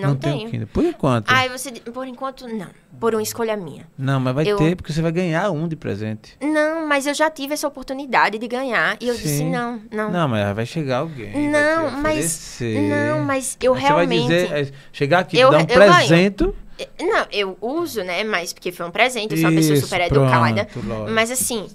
Não, 0.07 0.15
tem 0.15 0.47
tenho. 0.49 0.67
Por 0.67 0.83
enquanto. 0.85 1.29
Aí 1.29 1.49
você. 1.49 1.71
Por 1.71 2.07
enquanto, 2.07 2.47
não. 2.47 2.67
Por 2.99 3.13
uma 3.13 3.21
escolha 3.23 3.55
minha. 3.55 3.85
Não, 3.97 4.19
mas 4.19 4.33
vai 4.35 4.47
eu- 4.47 4.57
ter, 4.57 4.75
porque 4.75 4.91
você 4.91 5.01
vai 5.01 5.11
ganhar 5.11 5.49
um 5.51 5.67
de 5.67 5.75
presente. 5.75 6.35
Não, 6.41 6.87
mas 6.87 7.05
eu 7.07 7.13
já 7.13 7.29
tive 7.29 7.53
essa 7.53 7.67
oportunidade 7.67 8.37
de 8.37 8.47
ganhar. 8.47 8.97
E 8.99 9.07
eu 9.07 9.13
disse: 9.15 9.37
Sim. 9.39 9.51
não, 9.51 9.79
não. 9.91 10.11
Não, 10.11 10.27
mas 10.27 10.55
vai 10.55 10.65
chegar 10.65 10.97
alguém. 10.99 11.49
Não, 11.49 11.91
mas. 12.01 12.59
Não, 12.61 13.23
mas 13.23 13.57
eu 13.61 13.73
realmente. 13.73 14.21
Você 14.23 14.27
vai 14.47 14.63
dizer, 14.63 14.73
é, 14.73 14.77
chegar 14.91 15.19
aqui, 15.19 15.37
Eu- 15.39 15.51
dar 15.51 15.57
um 15.57 15.61
eu 15.61 15.67
ganho. 15.67 16.55
Não, 16.99 17.25
eu 17.31 17.57
uso, 17.61 18.03
né? 18.03 18.23
Mas 18.23 18.53
porque 18.53 18.71
foi 18.71 18.85
um 18.85 18.91
presente, 18.91 19.31
eu 19.31 19.37
sou 19.37 19.49
uma 19.49 19.55
pessoa 19.55 19.77
Isso, 19.77 19.87
super 19.87 20.01
educada. 20.01 20.65
pronto. 20.65 21.11
Mas 21.11 21.31
assim, 21.31 21.67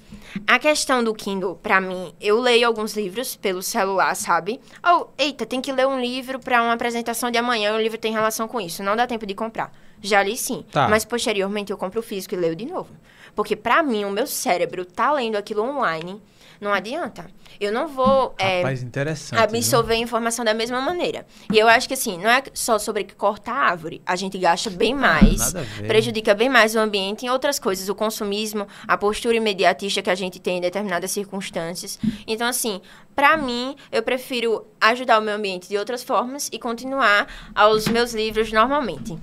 a 0.47 0.59
questão 0.59 1.03
do 1.05 1.15
Kindle, 1.15 1.57
pra 1.57 1.81
mim, 1.81 2.13
eu 2.21 2.41
leio 2.41 2.67
alguns 2.67 2.97
livros 2.97 3.37
pelo 3.37 3.63
celular, 3.63 4.15
sabe? 4.17 4.61
Ou, 4.85 5.13
eita, 5.19 5.47
tem 5.47 5.61
que 5.61 5.73
ler 5.73 5.87
um 5.87 6.01
livro 6.01 6.39
pra 6.39 6.63
uma 6.63 6.73
apresentação 6.73 7.31
de 7.31 7.39
amanhã, 7.39 7.75
o 7.75 7.81
livro 7.81 7.99
tem 7.99 8.13
relação 8.13 8.49
com 8.49 8.61
isso. 8.61 8.83
Não 8.83 8.97
dá 8.97 9.07
tempo 9.07 9.27
de 9.27 9.35
comprar. 9.35 9.73
Já 10.03 10.23
li 10.23 10.37
sim. 10.37 10.65
Tá. 10.71 10.89
Mas 10.89 11.05
posteriormente 11.05 11.71
eu 11.71 11.79
compro 11.79 12.01
o 12.01 12.03
físico 12.03 12.35
e 12.35 12.39
leio 12.39 12.57
de 12.57 12.67
novo. 12.67 12.91
Porque 13.35 13.57
pra 13.57 13.83
mim, 13.83 14.05
o 14.05 14.11
meu 14.11 14.27
cérebro 14.27 14.85
tá 14.85 15.13
lendo 15.13 15.37
aquilo 15.37 15.63
online, 15.63 16.21
não 16.65 16.73
adianta. 16.73 17.27
Eu 17.61 17.71
não 17.71 17.87
vou. 17.87 18.35
é, 18.39 18.59
Rapaz, 18.59 18.83
interessante. 18.83 19.39
absorver 19.39 19.95
a 19.95 19.99
informação 19.99 20.45
da 20.45 20.53
mesma 20.53 20.81
maneira. 20.81 21.25
E 21.53 21.59
eu 21.59 21.69
acho 21.69 21.87
que 21.87 21.95
assim, 21.95 22.19
não 22.19 22.29
é 22.29 22.43
só 22.53 22.79
sobre 22.79 23.05
cortar 23.05 23.53
a 23.55 23.71
árvore. 23.71 24.03
A 24.05 24.17
gente 24.17 24.37
gasta 24.39 24.71
bem 24.71 24.95
mais, 24.95 25.39
nada 25.39 25.61
a 25.61 25.63
ver. 25.63 25.87
prejudica 25.87 26.35
bem 26.35 26.49
mais 26.49 26.75
o 26.75 26.79
ambiente 26.81 27.27
em 27.27 27.29
outras 27.29 27.59
coisas, 27.59 27.89
o 27.89 27.95
consumismo, 27.95 28.67
a 28.89 28.97
postura 28.97 29.37
imediatista 29.37 30.03
que 30.03 30.11
a 30.11 30.15
gente 30.15 30.41
tem 30.41 30.59
em 30.59 30.61
determinadas 30.61 31.11
circunstâncias. 31.13 31.99
Então, 32.27 32.49
assim, 32.49 32.81
pra 33.15 33.37
mim, 33.37 33.75
eu 33.93 34.03
prefiro 34.03 34.65
ajudar 34.81 35.19
o 35.19 35.23
meio 35.23 35.37
ambiente 35.37 35.69
de 35.69 35.77
outras 35.79 36.03
formas 36.03 36.49
e 36.53 36.59
continuar 36.59 37.27
aos 37.55 37.87
meus 37.89 38.13
livros 38.13 38.53
normalmente. 38.53 39.17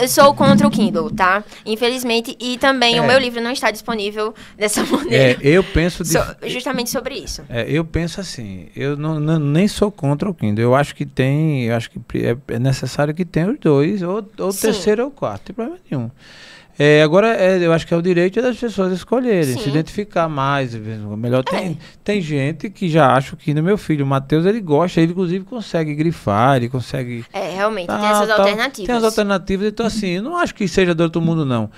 Eu 0.00 0.06
sou 0.08 0.32
contra 0.34 0.66
o 0.66 0.70
Kindle, 0.70 1.10
tá? 1.10 1.42
Infelizmente, 1.66 2.36
e 2.38 2.56
também 2.58 3.00
o 3.00 3.04
É. 3.04 3.06
meu 3.06 3.18
livro 3.18 3.40
não 3.40 3.50
está 3.50 3.70
disponível 3.70 4.32
dessa 4.56 4.80
É, 4.82 4.86
maneira. 4.86 5.38
eu 5.42 5.64
penso 5.64 6.04
de 6.04 6.10
So- 6.10 6.36
justamente 6.46 6.90
sobre 6.90 7.16
isso. 7.16 7.42
É, 7.48 7.64
eu 7.68 7.84
penso 7.84 8.20
assim, 8.20 8.68
eu 8.76 8.96
não, 8.96 9.18
não- 9.18 9.38
nem 9.38 9.66
sou 9.66 9.90
contra 9.90 10.28
o 10.30 10.34
Kindle. 10.34 10.62
Eu 10.62 10.74
acho 10.74 10.94
que 10.94 11.04
tem, 11.04 11.64
eu 11.64 11.74
acho 11.74 11.90
que 11.90 11.98
é, 12.24 12.36
é 12.54 12.58
necessário 12.58 13.12
que 13.14 13.24
tenha 13.24 13.50
os 13.50 13.58
dois, 13.58 14.02
ou 14.02 14.24
ou 14.38 14.48
o 14.50 14.54
terceiro 14.54 15.02
ou 15.02 15.08
o 15.08 15.12
quarto, 15.12 15.40
não 15.40 15.44
tem 15.46 15.54
problema 15.54 15.78
nenhum. 15.90 16.10
É, 16.84 17.00
agora, 17.00 17.28
é, 17.28 17.64
eu 17.64 17.72
acho 17.72 17.86
que 17.86 17.94
é 17.94 17.96
o 17.96 18.02
direito 18.02 18.42
das 18.42 18.56
pessoas 18.56 18.92
escolherem, 18.92 19.44
se 19.56 19.62
Sim. 19.62 19.70
identificar 19.70 20.28
mais. 20.28 20.74
Melhor 20.74 21.44
tem, 21.44 21.78
tem 22.02 22.20
gente 22.20 22.68
que 22.68 22.88
já 22.88 23.14
acha 23.14 23.36
que 23.36 23.54
no 23.54 23.62
meu 23.62 23.78
filho, 23.78 24.04
o 24.04 24.08
Matheus, 24.08 24.44
ele 24.44 24.60
gosta, 24.60 25.00
ele 25.00 25.12
inclusive 25.12 25.44
consegue 25.44 25.94
grifar, 25.94 26.56
ele 26.56 26.68
consegue 26.68 27.24
É, 27.32 27.54
realmente, 27.54 27.86
tem 27.86 28.04
essas 28.04 28.26
tal. 28.26 28.40
alternativas. 28.40 28.86
Tem 28.86 28.96
as 28.96 29.04
alternativas, 29.04 29.68
então 29.68 29.86
assim, 29.86 30.08
eu 30.08 30.22
não 30.24 30.36
acho 30.36 30.52
que 30.56 30.66
seja 30.66 30.92
do 30.92 31.04
outro 31.04 31.20
mundo, 31.22 31.46
não. 31.46 31.70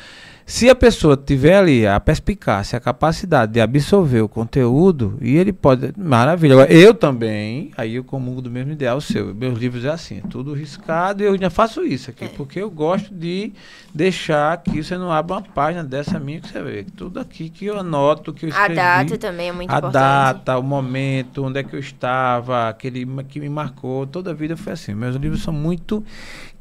Se 0.46 0.68
a 0.68 0.74
pessoa 0.74 1.16
tiver 1.16 1.56
ali 1.56 1.86
a 1.86 1.98
perspicácia, 1.98 2.76
a 2.76 2.80
capacidade 2.80 3.52
de 3.52 3.60
absorver 3.62 4.20
o 4.20 4.28
conteúdo, 4.28 5.18
e 5.22 5.36
ele 5.36 5.54
pode. 5.54 5.94
Maravilha. 5.96 6.52
Agora, 6.52 6.72
eu 6.72 6.92
também, 6.92 7.70
aí 7.78 7.94
eu 7.94 8.04
comungo 8.04 8.42
do 8.42 8.50
mesmo 8.50 8.72
ideal 8.72 9.00
seu. 9.00 9.34
Meus 9.34 9.58
livros 9.58 9.86
é 9.86 9.88
assim, 9.88 10.18
é 10.18 10.28
tudo 10.28 10.52
riscado, 10.52 11.22
e 11.22 11.26
eu 11.26 11.32
ainda 11.32 11.48
faço 11.48 11.82
isso 11.82 12.10
aqui, 12.10 12.28
porque 12.28 12.60
eu 12.60 12.70
gosto 12.70 13.12
de 13.14 13.52
deixar 13.94 14.62
que 14.62 14.82
você 14.82 14.98
não 14.98 15.10
abra 15.10 15.36
uma 15.36 15.42
página 15.42 15.82
dessa 15.82 16.20
minha 16.20 16.40
que 16.40 16.48
você 16.48 16.62
vê. 16.62 16.84
Tudo 16.94 17.18
aqui 17.20 17.48
que 17.48 17.64
eu 17.64 17.78
anoto, 17.78 18.32
que 18.32 18.44
eu 18.44 18.48
A 18.48 18.50
escrevi. 18.50 18.74
data 18.74 19.18
também 19.18 19.48
é 19.48 19.52
muito 19.52 19.70
a 19.70 19.78
importante. 19.78 19.94
data, 19.94 20.58
o 20.58 20.62
momento, 20.62 21.42
onde 21.42 21.60
é 21.60 21.62
que 21.62 21.74
eu 21.74 21.80
estava, 21.80 22.68
aquele 22.68 23.06
que 23.28 23.40
me 23.40 23.48
marcou, 23.48 24.06
toda 24.06 24.32
a 24.32 24.34
vida 24.34 24.58
foi 24.58 24.74
assim. 24.74 24.94
Meus 24.94 25.16
livros 25.16 25.42
são 25.42 25.54
muito. 25.54 26.04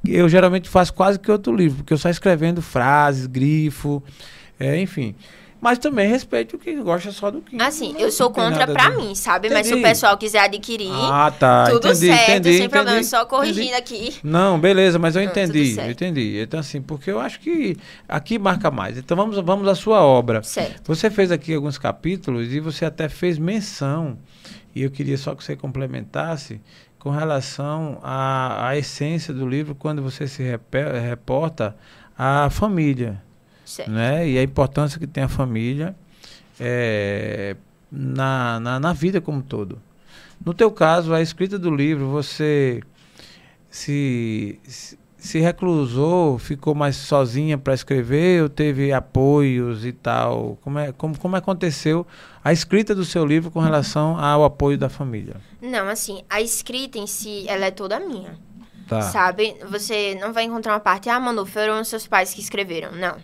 Eu 0.08 0.28
geralmente 0.28 0.68
faço 0.70 0.94
quase 0.94 1.18
que 1.20 1.32
outro 1.32 1.56
livro, 1.56 1.78
porque 1.78 1.94
eu 1.94 1.98
só 1.98 2.10
escrevendo 2.10 2.62
frases, 2.62 3.26
grifo, 3.26 4.04
é, 4.60 4.80
enfim. 4.80 5.16
Mas 5.62 5.78
também 5.78 6.10
respeito 6.10 6.58
quem 6.58 6.84
gosta 6.84 7.10
só 7.14 7.32
do 7.32 7.40
Kindle. 7.42 7.66
Assim, 7.66 7.96
eu 7.98 8.12
sou 8.12 8.30
contra 8.30 8.68
pra 8.68 8.90
de- 8.90 8.98
mim, 8.98 9.16
sabe? 9.16 9.50
Mas 9.50 9.66
se 9.66 9.72
o 9.74 9.78
Entendi. 9.78 9.88
pessoal 9.94 10.18
quiser 10.18 10.40
adquirir, 10.40 10.90
Ah, 10.92 11.32
tá. 11.32 11.70
tudo 11.70 11.88
entendi, 11.88 12.08
certo, 12.08 12.30
entendi, 12.32 12.58
sem 12.58 12.70
problema. 12.70 12.98
entendi, 12.98 13.10
Só 13.10 13.26
corrigindo 13.26 13.68
entendi. 13.68 13.74
aqui. 14.10 14.16
Não, 14.22 14.60
beleza, 14.60 15.00
mas 15.00 15.16
eu 15.16 15.24
Não, 15.24 15.30
entendi, 15.32 15.78
eu 15.80 15.90
entendi. 15.92 16.38
Então, 16.42 16.60
assim, 16.60 16.82
porque 16.82 17.10
eu 17.10 17.18
acho 17.18 17.40
que 17.40 17.78
aqui 18.10 18.38
marca 18.38 18.70
mais. 18.70 18.98
Então, 18.98 19.16
vamos, 19.16 19.38
vamos 19.38 19.66
à 19.70 19.74
sua 19.74 20.02
obra. 20.04 20.44
Certo. 20.44 20.82
Você 20.86 21.10
fez 21.10 21.32
aqui 21.32 21.54
alguns 21.54 21.78
capítulos 21.78 22.52
e 22.52 22.60
você 22.60 22.84
até 22.84 23.08
fez 23.08 23.38
menção, 23.38 24.18
e 24.76 24.84
eu 24.84 24.92
queria 24.92 25.18
só 25.18 25.34
que 25.34 25.46
você 25.46 25.56
complementasse, 25.56 26.60
com 27.04 27.10
relação 27.10 28.00
à, 28.02 28.70
à 28.70 28.78
essência 28.78 29.34
do 29.34 29.46
livro, 29.46 29.76
quando 29.76 30.02
você 30.02 30.26
se 30.26 30.42
reporta 30.42 31.76
à 32.18 32.50
família, 32.50 33.22
Certo. 33.66 33.92
né? 33.92 34.26
E 34.26 34.38
a 34.38 34.42
importância 34.42 34.98
que 34.98 35.06
tem 35.06 35.22
a 35.22 35.28
família 35.28 35.94
é, 36.58 37.58
na, 37.92 38.58
na, 38.62 38.80
na 38.80 38.94
vida 38.94 39.20
como 39.20 39.40
um 39.40 39.42
todo. 39.42 39.82
No 40.46 40.54
teu 40.54 40.72
caso, 40.72 41.14
a 41.14 41.22
escrita 41.22 41.60
do 41.60 41.76
livro, 41.76 42.08
você 42.08 42.82
se, 43.70 44.58
se, 44.64 44.98
se 45.24 45.40
reclusou, 45.40 46.38
ficou 46.38 46.76
mais 46.76 46.98
sozinha 46.98 47.58
para 47.58 47.74
escrever 47.74 48.44
ou 48.44 48.50
teve 48.50 48.92
apoios 48.92 49.86
e 49.86 49.94
tal? 49.94 50.58
Como, 50.62 50.78
é, 50.78 50.92
como, 50.92 51.18
como 51.18 51.38
aconteceu 51.38 52.06
a 52.44 52.52
escrita 52.52 52.94
do 52.94 53.06
seu 53.06 53.26
livro 53.26 53.50
com 53.50 53.62
relação 53.62 54.20
ao 54.20 54.44
apoio 54.44 54.78
da 54.78 54.90
família? 54.90 55.38
Não, 55.62 55.88
assim, 55.88 56.24
a 56.30 56.42
escrita 56.42 56.98
em 56.98 57.08
si, 57.08 57.46
ela 57.48 57.68
é 57.68 57.72
toda 57.72 58.02
minha. 58.02 58.38
Tá. 58.86 59.02
Sabe? 59.02 59.56
Você 59.70 60.18
não 60.20 60.34
vai 60.34 60.44
encontrar 60.44 60.74
uma 60.74 60.80
parte, 60.82 61.08
ah, 61.08 61.22
Manu, 61.22 61.46
foram 61.46 61.80
os 61.80 61.88
seus 61.88 62.06
pais 62.06 62.34
que 62.34 62.42
escreveram. 62.42 62.92
Não. 62.92 63.16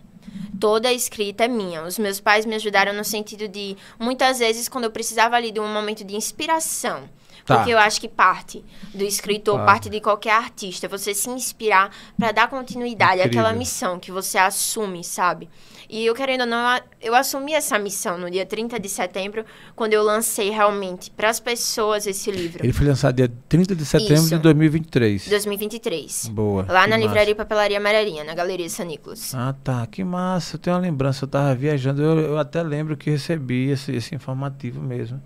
Toda 0.58 0.88
a 0.88 0.94
escrita 0.94 1.44
é 1.44 1.48
minha. 1.50 1.84
Os 1.84 2.00
meus 2.00 2.22
pais 2.22 2.46
me 2.46 2.56
ajudaram 2.56 2.94
no 2.94 3.04
sentido 3.04 3.46
de, 3.46 3.76
muitas 4.00 4.40
vezes, 4.40 4.70
quando 4.70 4.86
eu 4.86 4.92
precisava 4.92 5.36
ali 5.36 5.52
de 5.52 5.60
um 5.60 5.68
momento 5.68 6.06
de 6.06 6.16
inspiração. 6.16 7.10
Tá. 7.50 7.56
Porque 7.58 7.72
eu 7.72 7.80
acho 7.80 8.00
que 8.00 8.08
parte 8.08 8.64
do 8.94 9.04
escritor, 9.04 9.56
Claro. 9.56 9.66
parte 9.66 9.90
de 9.90 10.00
qualquer 10.00 10.34
artista, 10.34 10.88
você 10.88 11.16
se 11.16 11.28
inspirar 11.32 11.90
para 12.18 12.32
dar 12.32 12.48
continuidade 12.48 13.22
àquela 13.22 13.48
Incrível. 13.50 13.58
missão 13.58 14.00
que 14.00 14.12
você 14.12 14.38
assume, 14.38 15.04
sabe? 15.04 15.50
E 15.90 16.06
eu 16.06 16.14
querendo 16.14 16.42
ou 16.42 16.46
não, 16.46 16.80
eu 17.02 17.16
assumi 17.16 17.54
essa 17.54 17.80
missão 17.80 18.16
no 18.16 18.30
dia 18.30 18.46
30 18.46 18.80
de 18.80 18.88
setembro, 18.88 19.44
quando 19.76 19.94
eu 19.94 20.04
lancei 20.04 20.52
realmente 20.52 21.10
para 21.10 21.28
as 21.32 21.40
pessoas 21.40 22.06
esse 22.06 22.30
livro. 22.30 22.64
Ele 22.64 22.72
foi 22.72 22.86
lançado 22.86 23.16
dia 23.16 23.32
30 23.50 23.76
de 23.76 23.84
setembro 23.84 24.14
Isso. 24.14 24.30
de 24.30 24.38
2023. 24.38 25.28
2023. 25.28 26.30
Boa. 26.32 26.64
Lá 26.70 26.82
na 26.86 26.90
massa. 26.90 26.98
livraria 27.00 27.34
Papelaria 27.36 27.78
Amarelinha, 27.80 28.24
na 28.24 28.36
Galeria 28.36 28.70
São 28.70 28.86
Nicolas. 28.86 29.34
Ah, 29.34 29.56
tá. 29.64 29.88
Que 29.88 30.04
massa. 30.04 30.58
Eu 30.58 30.60
tenho 30.60 30.76
uma 30.76 30.82
lembrança. 30.84 31.24
Eu 31.26 31.28
tava 31.28 31.56
viajando. 31.56 32.04
Eu, 32.04 32.20
eu 32.20 32.38
até 32.38 32.62
lembro 32.62 32.96
que 32.96 33.10
recebi 33.10 33.72
esse, 33.72 33.92
esse 33.92 34.14
informativo 34.14 34.80
mesmo. 34.80 35.20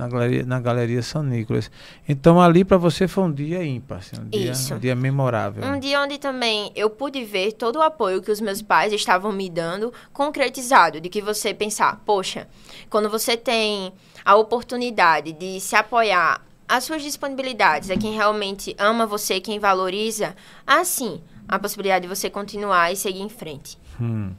Na 0.00 0.08
galeria, 0.08 0.46
na 0.46 0.58
galeria 0.58 1.02
São 1.02 1.22
Nicolas. 1.22 1.70
Então, 2.08 2.40
ali 2.40 2.64
para 2.64 2.78
você 2.78 3.06
foi 3.06 3.24
um 3.24 3.30
dia 3.30 3.62
ímpar. 3.62 3.98
assim, 3.98 4.16
um, 4.18 4.28
dia, 4.30 4.52
um 4.72 4.78
dia 4.78 4.94
memorável. 4.94 5.62
Um 5.62 5.78
dia 5.78 6.00
onde 6.00 6.16
também 6.16 6.72
eu 6.74 6.88
pude 6.88 7.22
ver 7.22 7.52
todo 7.52 7.76
o 7.76 7.82
apoio 7.82 8.22
que 8.22 8.30
os 8.30 8.40
meus 8.40 8.62
pais 8.62 8.94
estavam 8.94 9.30
me 9.30 9.50
dando 9.50 9.92
concretizado, 10.10 11.02
de 11.02 11.10
que 11.10 11.20
você 11.20 11.52
pensar, 11.52 12.00
poxa, 12.06 12.48
quando 12.88 13.10
você 13.10 13.36
tem 13.36 13.92
a 14.24 14.36
oportunidade 14.36 15.34
de 15.34 15.60
se 15.60 15.76
apoiar 15.76 16.40
as 16.66 16.84
suas 16.84 17.02
disponibilidades, 17.02 17.90
a 17.90 17.96
quem 17.96 18.14
realmente 18.14 18.74
ama 18.78 19.04
você, 19.04 19.38
quem 19.38 19.58
valoriza, 19.58 20.34
assim, 20.66 21.20
a 21.46 21.58
possibilidade 21.58 22.08
de 22.08 22.08
você 22.08 22.30
continuar 22.30 22.90
e 22.90 22.96
seguir 22.96 23.20
em 23.20 23.28
frente. 23.28 23.76
Hum. 24.00 24.32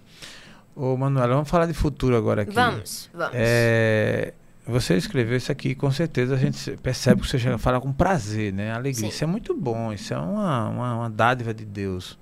Ô, 0.75 0.97
Manuela, 0.97 1.35
vamos 1.35 1.49
falar 1.49 1.67
de 1.67 1.73
futuro 1.73 2.15
agora 2.15 2.41
aqui. 2.41 2.51
Vamos, 2.51 3.11
vamos. 3.13 3.33
É, 3.35 4.33
você 4.65 4.95
escreveu 4.95 5.37
isso 5.37 5.51
aqui, 5.51 5.73
com 5.75 5.89
certeza 5.91 6.35
a 6.35 6.37
gente 6.37 6.71
percebe 6.77 7.21
que 7.21 7.27
você 7.27 7.39
chega 7.39 7.55
a 7.55 7.57
falar 7.57 7.81
com 7.81 7.91
prazer, 7.91 8.53
né? 8.53 8.71
Alegria. 8.71 8.93
Sim. 9.03 9.07
Isso 9.07 9.23
é 9.23 9.27
muito 9.27 9.53
bom, 9.55 9.91
isso 9.91 10.13
é 10.13 10.17
uma, 10.17 10.69
uma, 10.69 10.95
uma 10.95 11.09
dádiva 11.09 11.53
de 11.53 11.65
Deus. 11.65 12.17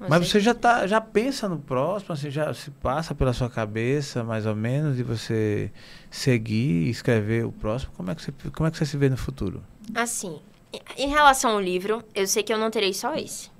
Mas 0.00 0.08
Você- 0.26 0.30
você 0.32 0.40
já, 0.40 0.54
tá, 0.54 0.86
já 0.86 0.98
pensa 1.00 1.46
no 1.48 1.58
próximo, 1.58 2.14
assim, 2.14 2.30
já 2.30 2.52
se 2.54 2.70
passa 2.70 3.14
pela 3.14 3.32
sua 3.34 3.50
cabeça, 3.50 4.24
mais 4.24 4.46
ou 4.46 4.56
menos, 4.56 4.96
de 4.96 5.02
você 5.02 5.70
seguir 6.10 6.86
e 6.86 6.90
escrever 6.90 7.44
o 7.44 7.52
próximo? 7.52 7.92
Como 7.96 8.10
é, 8.10 8.14
que 8.14 8.22
você, 8.22 8.32
como 8.54 8.66
é 8.66 8.70
que 8.70 8.78
você 8.78 8.86
se 8.86 8.96
vê 8.96 9.08
no 9.10 9.16
futuro? 9.18 9.62
Assim, 9.94 10.38
em- 10.72 11.04
em 11.04 11.08
relação 11.10 11.50
ao 11.50 11.60
livro, 11.60 12.02
eu 12.14 12.26
sei 12.26 12.42
que 12.42 12.52
eu 12.52 12.58
não 12.58 12.70
terei 12.70 12.94
só 12.94 13.14
esse. 13.14 13.50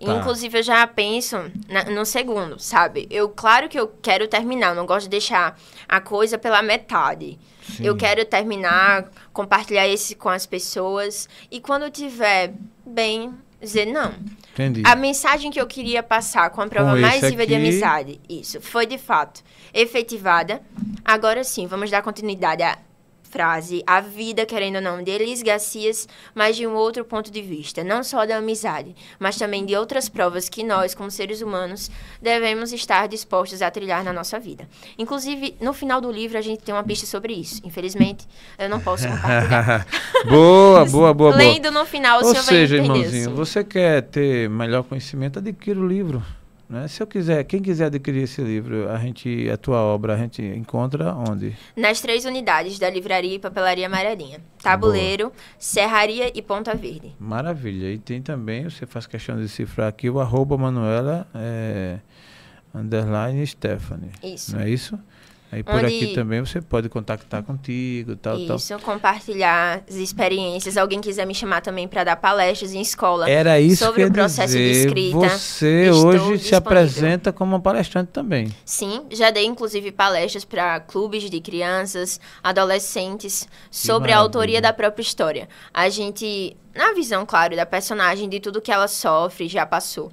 Tá. 0.00 0.14
Inclusive, 0.16 0.58
eu 0.58 0.62
já 0.62 0.86
penso 0.86 1.36
na- 1.68 1.84
no 1.84 2.04
segundo, 2.06 2.58
sabe? 2.58 3.06
Eu, 3.10 3.28
claro 3.28 3.68
que 3.68 3.78
eu 3.78 3.88
quero 4.00 4.28
terminar, 4.28 4.68
eu 4.68 4.74
não 4.76 4.86
gosto 4.86 5.04
de 5.04 5.10
deixar 5.10 5.58
a 5.88 6.00
coisa 6.00 6.38
pela 6.38 6.62
metade. 6.62 7.38
Sim. 7.62 7.84
Eu 7.84 7.96
quero 7.96 8.24
terminar, 8.24 9.10
compartilhar 9.32 9.86
esse 9.88 10.14
com 10.14 10.28
as 10.28 10.46
pessoas. 10.46 11.28
E 11.50 11.60
quando 11.60 11.82
eu 11.82 11.90
tiver 11.90 12.54
bem, 12.86 13.34
dizer 13.60 13.86
não. 13.86 14.14
Entendi. 14.52 14.82
A 14.84 14.94
mensagem 14.96 15.50
que 15.50 15.60
eu 15.60 15.66
queria 15.66 16.02
passar 16.02 16.48
com 16.50 16.60
a 16.62 16.66
prova 16.68 16.94
Com 16.94 17.00
mais 17.00 17.20
viva 17.20 17.46
de 17.46 17.54
aqui- 17.54 17.62
amizade, 17.68 18.20
isso, 18.28 18.60
foi 18.60 18.86
de 18.86 18.98
fato 18.98 19.42
efetivada. 19.74 20.62
Agora 21.04 21.42
sim, 21.44 21.66
vamos 21.66 21.90
dar 21.90 22.02
continuidade 22.02 22.62
a 22.62 22.78
frase 23.30 23.82
A 23.86 24.00
Vida, 24.00 24.46
querendo 24.46 24.76
ou 24.76 24.82
não, 24.82 25.02
de 25.02 25.10
Elis 25.10 25.42
Garcias, 25.42 26.08
mas 26.34 26.56
de 26.56 26.66
um 26.66 26.74
outro 26.74 27.04
ponto 27.04 27.30
de 27.30 27.42
vista, 27.42 27.84
não 27.84 28.02
só 28.02 28.26
da 28.26 28.36
amizade, 28.36 28.94
mas 29.18 29.36
também 29.36 29.64
de 29.64 29.76
outras 29.76 30.08
provas 30.08 30.48
que 30.48 30.64
nós, 30.64 30.94
como 30.94 31.10
seres 31.10 31.40
humanos, 31.42 31.90
devemos 32.20 32.72
estar 32.72 33.06
dispostos 33.06 33.62
a 33.62 33.70
trilhar 33.70 34.02
na 34.02 34.12
nossa 34.12 34.38
vida. 34.38 34.68
Inclusive, 34.98 35.54
no 35.60 35.72
final 35.72 36.00
do 36.00 36.10
livro, 36.10 36.38
a 36.38 36.42
gente 36.42 36.62
tem 36.62 36.74
uma 36.74 36.84
pista 36.84 37.06
sobre 37.06 37.34
isso. 37.34 37.60
Infelizmente, 37.64 38.26
eu 38.58 38.68
não 38.68 38.80
posso 38.80 39.06
compartilhar. 39.08 39.86
boa, 40.28 40.84
boa, 40.84 41.14
boa, 41.14 41.36
Lendo 41.36 41.70
no 41.70 41.84
final, 41.84 42.20
Ou 42.22 42.26
o 42.26 42.30
senhor 42.30 42.42
seja, 42.42 42.76
vai 42.76 42.84
entender. 42.84 42.98
irmãozinho, 42.98 43.26
assim. 43.28 43.34
você 43.34 43.64
quer 43.64 44.02
ter 44.02 44.48
melhor 44.48 44.82
conhecimento, 44.84 45.38
adquira 45.38 45.78
o 45.78 45.86
livro. 45.86 46.22
Né? 46.68 46.86
Se 46.86 47.02
eu 47.02 47.06
quiser, 47.06 47.42
quem 47.44 47.62
quiser 47.62 47.86
adquirir 47.86 48.24
esse 48.24 48.42
livro, 48.42 48.90
a 48.90 48.98
gente, 48.98 49.48
a 49.48 49.56
tua 49.56 49.78
obra, 49.78 50.14
a 50.14 50.16
gente 50.18 50.42
encontra 50.42 51.14
onde? 51.14 51.56
Nas 51.74 52.00
três 52.00 52.26
unidades 52.26 52.78
da 52.78 52.90
Livraria 52.90 53.36
e 53.36 53.38
Papelaria 53.38 53.86
Amarelinha. 53.86 54.40
Tabuleiro, 54.62 55.32
Serraria 55.58 56.30
e 56.34 56.42
Ponta 56.42 56.74
Verde. 56.74 57.14
Maravilha. 57.18 57.90
E 57.90 57.98
tem 57.98 58.20
também, 58.20 58.64
você 58.64 58.84
faz 58.84 59.06
questão 59.06 59.38
de 59.38 59.48
cifrar 59.48 59.88
aqui, 59.88 60.10
o 60.10 60.20
arroba 60.20 60.58
Manuela 60.58 61.26
é, 61.34 62.00
underline 62.74 63.46
Stephanie. 63.46 64.10
Isso. 64.22 64.54
Não 64.54 64.62
é 64.62 64.68
isso? 64.68 64.98
Aí 65.50 65.62
por 65.62 65.76
Onde- 65.76 65.86
aqui 65.86 66.08
também 66.14 66.40
você 66.40 66.60
pode 66.60 66.90
contactar 66.90 67.42
contigo, 67.42 68.14
tal, 68.16 68.38
tal. 68.46 68.56
Isso, 68.56 68.78
compartilhar 68.80 69.82
as 69.88 69.94
experiências. 69.94 70.76
Alguém 70.76 71.00
quiser 71.00 71.26
me 71.26 71.34
chamar 71.34 71.62
também 71.62 71.88
para 71.88 72.04
dar 72.04 72.16
palestras 72.16 72.74
em 72.74 72.82
escola. 72.82 73.28
Era 73.30 73.58
isso 73.58 73.82
sobre 73.86 74.04
o 74.04 74.12
processo 74.12 74.52
de 74.52 74.68
dizer. 74.72 74.86
escrita, 74.88 75.18
Você 75.30 75.90
hoje 75.90 76.18
se 76.18 76.32
disponível. 76.50 76.58
apresenta 76.58 77.32
como 77.32 77.52
uma 77.54 77.60
palestrante 77.60 78.10
também. 78.12 78.54
Sim, 78.62 79.06
já 79.10 79.30
dei 79.30 79.46
inclusive 79.46 79.90
palestras 79.90 80.44
para 80.44 80.80
clubes 80.80 81.30
de 81.30 81.40
crianças, 81.40 82.20
adolescentes, 82.42 83.48
sobre 83.70 84.12
a 84.12 84.18
autoria 84.18 84.60
da 84.60 84.72
própria 84.72 85.02
história. 85.02 85.48
A 85.72 85.88
gente, 85.88 86.54
na 86.74 86.92
visão, 86.92 87.24
claro, 87.24 87.56
da 87.56 87.64
personagem, 87.64 88.28
de 88.28 88.38
tudo 88.38 88.60
que 88.60 88.70
ela 88.70 88.86
sofre, 88.86 89.48
já 89.48 89.64
passou. 89.64 90.12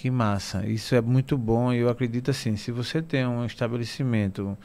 Que 0.00 0.10
massa. 0.10 0.66
Isso 0.66 0.94
é 0.94 1.00
muito 1.02 1.36
bom 1.36 1.74
e 1.74 1.80
eu 1.80 1.90
acredito 1.90 2.30
assim, 2.30 2.56
se 2.56 2.72
você 2.72 3.02
tem 3.02 3.26
um 3.26 3.44
estabelecimento, 3.44 4.56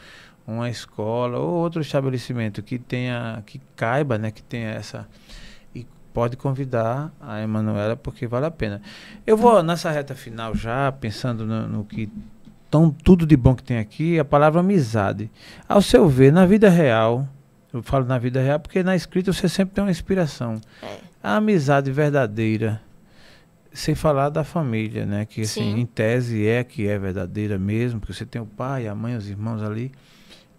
uma 0.48 0.70
escola 0.70 1.38
ou 1.38 1.56
outro 1.56 1.82
estabelecimento 1.82 2.64
que 2.64 2.80
tenha, 2.80 3.44
que 3.46 3.60
caiba, 3.76 4.18
né, 4.18 4.32
que 4.32 4.42
tenha 4.42 4.70
essa 4.70 5.06
e 5.76 5.86
pode 6.14 6.38
convidar 6.38 7.12
a 7.20 7.42
Emanuela 7.42 7.98
porque 7.98 8.26
vale 8.26 8.46
a 8.46 8.52
pena. 8.52 8.82
Eu 9.28 9.36
vou 9.36 9.62
nessa 9.62 9.92
reta 9.92 10.16
final 10.16 10.56
já 10.56 10.90
pensando 10.90 11.46
no, 11.46 11.68
no 11.68 11.84
que 11.84 12.10
tão 12.72 12.90
tudo 12.90 13.26
de 13.26 13.36
bom 13.36 13.54
que 13.54 13.64
tem 13.64 13.78
aqui, 13.78 14.18
a 14.18 14.24
palavra 14.24 14.62
amizade. 14.62 15.30
Ao 15.68 15.82
seu 15.82 16.08
ver, 16.08 16.32
na 16.32 16.46
vida 16.46 16.70
real, 16.70 17.28
eu 17.74 17.84
falo 17.84 18.06
na 18.06 18.18
vida 18.18 18.40
real 18.40 18.62
porque 18.62 18.82
na 18.84 18.96
escrita 18.96 19.34
você 19.34 19.50
sempre 19.50 19.76
tem 19.76 19.84
uma 19.84 19.92
inspiração. 19.92 20.62
É. 20.82 20.96
A 21.22 21.36
amizade 21.36 21.92
verdadeira, 21.92 22.82
sem 23.76 23.94
falar 23.94 24.30
da 24.30 24.44
família, 24.44 25.06
né? 25.06 25.26
Que 25.26 25.42
assim, 25.42 25.74
Sim. 25.76 25.80
em 25.82 25.86
tese 25.86 26.48
é 26.48 26.64
que 26.64 26.88
é 26.88 26.98
verdadeira 26.98 27.58
mesmo, 27.60 28.00
porque 28.00 28.14
você 28.14 28.26
tem 28.26 28.42
o 28.42 28.46
pai, 28.46 28.88
a 28.88 28.96
mãe, 28.96 29.16
os 29.18 29.30
irmãos 29.30 29.62
ali, 29.62 29.92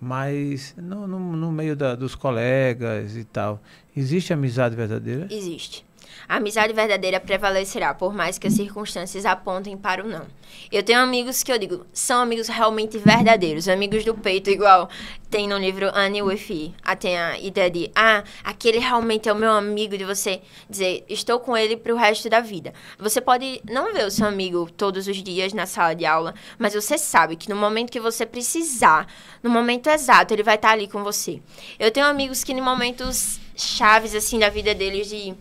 mas 0.01 0.75
no, 0.77 1.07
no, 1.07 1.19
no 1.19 1.51
meio 1.51 1.75
da- 1.75 1.95
dos 1.95 2.15
colegas 2.15 3.17
e 3.17 3.25
tal, 3.25 3.63
existe 3.97 4.33
amizade 4.33 4.77
verdadeira? 4.77 5.27
Existe. 5.31 5.86
A 6.29 6.37
amizade 6.37 6.73
verdadeira 6.73 7.21
prevalecerá, 7.21 7.95
por 7.95 8.15
mais 8.15 8.39
que 8.39 8.47
as 8.47 8.55
circunstâncias 8.55 9.25
apontem 9.25 9.77
para 9.77 10.05
o 10.05 10.09
não. 10.09 10.27
Eu 10.71 10.83
tenho 10.83 11.01
amigos 11.01 11.43
que 11.43 11.53
eu 11.53 11.59
digo, 11.59 11.87
são 11.93 12.23
amigos 12.23 12.49
realmente 12.49 12.99
verdadeiros, 12.99 13.69
amigos 13.69 14.05
do 14.05 14.15
peito, 14.15 14.51
igual 14.51 14.89
tem 15.31 15.49
no 15.49 15.59
livro 15.59 15.91
Annie 15.95 16.23
with 16.23 16.47
E. 16.51 16.75
Ah, 16.83 16.97
a 17.33 17.39
ideia 17.39 17.71
de, 17.71 17.91
ah, 17.95 18.25
aquele 18.45 18.79
realmente 18.79 19.29
é 19.29 19.33
o 19.33 19.37
meu 19.37 19.51
amigo, 19.51 19.97
de 19.97 20.05
você 20.05 20.41
dizer, 20.69 21.05
estou 21.09 21.39
com 21.41 21.57
ele 21.57 21.77
para 21.77 21.93
o 21.93 21.97
resto 21.97 22.29
da 22.29 22.41
vida. 22.41 22.73
Você 22.99 23.21
pode 23.21 23.61
não 23.69 23.93
ver 23.93 24.07
o 24.07 24.11
seu 24.11 24.27
amigo 24.27 24.71
todos 24.77 25.07
os 25.09 25.23
dias 25.23 25.53
na 25.53 25.67
sala 25.67 25.95
de 25.95 26.07
aula, 26.07 26.35
mas 26.59 26.75
você 26.75 26.97
sabe 26.97 27.37
que 27.37 27.49
no 27.49 27.57
momento 27.57 27.91
que 27.91 28.01
você 28.01 28.25
precisar, 28.25 29.07
no 29.43 29.51
momento 29.51 29.89
exato, 29.89 30.33
ele 30.33 30.43
vai 30.43 30.55
estar 30.55 30.71
ali 30.71 30.89
com 30.89 31.03
você. 31.03 31.41
Eu 31.79 31.91
tenho 31.91 32.07
amigos 32.07 32.43
que 32.43 32.53
em 32.53 32.61
momentos 32.61 33.39
chaves, 33.57 34.15
assim, 34.15 34.39
da 34.39 34.49
vida 34.49 34.75
deles, 34.75 35.09
de 35.09 35.35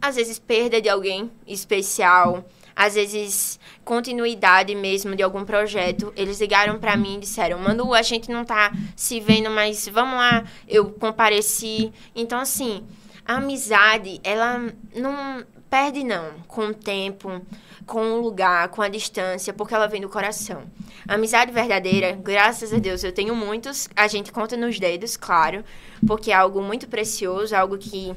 às 0.00 0.16
vezes 0.16 0.38
perda 0.38 0.80
de 0.80 0.88
alguém 0.88 1.30
especial, 1.46 2.44
às 2.74 2.94
vezes 2.94 3.60
continuidade 3.84 4.74
mesmo 4.74 5.14
de 5.14 5.22
algum 5.22 5.44
projeto. 5.44 6.12
Eles 6.16 6.40
ligaram 6.40 6.78
pra 6.78 6.96
mim 6.96 7.16
e 7.16 7.20
disseram: 7.20 7.58
"Manu, 7.58 7.92
a 7.92 8.02
gente 8.02 8.30
não 8.30 8.44
tá 8.44 8.72
se 8.96 9.20
vendo, 9.20 9.50
mas 9.50 9.86
vamos 9.88 10.16
lá, 10.16 10.44
eu 10.66 10.90
compareci". 10.92 11.92
Então 12.14 12.38
assim, 12.38 12.84
a 13.24 13.36
amizade, 13.36 14.20
ela 14.24 14.72
não 14.94 15.44
perde 15.68 16.02
não 16.02 16.32
com 16.48 16.66
o 16.66 16.74
tempo, 16.74 17.40
com 17.86 18.14
o 18.14 18.20
lugar, 18.20 18.68
com 18.68 18.82
a 18.82 18.88
distância, 18.88 19.52
porque 19.52 19.74
ela 19.74 19.86
vem 19.86 20.00
do 20.00 20.08
coração. 20.08 20.64
A 21.06 21.14
amizade 21.14 21.52
verdadeira, 21.52 22.12
graças 22.12 22.72
a 22.72 22.78
Deus, 22.78 23.04
eu 23.04 23.12
tenho 23.12 23.34
muitos, 23.34 23.88
a 23.94 24.08
gente 24.08 24.32
conta 24.32 24.56
nos 24.56 24.78
dedos, 24.78 25.16
claro, 25.16 25.64
porque 26.06 26.32
é 26.32 26.34
algo 26.34 26.60
muito 26.60 26.88
precioso, 26.88 27.54
algo 27.54 27.78
que 27.78 28.14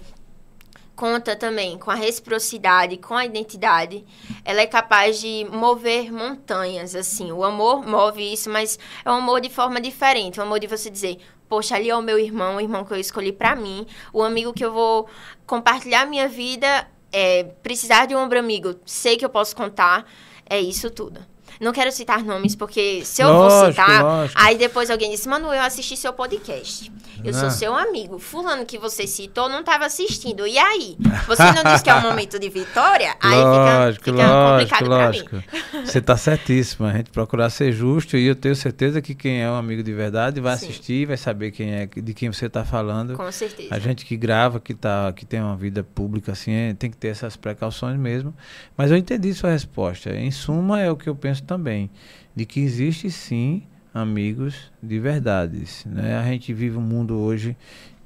conta 0.96 1.36
também 1.36 1.78
com 1.78 1.90
a 1.90 1.96
reciprocidade, 1.96 2.98
com 2.98 3.16
a 3.16 3.26
identidade, 3.26 4.06
ela 4.46 4.62
é 4.62 4.68
capaz 4.68 5.20
de 5.20 5.46
mover 5.52 6.12
montanhas, 6.12 6.96
assim. 6.96 7.32
O 7.32 7.44
amor 7.44 7.86
move 7.86 8.22
isso, 8.34 8.50
mas 8.50 8.78
é 9.04 9.10
um 9.10 9.16
amor 9.16 9.42
de 9.42 9.50
forma 9.50 9.82
diferente. 9.82 10.40
O 10.40 10.44
amor 10.44 10.60
de 10.60 10.68
você 10.68 10.90
dizer, 10.90 11.18
poxa, 11.50 11.76
ali 11.76 11.90
é 11.90 11.96
o 11.96 12.02
meu 12.02 12.20
irmão, 12.20 12.58
o 12.58 12.62
irmão 12.62 12.86
que 12.86 12.94
eu 12.94 12.98
escolhi 12.98 13.32
pra 13.32 13.56
mim, 13.56 13.86
o 14.12 14.22
amigo 14.24 14.54
que 14.54 14.64
eu 14.64 14.72
vou 14.72 15.08
compartilhar 15.48 16.06
minha 16.06 16.28
vida, 16.28 16.88
é, 17.12 17.44
precisar 17.64 18.06
de 18.06 18.16
um 18.16 18.20
ombro 18.20 18.40
amigo, 18.40 18.76
sei 18.86 19.18
que 19.18 19.26
eu 19.26 19.30
posso 19.30 19.56
contar, 19.56 20.06
é 20.50 20.60
isso 20.60 20.90
tudo. 20.90 21.20
Não 21.60 21.72
quero 21.72 21.92
citar 21.92 22.24
nomes, 22.24 22.56
porque 22.56 23.06
se 23.06 23.22
eu 23.22 23.28
vou 23.32 23.44
Lógico, 23.48 23.82
citar, 23.82 24.04
lógico. 24.04 24.42
aí 24.42 24.58
depois 24.58 24.90
alguém 24.90 25.12
disse, 25.12 25.30
Manu, 25.30 25.54
eu 25.54 25.62
assisti 25.62 25.96
seu 25.96 26.12
podcast. 26.12 26.92
Eu 27.24 27.32
Não. 27.32 27.40
sou 27.40 27.50
seu 27.52 27.74
amigo. 27.76 28.20
Fulano 28.20 28.66
que 28.66 28.78
você 28.78 29.08
citou 29.08 29.48
não 29.48 29.62
estava 29.62 29.86
assistindo. 29.86 30.46
E 30.46 30.58
aí? 30.58 30.98
Você 31.28 31.44
não 31.52 31.64
disse 31.72 31.84
que 31.84 31.90
é 31.90 31.96
um 31.96 32.02
momento 32.02 32.38
de 32.40 32.50
vitória? 32.50 33.16
Aí 33.22 33.36
lógico, 33.42 34.06
fica, 34.06 34.18
fica 34.18 34.28
lógico, 34.28 34.52
complicado 34.52 34.86
pra 34.86 35.10
mim. 35.10 35.18
lógico. 35.32 35.44
Você 35.86 36.00
está 36.00 36.18
certíssima. 36.18 36.90
A 36.90 36.94
gente 36.98 37.10
procurar 37.12 37.50
ser 37.50 37.72
justo 37.72 38.18
e 38.18 38.26
eu 38.26 38.36
tenho 38.36 38.56
certeza 38.56 39.02
que 39.02 39.16
quem 39.16 39.42
é 39.42 39.50
um 39.50 39.56
amigo 39.56 39.82
de 39.82 39.94
verdade 39.94 40.42
vai 40.42 40.58
Sim. 40.58 40.66
assistir, 40.68 41.06
vai 41.08 41.18
saber 41.18 41.52
quem 41.52 41.74
é, 41.74 41.86
de 41.88 42.14
quem 42.14 42.32
você 42.32 42.48
está 42.48 42.66
falando. 42.66 43.16
Com 43.16 43.32
certeza. 43.32 43.70
A 43.74 43.80
gente 43.80 44.06
que 44.06 44.18
grava, 44.18 44.60
que, 44.60 44.74
tá, 44.74 45.12
que 45.14 45.26
tem 45.26 45.42
uma 45.42 45.56
vida 45.56 45.84
pública, 45.84 46.34
assim, 46.34 46.52
tem 46.78 46.90
que 46.92 46.98
ter 46.98 47.08
essas 47.10 47.36
precauções 47.36 47.98
mesmo. 47.98 48.34
Mas 48.76 48.92
eu 48.92 48.98
entendi 48.98 49.34
sua 49.34 49.52
resposta. 49.52 50.10
Em 50.14 50.32
suma, 50.32 50.82
é 50.82 50.92
o 50.92 50.96
que 50.98 51.08
eu 51.10 51.16
penso 51.16 51.44
também. 51.44 51.90
De 52.36 52.46
que 52.46 52.60
existe 52.60 53.10
sim 53.12 53.64
amigos 53.94 54.72
de 54.82 55.00
verdades. 55.00 55.86
Né? 55.86 56.18
A 56.18 56.24
gente 56.24 56.54
vive 56.54 56.78
um 56.78 56.82
mundo 56.82 57.18
hoje 57.18 57.56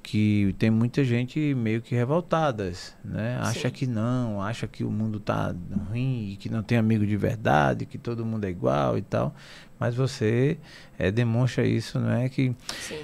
que 0.08 0.56
tem 0.58 0.72
muita 0.72 1.04
gente 1.04 1.54
meio 1.54 1.82
que 1.82 1.94
revoltadas, 1.94 2.96
né? 3.04 3.38
Acha 3.42 3.68
Sim. 3.68 3.72
que 3.72 3.86
não, 3.86 4.42
acha 4.42 4.66
que 4.66 4.86
o 4.86 4.90
mundo 4.90 5.20
tá 5.20 5.54
ruim, 5.90 6.38
que 6.40 6.50
não 6.50 6.64
tem 6.64 6.78
amigo 6.78 7.06
de 7.06 7.18
verdade, 7.18 7.86
que 7.86 7.98
todo 7.98 8.26
mundo 8.26 8.46
é 8.46 8.50
igual 8.50 8.98
e 8.98 9.02
tal. 9.02 9.36
Mas 9.78 9.96
você 9.96 10.58
eh, 10.98 11.12
demonstra 11.12 11.66
isso, 11.66 12.00
não 12.00 12.10
é? 12.10 12.30
Que 12.30 12.56
Sim. 12.80 13.02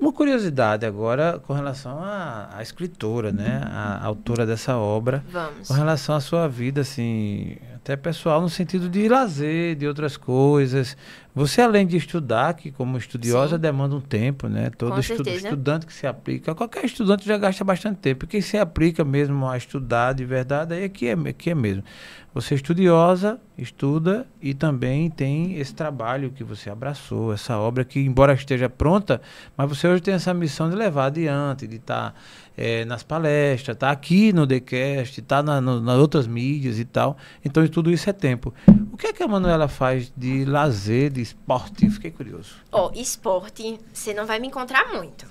uma 0.00 0.12
curiosidade 0.12 0.84
agora 0.84 1.38
com 1.38 1.52
relação 1.52 2.02
à, 2.02 2.50
à 2.56 2.60
escritora, 2.60 3.30
né? 3.30 3.62
A 3.64 4.04
autora 4.04 4.44
dessa 4.44 4.76
obra, 4.76 5.24
Vamos. 5.30 5.68
com 5.68 5.74
relação 5.74 6.16
à 6.16 6.20
sua 6.20 6.48
vida, 6.48 6.80
assim, 6.80 7.56
até 7.76 7.94
pessoal, 7.94 8.40
no 8.40 8.48
sentido 8.48 8.88
de 8.88 9.08
lazer, 9.08 9.76
de 9.76 9.86
outras 9.86 10.16
coisas. 10.16 10.96
Você, 11.34 11.62
além 11.62 11.86
de 11.86 11.96
estudar, 11.96 12.52
que 12.54 12.70
como 12.70 12.98
estudiosa 12.98 13.56
Sim. 13.56 13.62
demanda 13.62 13.96
um 13.96 14.00
tempo, 14.02 14.48
né? 14.48 14.68
Todo 14.76 15.00
estu- 15.00 15.16
certeza. 15.16 15.46
estudante 15.48 15.86
que 15.86 15.92
se 15.94 16.06
aplica, 16.06 16.54
qualquer 16.54 16.84
estudante 16.84 17.24
já 17.26 17.38
gasta 17.38 17.64
bastante 17.64 17.96
tempo. 18.00 18.26
E 18.26 18.28
quem 18.28 18.42
se 18.42 18.58
aplica 18.58 19.02
mesmo 19.02 19.48
a 19.48 19.56
estudar 19.56 20.12
de 20.12 20.26
verdade, 20.26 20.74
aí 20.74 20.84
é 20.84 20.88
que 20.90 21.06
é, 21.08 21.12
é 21.46 21.54
mesmo. 21.54 21.82
Você 22.34 22.54
é 22.54 22.56
estudiosa, 22.56 23.38
estuda 23.58 24.26
e 24.40 24.54
também 24.54 25.08
tem 25.10 25.56
esse 25.58 25.74
trabalho 25.74 26.30
que 26.30 26.42
você 26.42 26.70
abraçou, 26.70 27.32
essa 27.32 27.58
obra 27.58 27.84
que, 27.84 28.00
embora 28.00 28.32
esteja 28.34 28.68
pronta, 28.70 29.20
mas 29.56 29.68
você 29.68 29.86
hoje 29.86 30.00
tem 30.02 30.14
essa 30.14 30.32
missão 30.32 30.68
de 30.70 30.76
levar 30.76 31.06
adiante, 31.06 31.66
de 31.66 31.76
estar 31.76 32.14
nas 32.86 33.02
palestras, 33.02 33.74
estar 33.74 33.90
aqui 33.90 34.32
no 34.32 34.46
TheCast, 34.46 35.20
estar 35.20 35.42
na, 35.42 35.60
no- 35.60 35.80
nas 35.80 35.96
outras 35.96 36.26
mídias 36.26 36.78
e 36.78 36.84
tal. 36.84 37.16
Então, 37.44 37.66
tudo 37.68 37.90
isso 37.90 38.08
é 38.08 38.12
tempo. 38.12 38.52
O 38.92 38.96
que 38.96 39.06
é 39.08 39.12
que 39.12 39.22
a 39.22 39.28
Manuela 39.28 39.68
faz 39.68 40.12
de 40.16 40.44
lazer, 40.46 41.10
de 41.10 41.21
esporte? 41.22 41.88
Fiquei 41.90 42.10
curioso. 42.10 42.54
Ó, 42.70 42.90
esporte, 42.94 43.78
você 43.92 44.12
não 44.12 44.26
vai 44.26 44.38
me 44.38 44.48
encontrar 44.48 44.92
muito. 44.92 45.26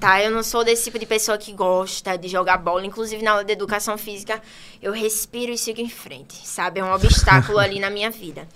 Tá? 0.00 0.22
Eu 0.22 0.30
não 0.30 0.42
sou 0.42 0.64
desse 0.64 0.84
tipo 0.84 0.98
de 0.98 1.06
pessoa 1.06 1.38
que 1.38 1.52
gosta 1.52 2.16
de 2.16 2.28
jogar 2.28 2.58
bola. 2.58 2.84
Inclusive, 2.84 3.22
na 3.22 3.32
aula 3.32 3.44
de 3.44 3.52
educação 3.52 3.96
física, 3.96 4.42
eu 4.82 4.92
respiro 4.92 5.52
e 5.52 5.58
sigo 5.58 5.80
em 5.80 5.88
frente, 5.88 6.46
sabe? 6.46 6.80
É 6.80 6.84
um 6.84 6.92
obstáculo 6.92 7.58
ali 7.60 7.78
na 7.78 7.90
minha 7.90 8.10
vida. 8.10 8.48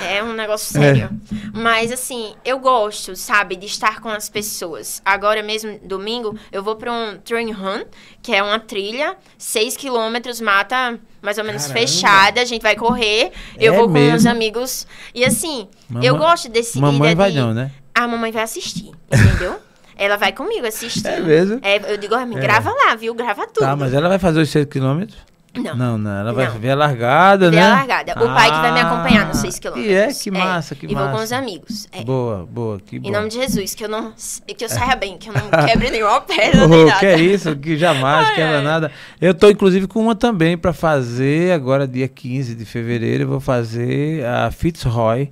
É 0.00 0.22
um 0.22 0.32
negócio 0.32 0.72
sério. 0.72 1.04
É. 1.04 1.36
Mas, 1.52 1.92
assim, 1.92 2.34
eu 2.44 2.58
gosto, 2.58 3.14
sabe, 3.14 3.54
de 3.56 3.66
estar 3.66 4.00
com 4.00 4.08
as 4.08 4.28
pessoas. 4.28 5.00
Agora 5.04 5.42
mesmo, 5.42 5.78
domingo, 5.84 6.36
eu 6.50 6.62
vou 6.62 6.76
para 6.76 6.92
um 6.92 7.18
train 7.18 7.52
run, 7.52 7.84
que 8.22 8.34
é 8.34 8.42
uma 8.42 8.58
trilha, 8.58 9.16
6 9.38 9.76
quilômetros, 9.76 10.40
mata 10.40 10.98
mais 11.22 11.38
ou 11.38 11.44
menos 11.44 11.62
Caramba. 11.62 11.80
fechada. 11.80 12.40
A 12.40 12.44
gente 12.44 12.62
vai 12.62 12.76
correr. 12.76 13.32
Eu 13.58 13.74
é 13.74 13.76
vou 13.76 13.88
mesmo? 13.88 14.10
com 14.10 14.16
os 14.16 14.26
amigos. 14.26 14.86
E, 15.14 15.24
assim, 15.24 15.68
eu 16.02 16.16
gosto 16.16 16.48
desse 16.48 16.78
Mamãe 16.78 17.14
vai 17.14 17.30
de, 17.30 17.38
não, 17.38 17.54
né? 17.54 17.70
A 17.94 18.08
mamãe 18.08 18.32
vai 18.32 18.42
assistir, 18.42 18.90
entendeu? 19.10 19.56
Ela 19.96 20.16
vai 20.16 20.32
comigo 20.32 20.66
assistir. 20.66 21.06
É 21.06 21.20
mesmo? 21.20 21.60
É, 21.62 21.92
eu 21.92 21.96
digo, 21.96 22.16
é. 22.16 22.26
grava 22.26 22.70
lá, 22.70 22.96
viu? 22.96 23.14
Grava 23.14 23.46
tudo. 23.46 23.60
Tá, 23.60 23.76
mas 23.76 23.94
ela 23.94 24.08
vai 24.08 24.18
fazer 24.18 24.40
os 24.40 24.50
6 24.50 24.66
quilômetros? 24.66 25.16
Não. 25.56 25.76
Não, 25.76 25.98
não. 25.98 26.10
Ela 26.18 26.32
vai 26.32 26.48
não. 26.48 26.58
ver 26.58 26.70
a 26.70 26.74
largada, 26.74 27.50
ver 27.50 27.56
né? 27.56 27.62
Ver 27.62 27.68
a 27.68 27.74
largada. 27.76 28.24
O 28.24 28.28
ah, 28.28 28.34
pai 28.34 28.50
que 28.50 28.58
vai 28.58 28.72
me 28.72 28.80
acompanhar 28.80 29.26
nos 29.26 29.38
6 29.38 29.58
quilômetros. 29.58 29.92
E 29.92 29.94
é, 29.94 30.12
que 30.12 30.30
massa, 30.30 30.74
é. 30.74 30.76
que 30.76 30.86
massa. 30.88 31.06
E 31.06 31.08
vou 31.08 31.16
com 31.16 31.24
os 31.24 31.32
amigos. 31.32 31.88
É. 31.92 32.02
Boa, 32.04 32.46
boa, 32.46 32.80
que 32.80 32.98
bom. 32.98 33.08
Em 33.08 33.12
nome 33.12 33.28
de 33.28 33.36
Jesus, 33.36 33.74
que 33.74 33.84
eu 33.84 33.88
não 33.88 34.12
que 34.56 34.64
eu 34.64 34.68
saia 34.68 34.96
bem, 34.96 35.16
que 35.16 35.28
eu 35.28 35.34
não 35.34 35.48
quebre 35.66 35.90
nenhuma 35.90 36.20
pedra. 36.20 36.66
oh, 36.66 36.98
que 36.98 37.06
é 37.06 37.18
isso, 37.18 37.54
que 37.56 37.76
jamais 37.76 38.28
ai, 38.28 38.34
quebra 38.34 38.62
nada. 38.62 38.90
Eu 39.20 39.34
tô, 39.34 39.48
inclusive, 39.48 39.86
com 39.86 40.00
uma 40.00 40.14
também 40.14 40.58
para 40.58 40.72
fazer, 40.72 41.52
agora 41.52 41.86
dia 41.86 42.08
15 42.08 42.54
de 42.54 42.64
fevereiro, 42.64 43.24
eu 43.24 43.28
vou 43.28 43.40
fazer 43.40 44.24
a 44.26 44.50
Fitzroy 44.50 45.30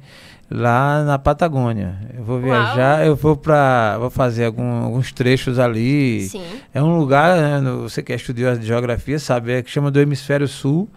lá 0.53 1.03
na 1.05 1.19
Patagônia. 1.19 1.99
Eu 2.17 2.23
vou 2.23 2.41
viajar, 2.41 2.99
Uau. 2.99 3.07
eu 3.07 3.17
vou 3.17 3.37
para, 3.37 3.97
vou 3.99 4.11
fazer 4.11 4.45
algum, 4.45 4.85
alguns 4.85 5.13
trechos 5.13 5.59
ali. 5.59 6.23
Sim. 6.29 6.43
É 6.73 6.83
um 6.83 6.99
lugar, 6.99 7.37
né, 7.37 7.61
no, 7.61 7.83
você 7.83 8.03
que 8.03 8.13
é 8.13 8.17
estudioso 8.17 8.61
de 8.61 8.67
geografia 8.67 9.19
sabe, 9.19 9.53
é 9.53 9.63
que 9.63 9.71
chama 9.71 9.91
do 9.91 10.01
hemisfério 10.01 10.47
sul, 10.47 10.89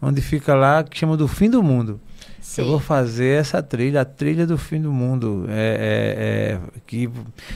onde 0.00 0.20
fica 0.20 0.54
lá 0.54 0.82
que 0.82 0.98
chama 0.98 1.16
do 1.16 1.28
fim 1.28 1.50
do 1.50 1.62
mundo. 1.62 2.00
Sim. 2.40 2.62
Eu 2.62 2.68
vou 2.68 2.80
fazer 2.80 3.38
essa 3.38 3.62
trilha, 3.62 4.00
a 4.00 4.04
trilha 4.04 4.46
do 4.46 4.58
fim 4.58 4.80
do 4.80 4.92
mundo. 4.92 5.46
É, 5.48 5.52
é, 5.52 6.54
é, 6.54 6.80
que 6.86 7.08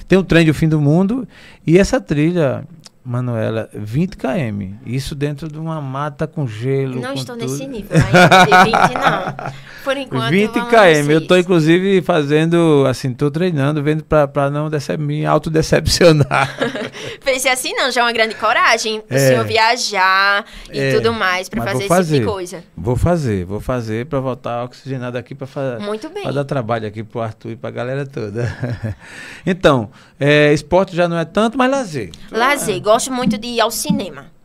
tem 0.07 0.17
o 0.17 0.23
trem 0.23 0.47
do 0.47 0.55
fim 0.55 0.69
do 0.69 0.81
mundo 0.81 1.27
e 1.67 1.79
essa 1.79 2.01
trilha 2.01 2.65
Manuela, 3.07 3.69
20 3.73 4.17
km. 4.17 4.75
Isso 4.85 5.15
dentro 5.15 5.47
de 5.47 5.57
uma 5.59 5.81
mata 5.81 6.27
com 6.27 6.45
gelo. 6.45 7.01
Não 7.01 7.13
com 7.13 7.21
estou 7.21 7.37
tudo. 7.37 7.49
nesse 7.49 7.65
nível 7.65 7.97
ainda. 7.97 8.65
20 8.65 8.95
não. 8.95 9.53
Por 9.85 9.97
enquanto. 9.97 10.31
20 10.31 10.53
km. 10.53 11.11
Eu 11.11 11.19
estou, 11.21 11.39
inclusive, 11.39 12.03
fazendo, 12.03 12.85
assim, 12.89 13.13
estou 13.13 13.31
treinando, 13.31 13.81
vendo 13.81 14.03
para 14.03 14.51
não 14.51 14.69
me 14.99 15.25
autodecepcionar. 15.25 16.57
Pensei 17.25 17.51
assim, 17.51 17.73
não, 17.75 17.91
já 17.91 18.01
é 18.01 18.05
uma 18.05 18.13
grande 18.13 18.35
coragem. 18.35 18.99
O 18.99 19.15
é. 19.15 19.19
senhor 19.19 19.45
viajar 19.45 20.45
e 20.73 20.79
é. 20.79 20.95
tudo 20.95 21.13
mais 21.13 21.49
para 21.49 21.63
fazer, 21.65 21.87
fazer, 21.87 22.03
esse 22.03 22.13
tipo 22.15 22.27
de 22.27 22.33
coisa. 22.33 22.65
Vou 22.77 22.97
fazer, 22.97 23.45
vou 23.45 23.61
fazer 23.61 24.07
para 24.07 24.21
voltar 24.21 24.65
oxigenado 24.65 25.19
aqui 25.19 25.35
para 25.35 25.47
fazer. 25.47 25.79
Muito 25.81 26.09
bem. 26.09 26.23
Para 26.23 26.33
dar 26.33 26.45
trabalho 26.45 26.87
aqui 26.87 27.03
pro 27.03 27.21
Arthur 27.21 27.53
e 27.53 27.57
para 27.57 27.69
a 27.69 27.73
galera 27.73 28.07
toda. 28.07 28.97
então, 29.45 29.91
é, 30.19 30.53
esporte 30.53 30.95
já 30.95 31.09
não 31.09 31.19
é 31.19 31.25
tanto, 31.25 31.59
mas 31.59 31.71
lazer. 31.71 32.11
Lazer, 32.31 32.81
gosto 32.81 33.13
muito 33.13 33.39
de 33.39 33.49
ir 33.49 33.61
ao 33.61 33.71
cinema. 33.71 34.36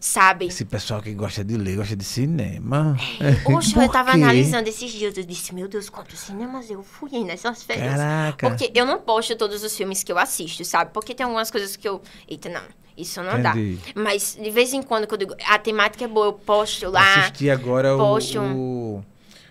Sabe? 0.00 0.46
Esse 0.46 0.64
pessoal 0.64 1.02
que 1.02 1.12
gosta 1.12 1.44
de 1.44 1.56
ler, 1.56 1.76
gosta 1.76 1.96
de 1.96 2.04
cinema. 2.04 2.96
É, 3.20 3.30
Oxe, 3.52 3.76
eu 3.76 3.88
tava 3.88 4.12
analisando 4.12 4.68
esses 4.68 4.92
dias, 4.92 5.16
eu 5.16 5.24
disse, 5.24 5.52
meu 5.52 5.66
Deus, 5.66 5.88
quantos 5.90 6.20
cinemas 6.20 6.70
eu 6.70 6.82
fui 6.84 7.24
nessas 7.24 7.64
férias. 7.64 7.96
Caraca. 7.96 8.48
Porque 8.48 8.70
eu 8.74 8.86
não 8.86 9.00
posto 9.00 9.34
todos 9.34 9.62
os 9.64 9.76
filmes 9.76 10.04
que 10.04 10.12
eu 10.12 10.18
assisto, 10.18 10.64
sabe? 10.64 10.92
Porque 10.92 11.14
tem 11.14 11.24
algumas 11.24 11.50
coisas 11.50 11.74
que 11.74 11.88
eu. 11.88 12.00
Eita, 12.28 12.48
não. 12.48 12.62
Isso 12.96 13.22
não 13.22 13.38
Entendi. 13.38 13.78
dá. 13.94 14.02
Mas 14.02 14.36
de 14.40 14.50
vez 14.50 14.72
em 14.72 14.82
quando, 14.82 15.06
quando 15.06 15.22
eu 15.22 15.28
digo, 15.28 15.40
a 15.46 15.58
temática 15.58 16.04
é 16.04 16.08
boa, 16.08 16.26
eu 16.26 16.32
posto 16.32 16.90
lá. 16.90 17.20
Assisti 17.20 17.48
agora 17.48 17.96
posto... 17.96 18.40
o, 18.40 19.04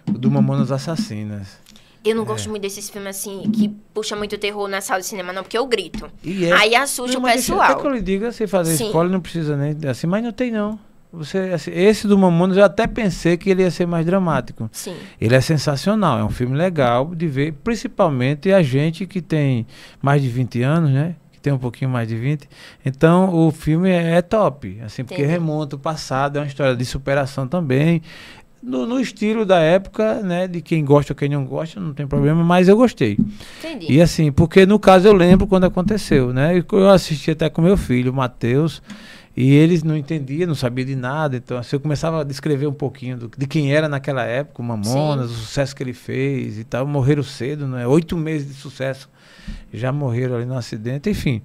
o, 0.08 0.12
do 0.12 0.30
Mamonas 0.30 0.72
Assassinas. 0.72 1.58
Eu 2.08 2.16
não 2.16 2.24
é. 2.24 2.26
gosto 2.26 2.50
muito 2.50 2.62
desses 2.62 2.90
filmes 2.90 3.18
assim, 3.18 3.50
que 3.52 3.70
puxa 3.94 4.16
muito 4.16 4.38
terror 4.38 4.68
na 4.68 4.82
sala 4.82 5.02
de 5.02 5.06
cinema, 5.08 5.34
não, 5.34 5.44
porque 5.44 5.58
eu 5.58 5.66
grito. 5.66 6.10
É. 6.26 6.52
Aí 6.54 6.76
assusta 6.76 7.20
não, 7.20 7.28
o 7.28 7.32
pessoal. 7.32 7.60
Deixa, 7.60 7.74
até 7.74 7.82
que 7.82 7.88
eu 7.88 7.92
lhe 7.92 8.02
diga, 8.02 8.32
você 8.32 8.48
fazer 8.48 8.76
Sim. 8.76 8.88
spoiler 8.88 9.12
não 9.12 9.22
precisa 9.22 9.58
nem 9.58 9.76
assim, 9.90 10.08
mas 10.08 10.24
não 10.24 10.32
tem 10.32 10.52
não. 10.52 10.80
Você, 11.12 11.38
assim, 11.54 11.72
esse 11.72 12.08
do 12.08 12.18
Mamonas 12.18 12.58
eu 12.58 12.64
até 12.64 12.86
pensei 12.86 13.38
que 13.38 13.50
ele 13.50 13.64
ia 13.64 13.72
ser 13.72 13.86
mais 13.86 14.06
dramático. 14.06 14.70
Sim. 14.72 14.96
Ele 15.20 15.36
é 15.36 15.42
sensacional, 15.42 16.20
é 16.20 16.24
um 16.24 16.30
filme 16.30 16.56
legal 16.56 17.14
de 17.16 17.28
ver, 17.28 17.54
principalmente 17.64 18.52
a 18.52 18.62
gente 18.62 19.06
que 19.06 19.22
tem 19.22 19.66
mais 20.02 20.22
de 20.22 20.28
20 20.28 20.62
anos, 20.64 20.92
né? 20.92 21.16
Que 21.32 21.40
tem 21.40 21.54
um 21.54 21.58
pouquinho 21.58 21.90
mais 21.90 22.08
de 22.08 22.16
20. 22.16 22.48
Então 22.86 23.34
o 23.34 23.52
filme 23.52 23.90
é, 23.90 24.18
é 24.18 24.22
top, 24.22 24.80
assim, 24.84 25.04
porque 25.04 25.22
Entendi. 25.22 25.32
remonta 25.32 25.76
o 25.76 25.80
passado, 25.80 26.38
é 26.38 26.42
uma 26.42 26.48
história 26.48 26.76
de 26.76 26.86
superação 26.86 27.48
também 27.48 28.02
no, 28.68 28.86
no, 28.86 29.00
estilo 29.00 29.46
da 29.46 29.60
época, 29.60 30.22
né? 30.22 30.48
De 30.48 30.62
quem 30.62 30.84
gosta 30.84 31.14
ou 31.14 31.16
quem 31.16 31.30
não 31.30 31.46
gosta, 31.46 31.80
não 31.80 31.94
tem 31.94 32.06
problema, 32.06 32.44
mas 32.44 32.68
eu 32.68 32.76
gostei. 32.76 33.18
Entendi. 33.60 33.94
E 33.94 34.02
assim, 34.02 34.32
porque 34.32 34.66
no 34.66 34.78
caso 34.78 35.08
eu 35.08 35.14
lembro 35.14 35.48
quando 35.48 35.64
aconteceu, 35.64 36.34
né? 36.34 36.62
Eu 36.72 36.90
assisti 36.90 37.32
até 37.32 37.50
com 37.50 37.62
meu 37.62 37.78
filho, 37.78 38.12
o 38.12 38.16
Matheus, 38.16 38.82
e 39.36 39.54
eles 39.54 39.84
não 39.84 39.96
entendiam, 39.96 40.48
não 40.48 40.56
sabiam 40.56 40.86
de 40.86 40.96
nada. 40.96 41.38
Então, 41.38 41.58
assim, 41.58 41.78
eu 41.78 41.80
começava 41.80 42.22
a 42.22 42.24
descrever 42.26 42.68
um 42.68 42.74
pouquinho 42.74 43.18
do, 43.18 43.32
de 43.38 43.48
quem 43.48 43.74
era 43.74 43.88
naquela 43.88 44.24
época, 44.24 44.62
o 44.62 44.66
Mamonas, 44.66 45.30
Sim. 45.30 45.36
o 45.36 45.38
sucesso 45.38 45.76
que 45.76 45.82
ele 45.82 45.94
fez 45.94 46.60
e 46.60 46.66
tal. 46.66 46.86
Morreram 46.86 47.24
cedo, 47.24 47.68
né? 47.68 47.88
Oito 47.88 48.18
meses 48.18 48.48
de 48.48 48.54
sucesso. 48.54 49.10
Já 49.72 49.94
morreram 49.94 50.36
ali 50.36 50.46
no 50.46 50.58
acidente, 50.58 51.10
enfim. 51.10 51.42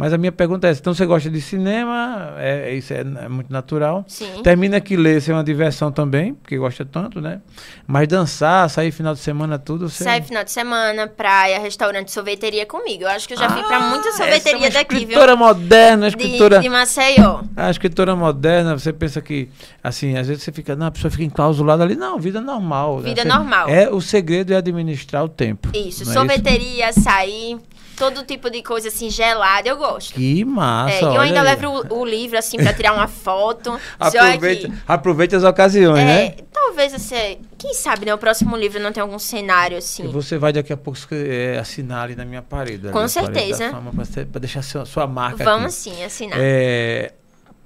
Mas 0.00 0.14
a 0.14 0.18
minha 0.18 0.32
pergunta 0.32 0.66
é: 0.66 0.72
então 0.72 0.94
você 0.94 1.04
gosta 1.04 1.28
de 1.28 1.42
cinema? 1.42 2.32
É, 2.38 2.72
isso 2.72 2.90
é, 2.94 3.00
é 3.00 3.28
muito 3.28 3.52
natural. 3.52 4.02
Sim. 4.08 4.42
Termina 4.42 4.80
que 4.80 4.96
ler 4.96 5.20
ser 5.20 5.32
é 5.32 5.34
uma 5.34 5.44
diversão 5.44 5.92
também, 5.92 6.32
porque 6.32 6.56
gosta 6.56 6.86
tanto, 6.86 7.20
né? 7.20 7.42
Mas 7.86 8.08
dançar, 8.08 8.70
sair 8.70 8.92
final 8.92 9.12
de 9.12 9.20
semana, 9.20 9.58
tudo. 9.58 9.90
Você... 9.90 10.02
Sair 10.02 10.22
final 10.22 10.42
de 10.42 10.52
semana, 10.52 11.06
praia, 11.06 11.58
restaurante, 11.58 12.10
sorveteria 12.10 12.64
comigo. 12.64 13.02
Eu 13.02 13.08
acho 13.08 13.28
que 13.28 13.34
eu 13.34 13.38
já 13.38 13.44
ah, 13.44 13.50
fui 13.50 13.62
pra 13.62 13.78
muita 13.78 14.10
sorveteria 14.12 14.68
é 14.68 14.70
daqui, 14.70 14.94
viu? 14.94 15.02
Escritora 15.02 15.36
moderna, 15.36 16.08
escritora. 16.08 16.56
De, 16.56 16.62
de 16.62 16.68
Maceió. 16.70 17.42
A 17.54 17.70
escritora 17.70 18.16
moderna, 18.16 18.78
você 18.78 18.94
pensa 18.94 19.20
que, 19.20 19.50
assim, 19.84 20.16
às 20.16 20.28
vezes 20.28 20.42
você 20.42 20.50
fica, 20.50 20.74
não, 20.74 20.86
a 20.86 20.90
pessoa 20.90 21.10
fica 21.10 21.24
enclausulada 21.24 21.84
ali. 21.84 21.94
Não, 21.94 22.18
vida 22.18 22.40
normal. 22.40 23.00
Vida 23.00 23.22
né? 23.22 23.34
normal. 23.34 23.68
É, 23.68 23.90
o 23.90 24.00
segredo 24.00 24.54
é 24.54 24.56
administrar 24.56 25.22
o 25.22 25.28
tempo. 25.28 25.68
Isso, 25.76 26.06
sorveteria, 26.06 26.86
é 26.86 26.88
isso? 26.88 27.02
sair 27.02 27.58
todo 28.00 28.24
tipo 28.24 28.48
de 28.48 28.62
coisa 28.62 28.88
assim 28.88 29.10
gelada, 29.10 29.68
eu 29.68 29.76
gosto. 29.76 30.14
Que 30.14 30.42
massa. 30.42 30.94
É, 30.94 31.02
eu 31.02 31.20
ainda 31.20 31.42
aí. 31.42 31.54
levo 31.54 31.86
o, 31.90 32.00
o, 32.00 32.04
livro 32.06 32.38
assim 32.38 32.56
para 32.56 32.72
tirar 32.72 32.94
uma 32.94 33.06
foto. 33.06 33.78
aproveite, 34.00 34.72
aproveite 34.88 35.36
as 35.36 35.44
ocasiões, 35.44 36.00
é, 36.00 36.04
né? 36.04 36.34
Talvez 36.50 36.92
você, 36.92 37.38
quem 37.58 37.74
sabe, 37.74 38.06
né, 38.06 38.14
o 38.14 38.18
próximo 38.18 38.56
livro 38.56 38.80
não 38.80 38.90
tem 38.90 39.02
algum 39.02 39.18
cenário 39.18 39.76
assim. 39.76 40.04
E 40.04 40.08
você 40.08 40.38
vai 40.38 40.50
daqui 40.50 40.72
a 40.72 40.78
pouco 40.78 40.98
é, 41.12 41.58
assinar 41.58 42.04
ali 42.04 42.16
na 42.16 42.24
minha 42.24 42.40
parede. 42.40 42.88
Com 42.88 43.06
certeza. 43.06 43.70
Para 44.32 44.40
deixar 44.40 44.62
sua, 44.62 44.86
sua 44.86 45.06
marca 45.06 45.44
Vamos 45.44 45.86
aqui. 45.86 45.96
sim 45.96 46.02
assinar. 46.02 46.38
É, 46.40 47.12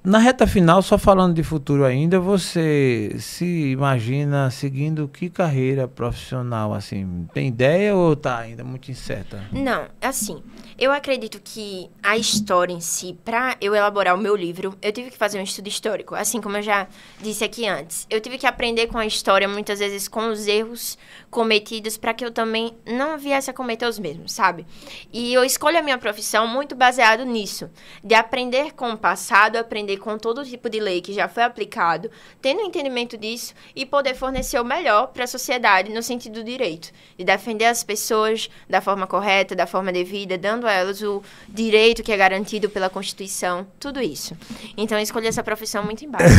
na 0.04 0.18
reta 0.18 0.46
final, 0.46 0.82
só 0.82 0.98
falando 0.98 1.34
de 1.34 1.42
futuro 1.42 1.82
ainda, 1.82 2.20
você 2.20 3.16
se 3.18 3.70
imagina 3.70 4.50
seguindo 4.50 5.08
que 5.08 5.30
carreira 5.30 5.88
profissional, 5.88 6.74
assim? 6.74 7.26
Tem 7.32 7.48
ideia 7.48 7.96
ou 7.96 8.14
tá 8.14 8.36
ainda 8.36 8.62
muito 8.62 8.90
incerta? 8.90 9.42
Não, 9.50 9.86
assim, 10.02 10.42
eu 10.78 10.92
acredito 10.92 11.40
que 11.42 11.88
a 12.02 12.18
história 12.18 12.70
em 12.70 12.80
si, 12.80 13.18
para 13.24 13.56
eu 13.62 13.74
elaborar 13.74 14.14
o 14.14 14.18
meu 14.18 14.36
livro, 14.36 14.76
eu 14.82 14.92
tive 14.92 15.10
que 15.10 15.16
fazer 15.16 15.38
um 15.38 15.42
estudo 15.42 15.68
histórico, 15.68 16.14
assim 16.14 16.38
como 16.38 16.58
eu 16.58 16.62
já 16.62 16.86
disse 17.22 17.42
aqui 17.42 17.66
antes. 17.66 18.06
Eu 18.10 18.20
tive 18.20 18.36
que 18.36 18.46
aprender 18.46 18.88
com 18.88 18.98
a 18.98 19.06
história, 19.06 19.48
muitas 19.48 19.78
vezes 19.78 20.06
com 20.06 20.28
os 20.28 20.46
erros 20.46 20.98
cometidos, 21.30 21.96
para 21.96 22.12
que 22.12 22.26
eu 22.26 22.30
também 22.30 22.76
não 22.86 23.16
viesse 23.16 23.50
a 23.50 23.54
cometer 23.54 23.86
os 23.86 23.98
mesmos, 23.98 24.32
sabe? 24.32 24.66
E 25.10 25.32
eu 25.32 25.42
escolho 25.42 25.78
a 25.78 25.82
minha 25.82 25.96
profissão 25.96 26.46
muito 26.46 26.74
baseado 26.74 27.24
nisso, 27.24 27.70
de 28.02 28.14
aprender 28.14 28.74
com 28.74 28.90
o 28.90 28.98
passado, 28.98 29.56
aprender 29.56 29.93
aprender 29.94 29.98
com 29.98 30.18
todo 30.18 30.44
tipo 30.44 30.68
de 30.68 30.80
lei 30.80 31.00
que 31.00 31.12
já 31.12 31.28
foi 31.28 31.42
aplicado, 31.42 32.10
tendo 32.40 32.60
entendimento 32.60 33.16
disso 33.16 33.54
e 33.74 33.86
poder 33.86 34.14
fornecer 34.14 34.60
o 34.60 34.64
melhor 34.64 35.08
para 35.08 35.24
a 35.24 35.26
sociedade 35.26 35.92
no 35.92 36.02
sentido 36.02 36.34
do 36.34 36.44
direito, 36.44 36.90
de 37.16 37.24
defender 37.24 37.66
as 37.66 37.82
pessoas 37.84 38.48
da 38.68 38.80
forma 38.80 39.06
correta, 39.06 39.54
da 39.54 39.66
forma 39.66 39.92
devida, 39.92 40.36
dando 40.36 40.66
a 40.66 40.72
elas 40.72 41.02
o 41.02 41.22
direito 41.48 42.02
que 42.02 42.12
é 42.12 42.16
garantido 42.16 42.68
pela 42.68 42.90
Constituição, 42.90 43.66
tudo 43.78 44.00
isso. 44.00 44.36
Então, 44.76 44.98
eu 44.98 45.02
escolhi 45.02 45.26
essa 45.26 45.42
profissão 45.42 45.84
muito 45.84 46.04
embaixo. 46.04 46.34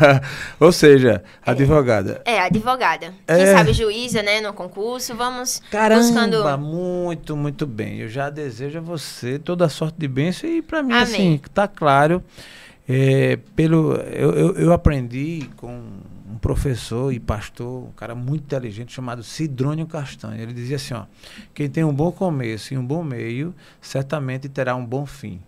Ou 0.58 0.72
seja, 0.72 1.22
advogada. 1.44 2.22
É, 2.24 2.34
é 2.34 2.40
advogada. 2.40 3.14
É... 3.26 3.36
Quem 3.36 3.46
sabe 3.46 3.72
juíza, 3.72 4.22
né, 4.22 4.40
no 4.40 4.52
concurso, 4.52 5.14
vamos 5.14 5.60
Caramba, 5.70 6.02
buscando... 6.02 6.58
muito, 6.58 7.36
muito 7.36 7.66
bem. 7.66 7.98
Eu 8.00 8.08
já 8.08 8.30
desejo 8.30 8.78
a 8.78 8.82
você 8.82 9.38
toda 9.38 9.64
a 9.64 9.68
sorte 9.68 9.98
de 9.98 10.08
bênção 10.08 10.48
e 10.48 10.62
para 10.62 10.82
mim, 10.82 10.92
Amém. 10.92 11.02
assim, 11.02 11.40
tá 11.52 11.68
claro 11.68 12.22
é, 12.86 13.36
pelo, 13.56 13.94
eu, 13.94 14.32
eu, 14.32 14.54
eu, 14.56 14.72
aprendi 14.72 15.48
com 15.56 15.74
um 16.30 16.36
professor 16.38 17.12
e 17.12 17.18
pastor, 17.18 17.84
um 17.84 17.92
cara 17.92 18.14
muito 18.14 18.44
inteligente 18.44 18.92
chamado 18.92 19.22
Sidrônio 19.22 19.86
Castanho. 19.86 20.40
Ele 20.40 20.52
dizia 20.52 20.76
assim: 20.76 20.92
ó, 20.92 21.04
quem 21.54 21.68
tem 21.68 21.82
um 21.82 21.94
bom 21.94 22.12
começo 22.12 22.74
e 22.74 22.78
um 22.78 22.84
bom 22.84 23.02
meio, 23.02 23.54
certamente 23.80 24.48
terá 24.50 24.76
um 24.76 24.84
bom 24.84 25.06
fim. 25.06 25.40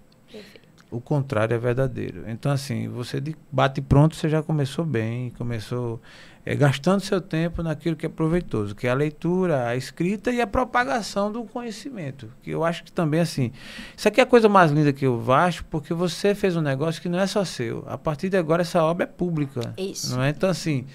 o 0.91 0.99
contrário 0.99 1.55
é 1.55 1.59
verdadeiro. 1.59 2.25
Então, 2.27 2.51
assim, 2.51 2.89
você 2.89 3.23
bate 3.53 3.83
pronto, 3.83 4.17
você 4.17 4.31
já 4.31 4.43
começou 4.43 4.87
bem, 4.87 5.31
começou 5.31 6.01
é, 6.47 6.55
gastando 6.55 7.01
seu 7.01 7.21
tempo 7.21 7.61
naquilo 7.61 7.97
que 7.97 8.07
é 8.07 8.09
proveitoso, 8.09 8.73
que 8.73 8.87
é 8.87 8.91
a 8.91 8.95
leitura, 8.95 9.67
a 9.67 9.75
escrita 9.75 10.31
e 10.31 10.41
a 10.41 10.47
propagação 10.47 11.33
do 11.33 11.43
conhecimento. 11.43 12.31
Que 12.41 12.53
eu 12.53 12.65
acho 12.65 12.85
que 12.85 12.93
também, 12.93 13.19
assim, 13.19 13.51
isso 13.97 14.07
aqui 14.07 14.21
é 14.21 14.23
a 14.23 14.27
coisa 14.27 14.49
mais 14.49 14.71
linda 14.71 14.93
que 14.93 15.05
eu 15.05 15.33
acho, 15.33 15.65
porque 15.65 15.93
você 15.93 16.37
fez 16.37 16.55
um 16.55 16.61
negócio 16.61 17.03
que 17.03 17.09
não 17.09 17.19
é 17.19 17.27
só 17.27 17.45
seu. 17.45 17.85
A 17.89 17.99
partir 17.99 18.29
de 18.29 18.37
agora, 18.37 18.63
essa 18.63 18.81
obra 18.81 19.03
é 19.03 19.07
pública. 19.09 19.75
Isso. 19.77 20.15
Não 20.15 20.23
é? 20.23 20.29
Então, 20.29 20.49
assim, 20.49 20.87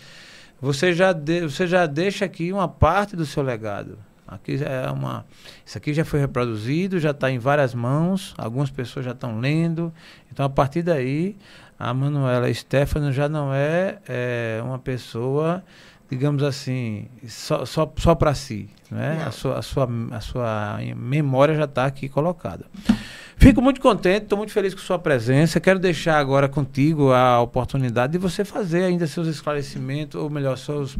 você 0.62 0.93
já, 0.93 1.12
de, 1.12 1.41
você 1.41 1.68
já 1.68 1.86
deixa 1.86 2.24
aqui 2.24 2.54
uma 2.54 2.70
parte 2.70 3.18
do 3.18 3.26
seu 3.26 3.43
legado. 3.43 3.99
Aqui 4.32 4.58
é 4.64 4.90
uma, 4.90 5.26
isso 5.66 5.78
aqui 5.78 5.94
já 5.94 6.06
foi 6.06 6.22
reproduzido, 6.22 7.02
já 7.02 7.12
está 7.12 7.30
em 7.30 7.38
várias 7.38 7.76
mãos, 7.76 8.34
algumas 8.38 8.70
pessoas 8.70 9.04
já 9.04 9.12
estão 9.12 9.42
lendo. 9.42 9.94
Então, 10.32 10.46
a 10.46 10.50
partir 10.50 10.82
daí, 10.82 11.36
a 11.78 11.94
Manuela 11.94 12.52
Stefano 12.54 13.12
já 13.12 13.28
não 13.28 13.54
é, 13.54 13.98
é 14.08 14.62
uma 14.64 14.80
pessoa, 14.80 15.62
digamos 16.10 16.44
assim, 16.44 17.10
só, 17.28 17.66
só, 17.66 17.92
só 17.98 18.16
para 18.16 18.34
si. 18.34 18.70
Né? 18.90 19.22
A, 19.28 19.32
sua, 19.32 19.60
a, 19.60 19.62
sua, 19.62 19.90
a 20.12 20.22
sua 20.22 20.80
memória 20.96 21.54
já 21.54 21.66
está 21.66 21.86
aqui 21.86 22.08
colocada. 22.08 22.66
Fico 23.36 23.62
muito 23.62 23.82
contente, 23.82 24.24
estou 24.24 24.38
muito 24.38 24.54
feliz 24.54 24.74
com 24.74 24.80
sua 24.80 24.98
presença. 25.00 25.60
Quero 25.60 25.80
deixar 25.80 26.18
agora 26.20 26.48
contigo 26.48 27.12
a 27.12 27.42
oportunidade 27.42 28.14
de 28.14 28.18
você 28.18 28.46
fazer 28.46 28.86
ainda 28.86 29.06
seus 29.08 29.28
esclarecimentos, 29.28 30.22
ou 30.22 30.30
melhor, 30.30 30.58
suas, 30.58 30.96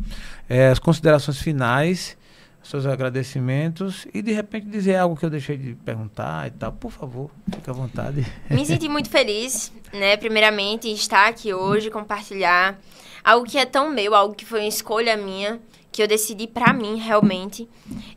é, 0.50 0.68
as 0.68 0.80
considerações 0.80 1.40
finais 1.40 2.20
seus 2.64 2.86
agradecimentos 2.86 4.06
e 4.14 4.22
de 4.22 4.32
repente 4.32 4.68
dizer 4.68 4.96
algo 4.96 5.16
que 5.16 5.26
eu 5.26 5.30
deixei 5.30 5.58
de 5.58 5.76
perguntar 5.76 6.48
e 6.48 6.52
tal. 6.52 6.72
Por 6.72 6.92
favor, 6.92 7.32
fique 7.54 7.70
à 7.70 7.74
vontade. 7.74 8.26
Me 8.50 8.66
senti 8.66 8.88
muito 8.88 9.10
feliz, 9.10 9.72
né? 9.92 10.16
Primeiramente, 10.18 10.92
estar 10.92 11.28
aqui 11.28 11.54
hoje, 11.54 11.90
compartilhar 11.90 12.80
algo 13.24 13.46
que 13.46 13.58
é 13.58 13.66
tão 13.66 13.90
meu, 13.90 14.16
algo 14.16 14.36
que 14.36 14.46
foi 14.46 14.60
uma 14.62 14.68
escolha 14.68 15.18
minha, 15.18 15.60
que 15.92 16.02
eu 16.02 16.08
decidi 16.08 16.48
para 16.48 16.72
mim 16.72 16.96
realmente. 16.96 17.68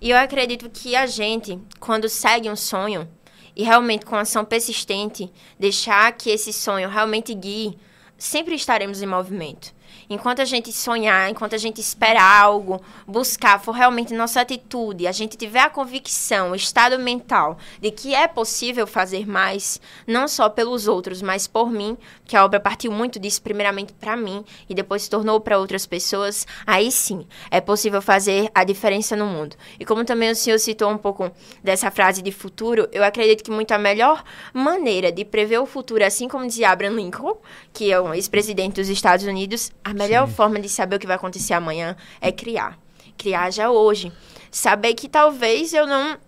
E 0.01 0.11
eu 0.11 0.17
acredito 0.17 0.71
que 0.71 0.95
a 0.95 1.07
gente, 1.07 1.59
quando 1.81 2.09
segue 2.09 2.49
um 2.49 2.57
sonho 2.57 3.09
e 3.57 3.63
realmente 3.63 4.05
com 4.05 4.17
ação 4.17 4.45
persistente, 4.45 5.31
deixar 5.59 6.13
que 6.13 6.31
esse 6.31 6.53
sonho 6.53 6.89
realmente 6.89 7.35
guie, 7.35 7.77
sempre 8.17 8.55
estaremos 8.55 9.03
em 9.03 9.07
movimento. 9.07 9.74
Enquanto 10.09 10.41
a 10.41 10.45
gente 10.45 10.73
sonhar, 10.73 11.31
enquanto 11.31 11.55
a 11.55 11.59
gente 11.59 11.81
esperar 11.81 12.43
algo, 12.43 12.81
buscar, 13.07 13.61
for 13.61 13.73
realmente 13.73 14.13
nossa 14.15 14.41
atitude, 14.41 15.07
a 15.07 15.13
gente 15.13 15.37
tiver 15.37 15.61
a 15.61 15.71
convicção, 15.71 16.51
o 16.51 16.55
estado 16.55 16.99
mental 16.99 17.59
de 17.81 17.91
que 17.91 18.15
é 18.15 18.29
possível 18.29 18.87
fazer 18.87 19.27
mais, 19.27 19.81
não 20.07 20.29
só 20.29 20.49
pelos 20.49 20.87
outros, 20.87 21.23
mas 21.23 21.47
por 21.47 21.71
mim, 21.71 21.97
que 22.25 22.37
a 22.37 22.45
obra 22.45 22.61
partiu 22.61 22.93
muito 22.93 23.19
disso, 23.19 23.41
primeiramente 23.43 23.93
para 23.93 24.17
mim 24.17 24.45
e 24.69 24.75
depois 24.75 25.03
se 25.03 25.11
tornou 25.11 25.41
para 25.41 25.59
outras 25.59 25.87
pessoas, 25.87 26.47
aí 26.67 26.91
sim 26.91 27.27
é 27.51 27.61
possível 27.61 28.03
fazer 28.03 28.51
a 28.55 28.65
diferença 28.65 29.17
no 29.17 29.27
mundo. 29.27 29.57
E 29.79 29.85
como 29.85 30.05
também 30.05 30.31
o 30.31 30.35
senhor 30.37 30.59
citou 30.59 30.91
um 30.91 30.99
pouco 30.99 31.31
dessa 31.63 31.91
frase 31.91 32.23
de 32.23 32.33
futuro, 32.33 32.89
eu 32.93 33.03
acredito 33.05 33.43
que 33.43 33.51
muito 33.51 33.73
a 33.73 33.79
melhor 33.79 34.23
maneira 34.53 35.11
de 35.11 35.25
prever 35.25 35.59
o 35.59 35.67
futuro, 35.67 36.05
assim 36.05 36.29
como 36.29 36.47
dizia 36.47 36.71
Abraham 36.71 36.97
Lincoln, 36.97 37.37
que 37.73 37.91
é 37.91 38.01
um 38.01 38.13
ex-presidente 38.13 38.75
dos 38.75 38.89
Estados 38.89 39.25
Unidos, 39.25 39.73
a 39.83 39.94
melhor 39.95 40.29
Sim. 40.29 40.35
forma 40.35 40.61
de 40.61 40.69
saber 40.69 40.97
o 40.97 40.99
que 40.99 41.07
vai 41.07 41.17
acontecer 41.17 41.55
amanhã 41.55 41.97
é 42.21 42.31
criar. 42.33 42.79
Criar 43.17 43.51
já 43.51 43.71
hoje. 43.71 44.13
Saber 44.51 44.95
que 44.95 45.09
talvez 45.09 45.73
eu 45.73 45.87
não 45.87 46.19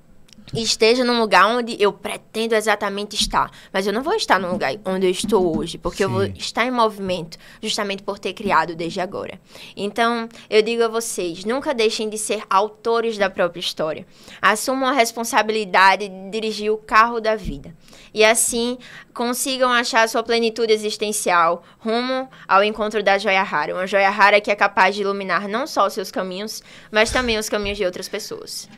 esteja 0.55 1.05
num 1.05 1.18
lugar 1.18 1.47
onde 1.47 1.76
eu 1.80 1.92
pretendo 1.92 2.55
exatamente 2.55 3.14
estar. 3.14 3.51
Mas 3.72 3.86
eu 3.86 3.92
não 3.92 4.03
vou 4.03 4.14
estar 4.14 4.38
no 4.38 4.51
lugar 4.51 4.74
onde 4.84 5.07
eu 5.07 5.11
estou 5.11 5.57
hoje, 5.57 5.78
porque 5.78 5.99
Sim. 5.99 6.03
eu 6.05 6.11
vou 6.11 6.24
estar 6.24 6.64
em 6.64 6.70
movimento, 6.70 7.38
justamente 7.62 8.03
por 8.03 8.18
ter 8.18 8.32
criado 8.32 8.74
desde 8.74 9.01
agora. 9.01 9.40
Então, 9.76 10.28
eu 10.49 10.62
digo 10.62 10.84
a 10.84 10.88
vocês, 10.88 11.44
nunca 11.44 11.74
deixem 11.74 12.09
de 12.09 12.18
ser 12.18 12.42
autores 12.49 13.18
da 13.18 13.28
própria 13.28 13.61
história. 13.61 14.07
Assumam 14.40 14.88
a 14.88 14.92
responsabilidade 14.92 16.09
de 16.09 16.30
dirigir 16.30 16.72
o 16.72 16.76
carro 16.76 17.20
da 17.20 17.34
vida. 17.34 17.74
E 18.14 18.24
assim, 18.24 18.78
consigam 19.12 19.70
achar 19.70 20.05
a 20.05 20.09
sua 20.09 20.22
plenitude 20.22 20.72
existencial 20.72 21.62
rumo 21.78 22.28
ao 22.49 22.64
encontro 22.64 23.03
da 23.03 23.18
joia 23.18 23.42
rara. 23.42 23.74
Uma 23.74 23.86
joia 23.86 24.11
rara 24.11 24.40
que 24.40 24.51
é 24.51 24.55
capaz 24.55 24.94
de 24.94 25.03
iluminar 25.03 25.49
não 25.49 25.66
só 25.66 25.86
os 25.86 25.92
seus 25.92 26.11
caminhos, 26.11 26.62
mas 26.90 27.11
também 27.11 27.38
os 27.38 27.49
caminhos 27.49 27.76
de 27.76 27.84
outras 27.84 28.09
pessoas. 28.09 28.68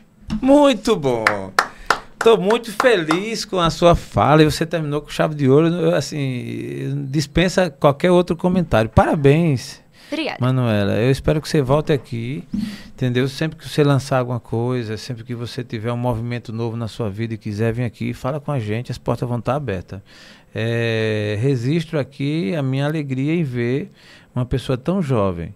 Muito 0.41 0.95
bom. 0.95 1.25
Estou 2.13 2.37
muito 2.37 2.71
feliz 2.73 3.45
com 3.45 3.59
a 3.59 3.69
sua 3.69 3.95
fala 3.95 4.41
e 4.41 4.45
você 4.45 4.65
terminou 4.65 5.01
com 5.01 5.09
chave 5.09 5.35
de 5.35 5.49
ouro. 5.49 5.95
Assim, 5.95 7.07
dispensa 7.09 7.69
qualquer 7.69 8.11
outro 8.11 8.35
comentário. 8.35 8.89
Parabéns. 8.89 9.81
Obrigada. 10.11 10.37
Manuela, 10.41 10.95
eu 10.95 11.11
espero 11.11 11.39
que 11.39 11.47
você 11.47 11.61
volte 11.61 11.93
aqui, 11.93 12.43
entendeu? 12.87 13.27
Sempre 13.27 13.59
que 13.59 13.69
você 13.69 13.83
lançar 13.83 14.17
alguma 14.17 14.39
coisa, 14.39 14.97
sempre 14.97 15.23
que 15.23 15.35
você 15.35 15.63
tiver 15.63 15.93
um 15.93 15.97
movimento 15.97 16.51
novo 16.51 16.75
na 16.75 16.87
sua 16.87 17.09
vida 17.09 17.35
e 17.35 17.37
quiser 17.37 17.71
vir 17.71 17.83
aqui, 17.83 18.11
fala 18.11 18.39
com 18.39 18.51
a 18.51 18.59
gente, 18.59 18.91
as 18.91 18.97
portas 18.97 19.29
vão 19.29 19.37
estar 19.37 19.55
abertas. 19.55 20.01
É, 20.53 21.37
registro 21.39 21.99
aqui 21.99 22.55
a 22.55 22.63
minha 22.63 22.85
alegria 22.85 23.35
em 23.35 23.43
ver 23.43 23.91
uma 24.35 24.45
pessoa 24.45 24.77
tão 24.77 24.99
jovem 24.99 25.53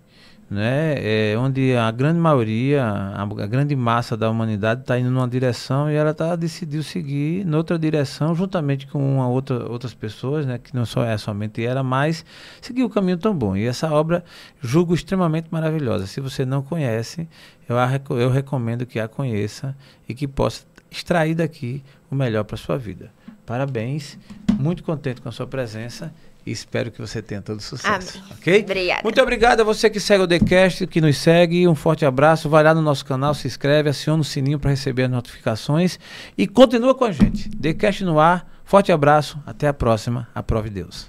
né, 0.50 0.96
é, 0.98 1.38
onde 1.38 1.76
a 1.76 1.90
grande 1.90 2.20
maioria, 2.20 2.84
a, 2.84 3.24
a 3.24 3.48
grande 3.48 3.76
massa 3.76 4.16
da 4.16 4.30
humanidade 4.30 4.82
está 4.82 5.00
indo 5.00 5.10
numa 5.10 5.28
direção 5.28 5.90
e 5.90 5.96
ela 5.96 6.14
tá, 6.14 6.36
decidiu 6.36 6.84
seguir 6.84 7.46
noutra 7.46 7.78
direção, 7.80 8.36
juntamente 8.36 8.86
com 8.88 9.16
uma 9.16 9.28
outra, 9.28 9.70
outras 9.70 9.94
pessoas, 9.94 10.46
né, 10.46 10.58
que 10.58 10.76
não 10.76 10.86
só 10.86 11.04
é 11.04 11.18
somente 11.18 11.66
ela, 11.66 11.82
mas 11.82 12.24
seguiu 12.62 12.86
o 12.86 12.90
caminho 12.90 13.18
tão 13.18 13.36
bom. 13.36 13.56
E 13.56 13.66
essa 13.66 13.92
obra 13.92 14.24
julgo 14.62 14.94
extremamente 14.94 15.48
maravilhosa. 15.50 16.06
Se 16.06 16.22
você 16.22 16.46
não 16.46 16.62
conhece, 16.62 17.28
eu, 17.68 17.78
a, 17.78 17.90
eu 18.12 18.30
recomendo 18.30 18.86
que 18.86 19.00
a 19.00 19.08
conheça 19.08 19.76
e 20.08 20.14
que 20.14 20.28
possa 20.28 20.66
extrair 20.92 21.34
daqui 21.34 21.84
o 22.12 22.16
melhor 22.16 22.44
para 22.44 22.58
sua 22.58 22.78
vida. 22.78 23.12
Parabéns, 23.46 24.18
muito 24.60 24.84
contente 24.84 25.20
com 25.22 25.30
a 25.30 25.32
sua 25.32 25.48
presença 25.48 26.14
e 26.46 26.52
espero 26.52 26.92
que 26.92 27.00
você 27.00 27.22
tenha 27.22 27.42
todo 27.42 27.62
sucesso. 27.62 28.18
Amém. 28.18 28.32
Ok? 28.32 28.62
Obrigada. 28.62 29.02
Muito 29.04 29.22
obrigado 29.22 29.62
a 29.62 29.64
você 29.64 29.90
que 29.90 30.00
segue 30.00 30.24
o 30.24 30.28
TheCast, 30.28 30.88
que 30.88 31.02
nos 31.02 31.18
segue. 31.18 31.68
Um 31.68 31.76
forte 31.76 32.06
abraço. 32.06 32.50
Vai 32.50 32.64
lá 32.64 32.74
no 32.74 32.82
nosso 32.82 33.06
canal, 33.06 33.34
se 33.34 33.48
inscreve, 33.48 33.90
aciona 33.90 34.22
o 34.22 34.26
sininho 34.26 34.60
para 34.60 34.70
receber 34.70 35.04
as 35.04 35.12
notificações 35.12 36.00
e 36.38 36.48
continua 36.48 36.94
com 36.94 37.06
a 37.06 37.12
gente. 37.12 37.50
TheCast 37.50 38.04
no 38.04 38.20
ar. 38.20 38.52
Forte 38.66 38.92
abraço. 38.92 39.38
Até 39.46 39.68
a 39.68 39.74
próxima. 39.74 40.28
Aprove 40.34 40.70
Deus. 40.70 41.08